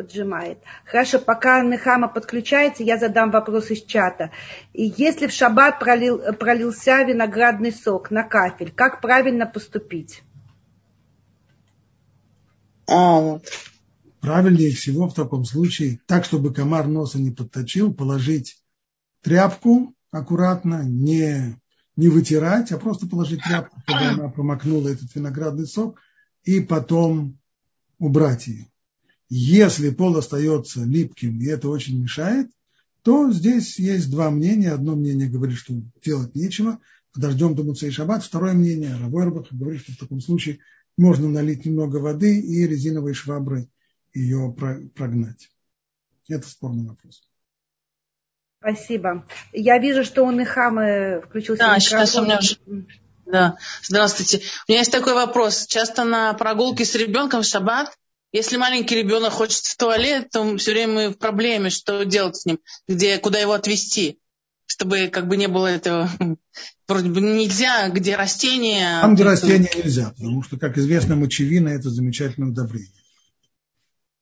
поджимает. 0.00 0.58
Хорошо, 0.86 1.18
пока 1.18 1.62
Нехама 1.62 2.08
подключается, 2.08 2.82
я 2.82 2.96
задам 2.96 3.30
вопрос 3.30 3.70
из 3.70 3.82
чата. 3.82 4.30
И 4.72 4.94
если 4.96 5.26
в 5.26 5.32
шаббат 5.32 5.78
пролил, 5.78 6.18
пролился 6.38 7.02
виноградный 7.02 7.70
сок 7.70 8.10
на 8.10 8.22
кафель, 8.22 8.72
как 8.72 9.02
правильно 9.02 9.44
поступить? 9.44 10.22
А, 12.88 13.20
вот. 13.20 13.44
Правильнее 14.20 14.72
всего 14.72 15.06
в 15.06 15.14
таком 15.14 15.44
случае, 15.44 16.00
так, 16.06 16.24
чтобы 16.24 16.54
комар 16.54 16.86
носа 16.86 17.18
не 17.18 17.30
подточил, 17.30 17.92
положить 17.92 18.56
тряпку 19.22 19.94
аккуратно, 20.10 20.82
не, 20.82 21.56
не 21.96 22.08
вытирать, 22.08 22.72
а 22.72 22.78
просто 22.78 23.06
положить 23.06 23.42
тряпку, 23.42 23.80
чтобы 23.82 24.00
она 24.00 24.28
промокнула 24.30 24.88
этот 24.88 25.14
виноградный 25.14 25.66
сок, 25.66 26.00
и 26.42 26.60
потом 26.60 27.38
убрать 27.98 28.46
ее. 28.46 28.69
Если 29.30 29.90
пол 29.90 30.16
остается 30.16 30.84
липким, 30.84 31.40
и 31.40 31.46
это 31.46 31.68
очень 31.68 32.02
мешает, 32.02 32.50
то 33.02 33.30
здесь 33.30 33.78
есть 33.78 34.10
два 34.10 34.30
мнения. 34.30 34.72
Одно 34.72 34.96
мнение 34.96 35.28
говорит, 35.28 35.56
что 35.56 35.72
делать 36.04 36.34
нечего, 36.34 36.80
подождем 37.12 37.54
до 37.54 37.62
Муцей 37.62 37.92
Шаббат. 37.92 38.24
Второе 38.24 38.54
мнение, 38.54 38.96
Равойрбах 38.96 39.52
говорит, 39.52 39.82
что 39.82 39.92
в 39.92 39.98
таком 39.98 40.20
случае 40.20 40.58
можно 40.98 41.28
налить 41.28 41.64
немного 41.64 41.96
воды 41.96 42.40
и 42.40 42.66
резиновой 42.66 43.14
шваброй 43.14 43.70
ее 44.12 44.54
прогнать. 44.94 45.48
Это 46.28 46.48
спорный 46.48 46.88
вопрос. 46.88 47.22
Спасибо. 48.60 49.26
Я 49.52 49.78
вижу, 49.78 50.04
что 50.04 50.24
у 50.24 50.30
Нехамы 50.32 51.22
включился 51.26 51.62
да, 51.62 51.76
микрофон. 51.76 51.80
Сейчас 51.80 52.16
у 52.16 52.24
меня 52.24 52.38
уже... 52.38 52.56
Да, 53.24 53.56
здравствуйте. 53.82 54.38
У 54.66 54.72
меня 54.72 54.80
есть 54.80 54.92
такой 54.92 55.14
вопрос. 55.14 55.66
Часто 55.66 56.04
на 56.04 56.34
прогулке 56.34 56.84
с 56.84 56.94
ребенком 56.96 57.42
в 57.42 57.46
шаббат, 57.46 57.96
если 58.32 58.56
маленький 58.56 58.96
ребенок 58.96 59.32
хочет 59.32 59.64
в 59.64 59.76
туалет, 59.76 60.30
то 60.30 60.56
все 60.56 60.72
время 60.72 60.92
мы 60.92 61.08
в 61.10 61.18
проблеме, 61.18 61.70
что 61.70 62.04
делать 62.04 62.36
с 62.36 62.46
ним, 62.46 62.58
где, 62.88 63.18
куда 63.18 63.38
его 63.38 63.52
отвезти 63.52 64.20
чтобы 64.70 65.08
как 65.08 65.26
бы 65.26 65.36
не 65.36 65.48
было 65.48 65.66
этого, 65.66 66.08
вроде 66.88 67.10
бы 67.10 67.20
нельзя, 67.20 67.88
где 67.88 68.14
растения. 68.14 69.00
Там, 69.00 69.14
где 69.14 69.24
растения 69.24 69.70
нельзя, 69.74 70.10
потому 70.10 70.44
что, 70.44 70.58
как 70.58 70.78
известно, 70.78 71.16
мочевина– 71.16 71.68
это 71.70 71.90
замечательное 71.90 72.50
удобрение. 72.50 72.92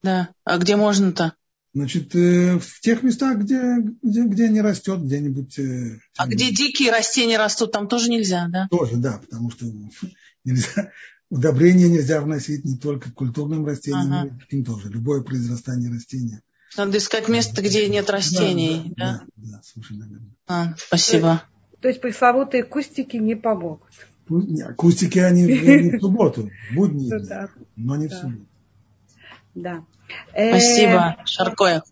Да, 0.03 0.31
а 0.45 0.57
где 0.57 0.77
можно-то? 0.77 1.35
Значит, 1.75 2.15
э, 2.15 2.59
в 2.59 2.81
тех 2.81 3.03
местах, 3.03 3.39
где, 3.39 3.77
где, 4.03 4.25
где 4.25 4.49
не 4.49 4.63
растет, 4.63 5.01
где-нибудь... 5.01 5.59
Э, 5.59 6.01
а 6.17 6.27
где 6.27 6.51
дикие 6.51 6.91
растения 6.93 7.37
растут, 7.37 7.73
там 7.73 7.87
тоже 7.87 8.09
нельзя, 8.09 8.49
да? 8.49 8.69
Тоже, 8.71 8.97
да, 8.97 9.19
потому 9.19 9.51
что 9.51 9.67
нельзя, 10.45 10.93
удобрения 11.31 11.89
нельзя 11.89 12.21
вносить 12.21 12.65
не 12.65 12.77
только 12.77 13.11
к 13.11 13.15
культурным 13.15 13.67
растениям, 13.67 14.13
ага. 14.13 14.31
но 14.31 14.59
и 14.59 14.63
тоже. 14.63 14.89
Любое 14.89 15.23
произрастание 15.23 15.91
растения 15.91 16.43
надо 16.77 16.99
искать 16.99 17.29
место, 17.29 17.63
где 17.63 17.89
нет 17.89 18.11
растений. 18.11 18.93
Да, 18.97 19.13
да, 19.13 19.21
да, 19.37 19.57
да 19.57 19.63
совершенно 19.63 20.05
верно. 20.05 20.31
А, 20.47 20.75
спасибо. 20.77 21.43
То 21.81 21.89
есть 21.89 22.01
пресловутые 22.01 22.65
кустики 22.65 23.17
не 23.17 23.35
помогут. 23.35 23.91
Кустики 24.77 25.19
они 25.19 25.43
не 25.45 25.97
в 25.97 26.01
субботу, 26.01 26.51
в 26.71 26.75
будни, 26.75 27.11
но 27.77 27.97
не 27.97 28.09
в 28.09 28.13
субботу. 28.13 28.47
Да. 29.55 29.85
Спасибо, 30.31 31.17
э, 31.19 31.27
Шаркоев. 31.27 31.83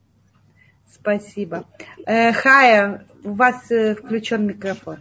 Спасибо. 0.93 1.66
Э, 2.07 2.32
Хая, 2.32 3.07
у 3.24 3.32
вас 3.32 3.70
э, 3.70 3.95
включен 3.95 4.47
микрофон. 4.47 4.99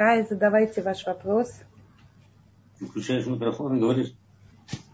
Хая, 0.00 0.24
задавайте 0.26 0.80
ваш 0.80 1.04
вопрос. 1.04 1.52
Включаешь 2.80 3.26
микрофон 3.26 3.76
и 3.76 3.80
говоришь. 3.80 4.14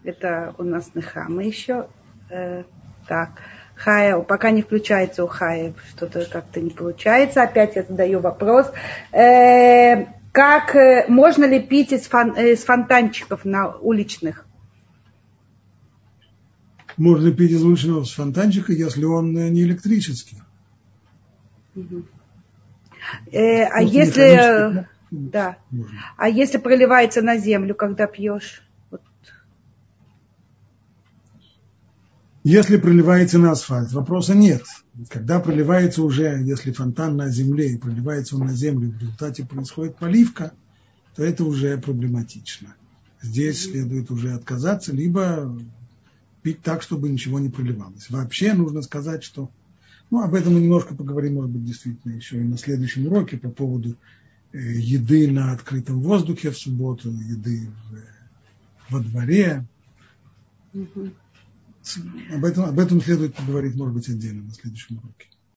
Это 0.03 0.53
у 0.57 0.63
нас 0.63 0.91
Нехама 0.95 1.45
еще. 1.45 1.87
Э, 2.29 2.65
так. 3.07 3.41
Хая, 3.77 4.19
пока 4.19 4.51
не 4.51 4.63
включается 4.63 5.23
у 5.23 5.27
Хая, 5.27 5.73
что-то 5.91 6.25
как-то 6.25 6.59
не 6.59 6.71
получается. 6.71 7.41
Опять 7.41 7.77
я 7.77 7.83
задаю 7.83 8.19
вопрос. 8.19 8.69
Э, 9.13 10.07
как 10.33 10.75
э, 10.75 11.05
можно 11.07 11.45
ли 11.45 11.61
пить 11.61 11.93
из, 11.93 12.05
фон, 12.07 12.33
э, 12.35 12.51
из 12.51 12.65
фонтанчиков 12.65 13.45
на 13.45 13.77
уличных? 13.77 14.45
Можно 16.97 17.31
пить 17.31 17.51
из 17.51 17.63
уличного 17.63 18.03
фонтанчика, 18.03 18.73
если 18.73 19.05
он 19.05 19.37
э, 19.37 19.47
не 19.51 19.61
электрический. 19.61 20.41
Угу. 21.77 22.03
Э, 23.31 23.63
а 23.63 23.81
если, 23.81 24.85
да, 25.11 25.57
а 26.17 26.29
если 26.29 26.57
проливается 26.57 27.21
на 27.21 27.37
землю, 27.37 27.75
когда 27.75 28.07
пьешь? 28.07 28.63
Если 32.43 32.77
проливается 32.77 33.39
на 33.39 33.51
асфальт, 33.51 33.91
вопроса 33.91 34.33
нет. 34.33 34.63
Когда 35.09 35.41
проливается 35.41 36.01
уже, 36.01 36.41
если 36.45 36.71
фонтан 36.71 37.17
на 37.17 37.27
земле 37.27 37.73
и 37.73 37.77
проливается 37.77 38.37
он 38.37 38.45
на 38.45 38.53
землю, 38.53 38.89
в 38.89 39.01
результате 39.01 39.45
происходит 39.45 39.97
поливка, 39.97 40.53
то 41.15 41.25
это 41.25 41.43
уже 41.43 41.77
проблематично. 41.77 42.75
Здесь 43.21 43.63
следует 43.63 44.11
уже 44.11 44.31
отказаться, 44.31 44.93
либо 44.93 45.59
пить 46.41 46.61
так, 46.61 46.83
чтобы 46.83 47.09
ничего 47.09 47.37
не 47.39 47.49
проливалось. 47.49 48.09
Вообще 48.09 48.53
нужно 48.53 48.81
сказать, 48.81 49.25
что... 49.25 49.49
Ну, 50.09 50.21
об 50.21 50.33
этом 50.33 50.53
мы 50.53 50.61
немножко 50.61 50.95
поговорим, 50.95 51.33
может 51.33 51.51
быть, 51.51 51.65
действительно 51.65 52.13
еще 52.13 52.37
и 52.37 52.45
на 52.45 52.57
следующем 52.57 53.07
уроке 53.07 53.35
по 53.35 53.49
поводу 53.49 53.97
еды 54.53 55.31
на 55.31 55.51
открытом 55.51 56.01
воздухе 56.01 56.51
в 56.51 56.57
субботу, 56.57 57.09
еды 57.09 57.69
в, 57.89 58.91
во 58.91 58.99
дворе. 58.99 59.65
Угу. 60.73 61.11
Об 62.33 62.45
этом, 62.45 62.65
об 62.65 62.79
этом 62.79 63.01
следует 63.01 63.35
поговорить, 63.35 63.75
может 63.75 63.95
быть, 63.95 64.09
отдельно 64.09 64.43
на 64.43 64.53
следующем 64.53 64.97
уроке. 64.97 65.27